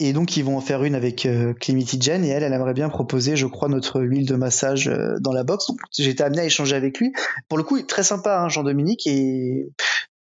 [0.00, 2.88] Et donc, ils vont en faire une avec euh, Jen et elle, elle aimerait bien
[2.88, 5.68] proposer, je crois, notre huile de massage euh, dans la box.
[5.68, 7.12] Donc, j'ai été amené à échanger avec lui.
[7.48, 9.68] Pour le coup, très sympa, hein, Jean-Dominique, et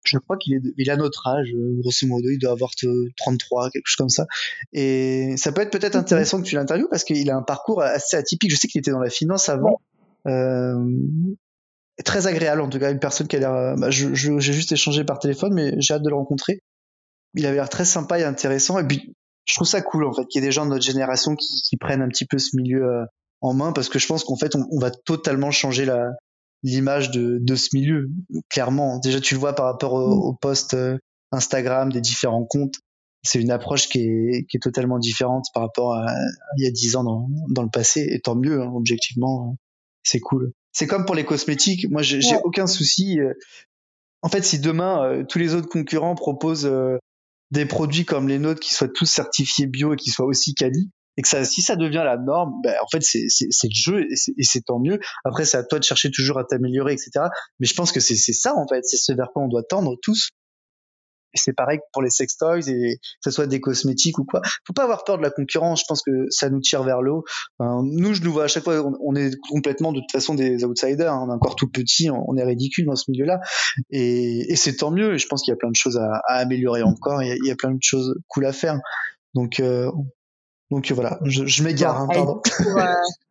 [0.04, 2.70] je crois qu'il est, il a notre âge, euh, grosso modo, il doit avoir
[3.18, 4.26] 33, quelque chose comme ça.
[4.72, 8.16] Et ça peut être peut-être intéressant que tu l'interviewes parce qu'il a un parcours assez
[8.16, 8.50] atypique.
[8.50, 9.82] Je sais qu'il était dans la finance avant.
[10.26, 10.82] Euh,
[12.06, 13.76] très agréable, en tout cas, une personne qui a l'air.
[13.76, 16.62] Bah, j'ai juste échangé par téléphone, mais j'ai hâte de le rencontrer.
[17.34, 18.78] Il avait l'air très sympa et intéressant.
[18.78, 19.14] Et puis,
[19.48, 21.62] je trouve ça cool en fait qu'il y ait des gens de notre génération qui,
[21.62, 23.04] qui prennent un petit peu ce milieu euh,
[23.40, 26.10] en main parce que je pense qu'en fait on, on, va totalement changer la
[26.62, 28.10] l'image de, de ce milieu
[28.50, 28.98] clairement.
[28.98, 30.18] Déjà tu le vois par rapport au, mm.
[30.18, 30.98] au post euh,
[31.32, 32.76] Instagram des différents comptes.
[33.22, 36.06] C'est une approche qui est, qui est totalement différente par rapport à,
[36.56, 39.56] il y a dix ans dans, dans le passé et tant mieux hein, objectivement
[40.02, 40.52] c'est cool.
[40.72, 41.90] C'est comme pour les cosmétiques.
[41.90, 43.32] Moi j'ai aucun souci euh,
[44.20, 46.70] en fait si demain tous les autres concurrents proposent
[47.50, 50.90] des produits comme les nôtres qui soient tous certifiés bio et qui soient aussi quali
[51.18, 54.06] et que ça, si ça devient la norme, ben, en fait, c'est, c'est, le jeu
[54.08, 55.00] et c'est, tant mieux.
[55.24, 57.10] Après, c'est à toi de chercher toujours à t'améliorer, etc.
[57.58, 58.84] Mais je pense que c'est, c'est ça, en fait.
[58.84, 60.28] C'est ce vers quoi on doit tendre tous
[61.34, 64.40] c'est pareil pour les sex toys et que ce soit des cosmétiques ou quoi.
[64.66, 65.80] Faut pas avoir peur de la concurrence.
[65.80, 67.24] Je pense que ça nous tire vers le haut.
[67.60, 71.12] nous, je nous vois à chaque fois, on, est complètement de toute façon des outsiders.
[71.12, 71.26] Hein.
[71.26, 73.40] On est encore tout petit, on, est ridicule dans ce milieu-là.
[73.90, 75.14] Et, et c'est tant mieux.
[75.14, 77.22] Et je pense qu'il y a plein de choses à, à améliorer encore.
[77.22, 78.78] Il y, a, il y, a, plein de choses cool à faire.
[79.34, 79.62] Donc,
[80.70, 82.08] donc voilà, je, je m'égare, hein,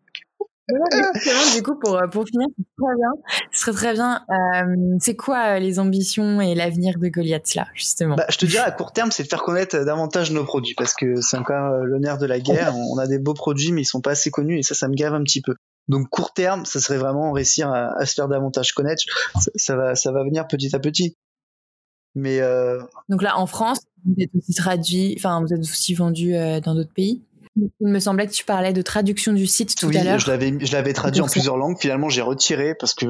[1.55, 3.09] du coup, pour, pour finir, très bien.
[3.51, 4.21] Ce serait très bien.
[4.29, 8.15] Euh, c'est quoi les ambitions et l'avenir de Goliath, là, justement?
[8.15, 10.93] Bah, Je te dirais, à court terme, c'est de faire connaître davantage nos produits, parce
[10.93, 12.75] que c'est encore le nerf de la guerre.
[12.75, 14.95] On a des beaux produits, mais ils sont pas assez connus, et ça, ça me
[14.95, 15.55] gave un petit peu.
[15.87, 19.03] Donc, court terme, ça serait vraiment réussir à, à se faire davantage connaître.
[19.39, 21.15] Ça, ça, va, ça va venir petit à petit.
[22.13, 22.81] Mais euh...
[23.09, 26.73] Donc là, en France, vous êtes aussi traduit, enfin, vous êtes aussi vendu euh, dans
[26.75, 27.21] d'autres pays?
[27.79, 30.19] Il me semblait que tu parlais de traduction du site tout à l'heure.
[30.19, 31.77] je l'avais, je l'avais traduit en plusieurs langues.
[31.79, 33.05] Finalement, j'ai retiré parce que,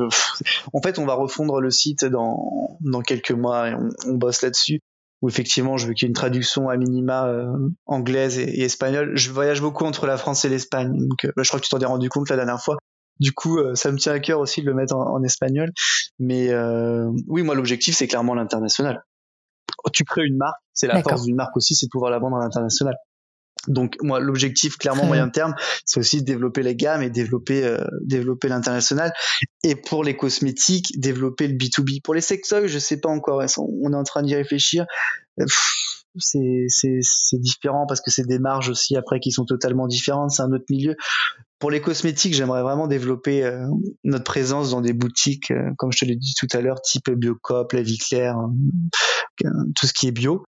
[0.73, 4.41] en fait, on va refondre le site dans, dans quelques mois et on, on bosse
[4.41, 4.81] là-dessus.
[5.23, 7.51] Où effectivement, je veux qu'il y ait une traduction à minima euh,
[7.87, 9.17] anglaise et, et, espagnole.
[9.17, 11.79] Je voyage beaucoup entre la France et l'Espagne, donc euh, je crois que tu t'en
[11.79, 12.77] es rendu compte la dernière fois.
[13.19, 15.71] Du coup, euh, ça me tient à cœur aussi de le mettre en, en espagnol.
[16.19, 16.51] Mais
[17.27, 19.03] oui, moi, l'objectif, c'est clairement l'international.
[19.91, 22.37] Tu crées une marque, c'est la force d'une marque aussi, c'est de pouvoir la vendre
[22.37, 22.95] à l'international.
[23.67, 25.53] Donc moi, l'objectif clairement moyen terme,
[25.85, 29.13] c'est aussi de développer les gammes et développer euh, développer l'international.
[29.63, 32.01] Et pour les cosmétiques, développer le B2B.
[32.01, 33.43] Pour les sextoys, je sais pas encore.
[33.57, 34.85] On est en train d'y réfléchir?
[36.19, 40.31] C'est c'est c'est différent parce que c'est des marges aussi après qui sont totalement différentes.
[40.31, 40.95] C'est un autre milieu.
[41.59, 43.65] Pour les cosmétiques, j'aimerais vraiment développer euh,
[44.03, 47.09] notre présence dans des boutiques, euh, comme je te l'ai dit tout à l'heure, type
[47.09, 48.37] Biocop, La Vie Claire,
[49.75, 50.43] tout ce qui est bio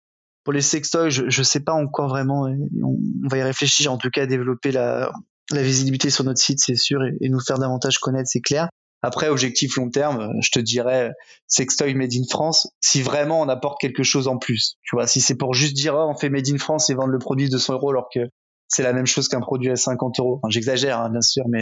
[0.45, 2.47] pour les sextoys, je, je sais pas encore vraiment.
[2.83, 2.97] On,
[3.29, 3.91] va y réfléchir.
[3.91, 5.11] En tout cas, développer la,
[5.51, 8.69] la visibilité sur notre site, c'est sûr, et, nous faire davantage connaître, c'est clair.
[9.01, 11.11] Après, objectif long terme, je te dirais
[11.47, 12.67] sextoy made in France.
[12.79, 15.95] Si vraiment on apporte quelque chose en plus, tu vois, si c'est pour juste dire
[15.95, 18.21] oh, on fait made in France et vendre le produit de 200 euros alors que
[18.67, 20.39] c'est la même chose qu'un produit à 50 euros.
[20.41, 21.59] Enfin, j'exagère hein, bien sûr, mais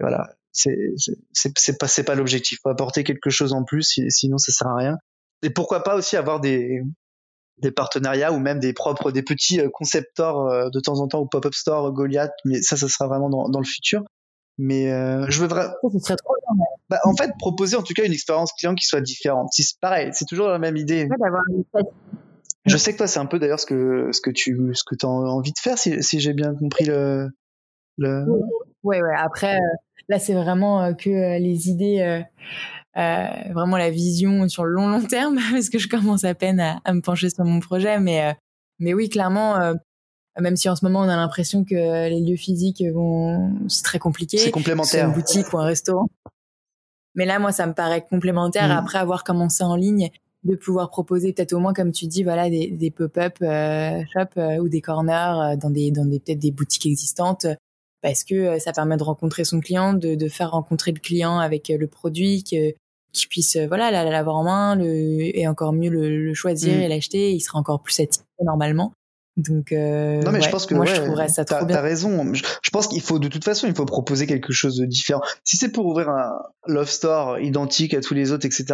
[0.00, 0.74] voilà, c'est
[1.78, 2.58] pas pas l'objectif.
[2.62, 4.96] Faut apporter quelque chose en plus, sinon ça sert à rien.
[5.42, 6.80] Et pourquoi pas aussi avoir des
[7.58, 11.08] des partenariats ou même des propres, des petits euh, concept stores euh, de temps en
[11.08, 14.02] temps ou pop-up store Goliath, mais ça, ça sera vraiment dans, dans le futur.
[14.56, 15.72] Mais euh, je veux vraiment.
[16.88, 19.48] Bah, en fait, proposer en tout cas une expérience client qui soit différente.
[19.52, 21.08] Si c'est pareil, c'est toujours la même idée.
[22.64, 24.94] je sais que toi, c'est un peu d'ailleurs ce que ce que tu ce que
[25.04, 27.30] as envie de faire, si, si j'ai bien compris le.
[27.98, 28.26] le...
[28.84, 29.16] Ouais, ouais.
[29.18, 29.58] Après,
[30.08, 32.24] là, c'est vraiment que les idées
[32.96, 36.60] euh, vraiment la vision sur le long long terme parce que je commence à peine
[36.60, 38.32] à, à me pencher sur mon projet mais euh,
[38.78, 39.74] mais oui clairement euh,
[40.38, 43.98] même si en ce moment on a l'impression que les lieux physiques vont c'est très
[43.98, 45.08] compliqué c'est complémentaire.
[45.08, 46.08] une boutique ou un restaurant.
[47.16, 48.68] Mais là moi ça me paraît complémentaire.
[48.68, 48.78] Mmh.
[48.78, 50.10] après avoir commencé en ligne
[50.44, 54.40] de pouvoir proposer peut-être au moins comme tu dis voilà des, des pop-up euh, shop
[54.60, 57.46] ou des corners dans des dans des peut-être des boutiques existantes
[58.02, 61.70] parce que ça permet de rencontrer son client, de, de faire rencontrer le client avec
[61.70, 62.74] le produit, que
[63.14, 64.84] qu'il puisse euh, voilà l'avoir en main le,
[65.36, 66.80] et encore mieux le, le choisir mm.
[66.80, 68.92] et l'acheter il sera encore plus satisfait normalement
[69.36, 71.74] donc, euh, non mais je pense que moi je trouverais ça trop bien.
[71.74, 72.32] T'as raison.
[72.32, 75.22] Je, je pense qu'il faut de toute façon il faut proposer quelque chose de différent.
[75.42, 76.30] Si c'est pour ouvrir un
[76.68, 78.66] love store identique à tous les autres, etc.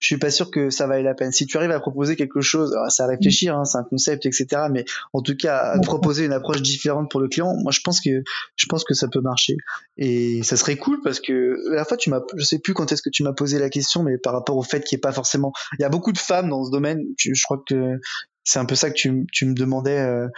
[0.00, 1.30] Je suis pas sûr que ça vaille la peine.
[1.30, 4.46] Si tu arrives à proposer quelque chose, ça à réfléchir, hein, c'est un concept, etc.
[4.72, 8.00] Mais en tout cas à proposer une approche différente pour le client, moi je pense
[8.00, 8.24] que
[8.56, 9.56] je pense que ça peut marcher.
[9.98, 13.02] Et ça serait cool parce que la fois tu m'as, je sais plus quand est-ce
[13.02, 15.12] que tu m'as posé la question, mais par rapport au fait qu'il n'y ait pas
[15.12, 17.02] forcément, il y a beaucoup de femmes dans ce domaine.
[17.18, 18.00] Je, je crois que
[18.44, 19.98] c'est un peu ça que tu, tu me demandais.
[19.98, 20.28] Euh,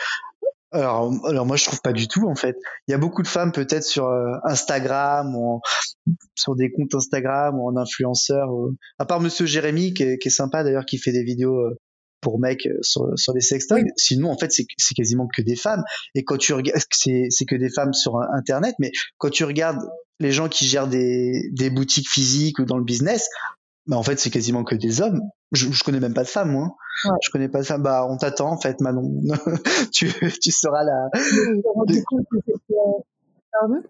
[0.73, 2.57] alors, alors moi je trouve pas du tout en fait.
[2.89, 5.61] Il y a beaucoup de femmes peut-être sur euh, Instagram ou
[6.35, 8.49] sur des comptes Instagram ou en influenceur.
[8.99, 11.79] à part Monsieur Jérémy qui est, qui est sympa d'ailleurs, qui fait des vidéos euh,
[12.21, 13.85] pour mecs sur, sur les sextoys.
[13.97, 14.67] Sinon en fait c'est,
[14.97, 15.85] quasiment que des femmes.
[16.15, 18.75] Et quand tu regardes, c'est, c'est que des femmes sur Internet.
[18.81, 19.79] Mais quand tu regardes
[20.19, 23.29] les gens qui gèrent des, des boutiques physiques ou dans le business,
[23.87, 25.21] bah en fait c'est quasiment que des hommes.
[25.55, 26.77] Je, je connais même pas de femmes moi.
[27.05, 27.17] Ouais.
[27.23, 27.83] Je connais pas de femmes.
[27.83, 29.23] Bah on t'attend en fait Manon.
[29.93, 30.13] tu
[30.43, 31.11] tu seras la.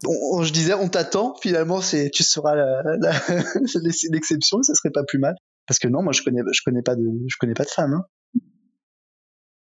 [0.06, 3.12] on, je disais on t'attend finalement c'est tu seras la, la
[4.10, 5.34] l'exception ça serait pas plus mal
[5.66, 7.94] parce que non moi je connais je connais pas de je connais pas de femmes.
[7.94, 8.04] Hein.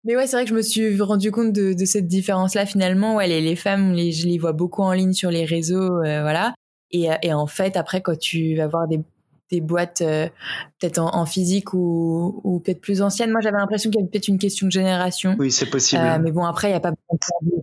[0.05, 3.17] Mais ouais, c'est vrai que je me suis rendu compte de, de cette différence-là finalement.
[3.17, 6.23] Ouais, les, les femmes, les, je les vois beaucoup en ligne sur les réseaux, euh,
[6.23, 6.55] voilà.
[6.91, 9.01] Et, et en fait, après, quand tu vas voir des
[9.51, 10.29] des boîtes euh,
[10.79, 13.31] peut-être en, en, physique ou, ou peut-être plus anciennes.
[13.31, 15.37] Moi, j'avais l'impression qu'il y avait peut-être une question de génération.
[15.39, 16.03] Oui, c'est possible.
[16.03, 16.97] Euh, mais bon, après, il n'y a pas de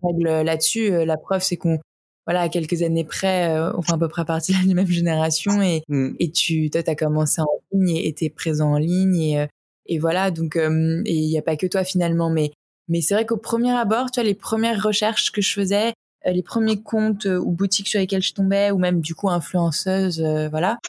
[0.04, 0.92] règles là-dessus.
[0.92, 1.80] Euh, la preuve, c'est qu'on,
[2.26, 4.88] voilà, à quelques années près, euh, on fait à peu près partie de la même
[4.88, 6.16] génération et, mm.
[6.20, 9.48] et tu, toi, as commencé en ligne et t'es présent en ligne et,
[9.86, 10.32] et voilà.
[10.32, 12.52] Donc, il n'y a pas que toi finalement, mais,
[12.90, 15.94] mais c'est vrai qu'au premier abord, tu vois, les premières recherches que je faisais,
[16.26, 20.80] les premiers comptes ou boutiques sur lesquels je tombais ou même du coup influenceuse, voilà,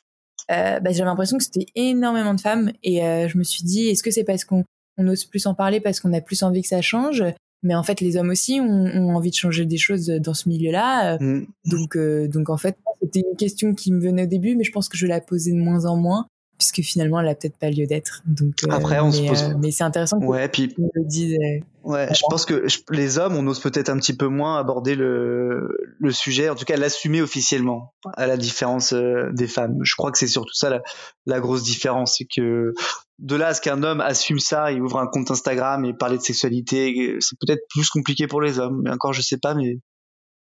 [0.48, 4.02] bah, j'avais l'impression que c'était énormément de femmes et euh, je me suis dit est-ce
[4.02, 4.64] que c'est parce qu'on
[4.96, 7.24] on ose plus en parler parce qu'on a plus envie que ça change?
[7.62, 11.18] Mais en fait les hommes aussi ont, envie de changer des choses dans ce milieu-là.
[11.18, 11.46] Mm.
[11.66, 14.88] Donc donc en fait c'était une question qui me venait au début, mais je pense
[14.88, 16.26] que je la posais de moins en moins
[16.58, 18.22] puisque finalement elle a peut-être pas lieu d'être.
[18.26, 19.42] Donc euh, après on se pose.
[19.44, 20.74] Euh, mais c'est intéressant que ouais, puis...
[20.76, 21.60] le.
[21.86, 25.68] Euh, je pense que les hommes, on ose peut-être un petit peu moins aborder le
[25.98, 29.78] le sujet, en tout cas l'assumer officiellement, à la différence des femmes.
[29.82, 30.82] Je crois que c'est surtout ça la,
[31.24, 32.74] la grosse différence, c'est que
[33.18, 36.18] de là à ce qu'un homme assume ça, il ouvre un compte Instagram et parler
[36.18, 38.82] de sexualité, c'est peut-être plus compliqué pour les hommes.
[38.84, 39.78] Mais encore, je sais pas, mais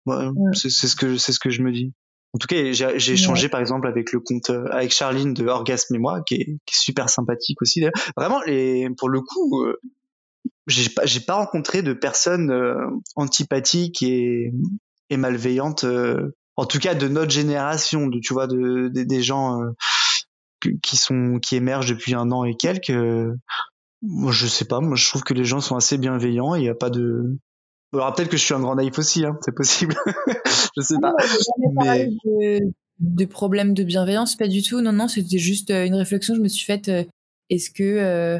[0.06, 1.92] ouais, c'est ce que c'est ce que je me dis.
[2.34, 5.94] En tout cas, j'ai échangé par exemple avec le compte euh, avec Charline de Orgasme
[5.94, 7.84] et moi, qui est, super sympathique aussi.
[8.16, 9.80] Vraiment, les, pour le coup, euh,
[10.66, 12.74] j'ai pas, j'ai pas rencontré de personnes euh,
[13.14, 14.52] antipathiques et,
[15.10, 15.86] et malveillantes.
[16.56, 19.60] en tout cas, de notre génération, de tu vois, de, des gens
[20.82, 22.90] qui sont qui émergent depuis un an et quelques.
[24.02, 24.80] moi, je sais pas.
[24.80, 26.56] Moi, je trouve que les gens sont assez bienveillants.
[26.56, 27.38] Il n'y a pas de
[27.98, 29.94] alors peut-être que je suis un grand naïf aussi, hein, c'est possible.
[30.76, 31.14] je sais pas.
[31.84, 32.10] Mais...
[33.00, 34.80] De, problèmes de bienveillance, pas du tout.
[34.80, 36.34] Non, non, c'était juste euh, une réflexion.
[36.34, 36.88] Je me suis faite.
[36.88, 37.04] Euh,
[37.50, 38.38] est-ce que, euh,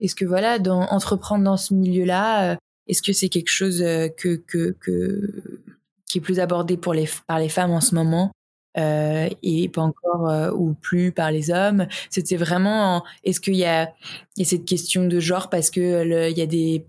[0.00, 2.56] est-ce que voilà, dans, entreprendre dans ce milieu-là,
[2.86, 5.60] est-ce que c'est quelque chose que, que, que
[6.06, 8.32] qui est plus abordé pour les par les femmes en ce moment
[8.76, 11.86] et pas encore ou plus par les hommes?
[12.08, 13.92] C'était vraiment, est-ce qu'il y a,
[14.36, 16.84] y a cette question de genre parce que il y a des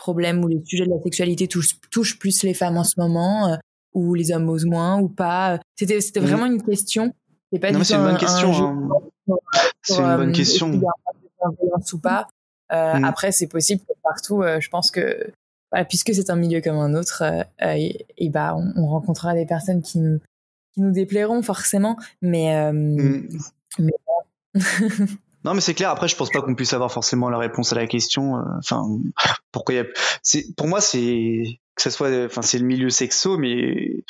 [0.00, 3.56] problème où les sujets de la sexualité touchent, plus les femmes en ce moment, euh,
[3.92, 5.60] ou les hommes osent moins ou pas.
[5.76, 7.12] C'était c'était vraiment une question.
[7.52, 8.52] C'est pas non, c'est une bonne question.
[8.52, 9.36] Hein.
[9.82, 10.80] C'est une bonne question.
[11.92, 12.28] ou pas.
[12.72, 13.04] Euh, mm.
[13.04, 14.42] Après, c'est possible que partout.
[14.42, 15.30] Euh, je pense que
[15.88, 17.22] puisque c'est un milieu comme un autre,
[17.60, 20.18] et, bah, on, rencontrera des personnes qui nous
[20.74, 23.28] qui nous déplairont forcément, mais, mm.
[23.78, 23.92] mais
[25.44, 25.90] Non, mais c'est clair.
[25.90, 28.36] Après, je pense pas qu'on puisse avoir forcément la réponse à la question.
[28.36, 28.84] Euh, enfin,
[29.52, 29.86] pourquoi il y a...
[30.22, 31.42] c'est pour moi, c'est
[31.74, 34.04] que ça soit, enfin, c'est le milieu sexo, mais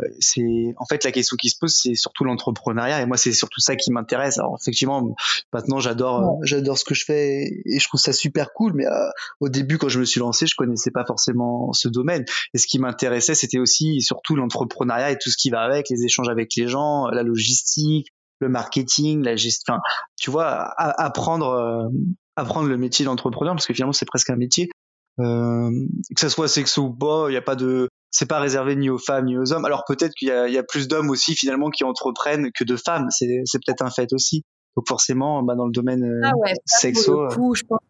[0.00, 3.00] euh, c'est en fait la question qui se pose, c'est surtout l'entrepreneuriat.
[3.02, 4.38] Et moi, c'est surtout ça qui m'intéresse.
[4.38, 5.14] Alors, effectivement,
[5.52, 8.72] maintenant, j'adore, j'adore ce que je fais et je trouve ça super cool.
[8.74, 9.10] Mais euh,
[9.40, 12.24] au début, quand je me suis lancé, je connaissais pas forcément ce domaine.
[12.54, 16.04] Et ce qui m'intéressait, c'était aussi surtout l'entrepreneuriat et tout ce qui va avec, les
[16.04, 19.80] échanges avec les gens, la logistique, le marketing, la gestion, enfin,
[20.18, 21.88] tu vois, apprendre, euh,
[22.36, 24.70] apprendre le métier d'entrepreneur parce que finalement c'est presque un métier.
[25.18, 25.70] Euh,
[26.14, 28.88] que ça soit sexo ou pas, il y a pas de, c'est pas réservé ni
[28.88, 29.64] aux femmes ni aux hommes.
[29.64, 32.76] Alors peut-être qu'il y a, y a plus d'hommes aussi finalement qui entreprennent que de
[32.76, 33.08] femmes.
[33.10, 34.44] C'est, c'est peut-être un fait aussi.
[34.76, 37.12] Donc forcément, bah, dans le domaine euh, ah ouais, sexo.
[37.12, 37.80] Pour le coup, je pense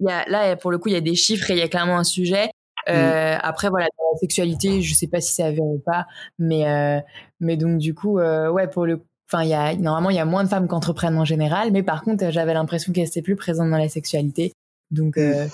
[0.00, 1.68] y a, là pour le coup il y a des chiffres et il y a
[1.68, 2.50] clairement un sujet.
[2.88, 3.40] Euh, mm.
[3.42, 6.06] Après voilà, dans la sexualité, je sais pas si c'est avéré ou pas,
[6.38, 7.04] mais
[7.40, 10.24] mais donc du coup, ouais pour le Enfin, il y a normalement il y a
[10.24, 13.36] moins de femmes qui entreprennent en général, mais par contre j'avais l'impression qu'elles étaient plus
[13.36, 14.52] présentes dans la sexualité.
[14.90, 15.46] Donc euh,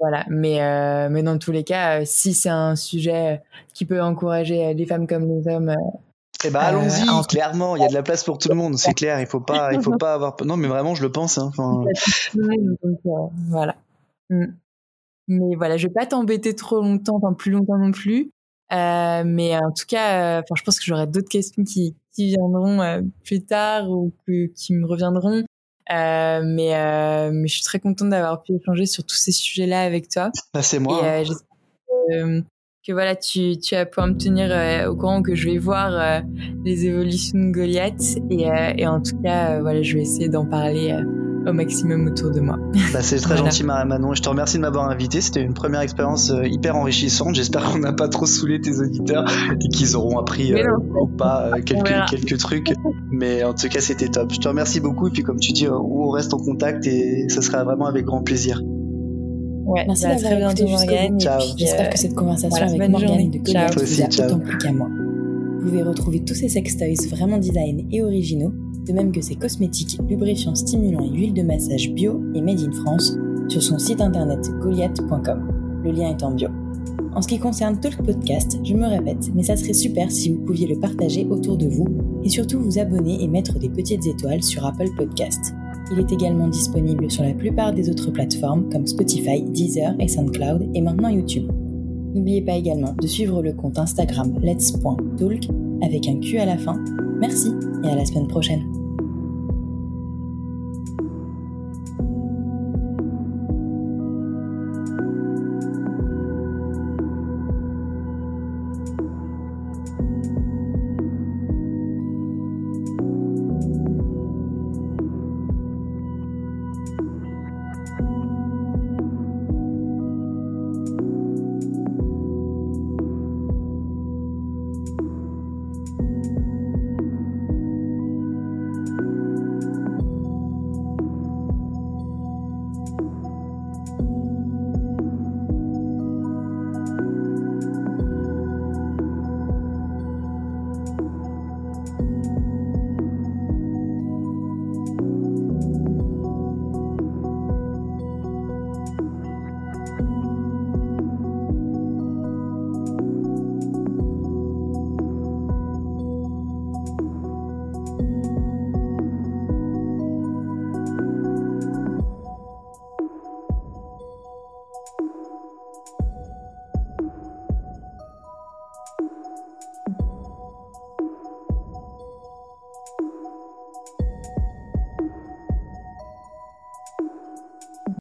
[0.00, 0.24] voilà.
[0.28, 3.42] Mais euh, mais dans tous les cas, euh, si c'est un sujet
[3.74, 5.74] qui peut encourager les femmes comme les hommes.
[6.42, 8.94] Eh ben allons-y, clairement, il y a de la place pour tout le monde, c'est
[8.94, 9.20] clair.
[9.20, 10.36] Il faut pas, il faut pas avoir.
[10.44, 11.38] Non, mais vraiment, je le pense.
[11.38, 11.52] Hein,
[13.48, 13.76] voilà.
[14.30, 14.46] Mm.
[15.28, 18.32] Mais voilà, je vais pas t'embêter trop longtemps, enfin plus longtemps non plus.
[18.72, 22.80] Euh, mais en tout cas, euh, je pense que j'aurai d'autres questions qui, qui viendront
[22.80, 25.42] euh, plus tard ou qui me reviendront.
[25.92, 30.08] Euh, mais, mais je suis très contente d'avoir pu échanger sur tous ces sujets-là avec
[30.08, 30.30] toi.
[30.54, 31.00] Ah, c'est moi.
[31.18, 31.48] Et j'espère
[32.08, 32.40] que,
[32.86, 36.22] que, voilà, tu, tu vas pouvoir me tenir au courant que je vais voir
[36.64, 38.18] les évolutions de Goliath.
[38.30, 40.96] Et, et en tout cas, voilà, je vais essayer d'en parler
[41.46, 42.58] au maximum autour de moi.
[42.92, 44.14] Bah, c'est très gentil Manon.
[44.14, 45.20] Je te remercie de m'avoir invité.
[45.20, 47.34] C'était une première expérience euh, hyper enrichissante.
[47.34, 50.64] J'espère qu'on n'a pas trop saoulé tes auditeurs et qu'ils auront appris euh,
[51.00, 52.72] ou pas euh, quelques, quelques trucs.
[53.10, 54.32] Mais en tout cas, c'était top.
[54.32, 55.08] Je te remercie beaucoup.
[55.08, 58.22] Et puis, comme tu dis, on reste en contact et ce sera vraiment avec grand
[58.22, 58.62] plaisir.
[59.66, 61.18] Ouais, Merci bah, d'avoir écouté Morgane.
[61.56, 64.88] J'espère que cette conversation avec Morgane de Goliath vous a autant plu qu'à moi.
[65.60, 68.52] Vous pouvez retrouver tous ces sextoys vraiment design et originaux
[68.86, 72.72] de même que ses cosmétiques, lubrifiants stimulants et huiles de massage bio et made in
[72.72, 73.16] France
[73.48, 75.80] sur son site internet goliath.com.
[75.84, 76.48] Le lien est en bio.
[77.14, 80.40] En ce qui concerne Talk Podcast, je me répète, mais ça serait super si vous
[80.40, 81.86] pouviez le partager autour de vous
[82.22, 85.54] et surtout vous abonner et mettre des petites étoiles sur Apple Podcast.
[85.92, 90.70] Il est également disponible sur la plupart des autres plateformes comme Spotify, Deezer et SoundCloud
[90.74, 91.50] et maintenant YouTube.
[92.14, 95.48] N'oubliez pas également de suivre le compte Instagram let's.talk
[95.82, 96.78] avec un Q à la fin.
[97.20, 98.79] Merci et à la semaine prochaine.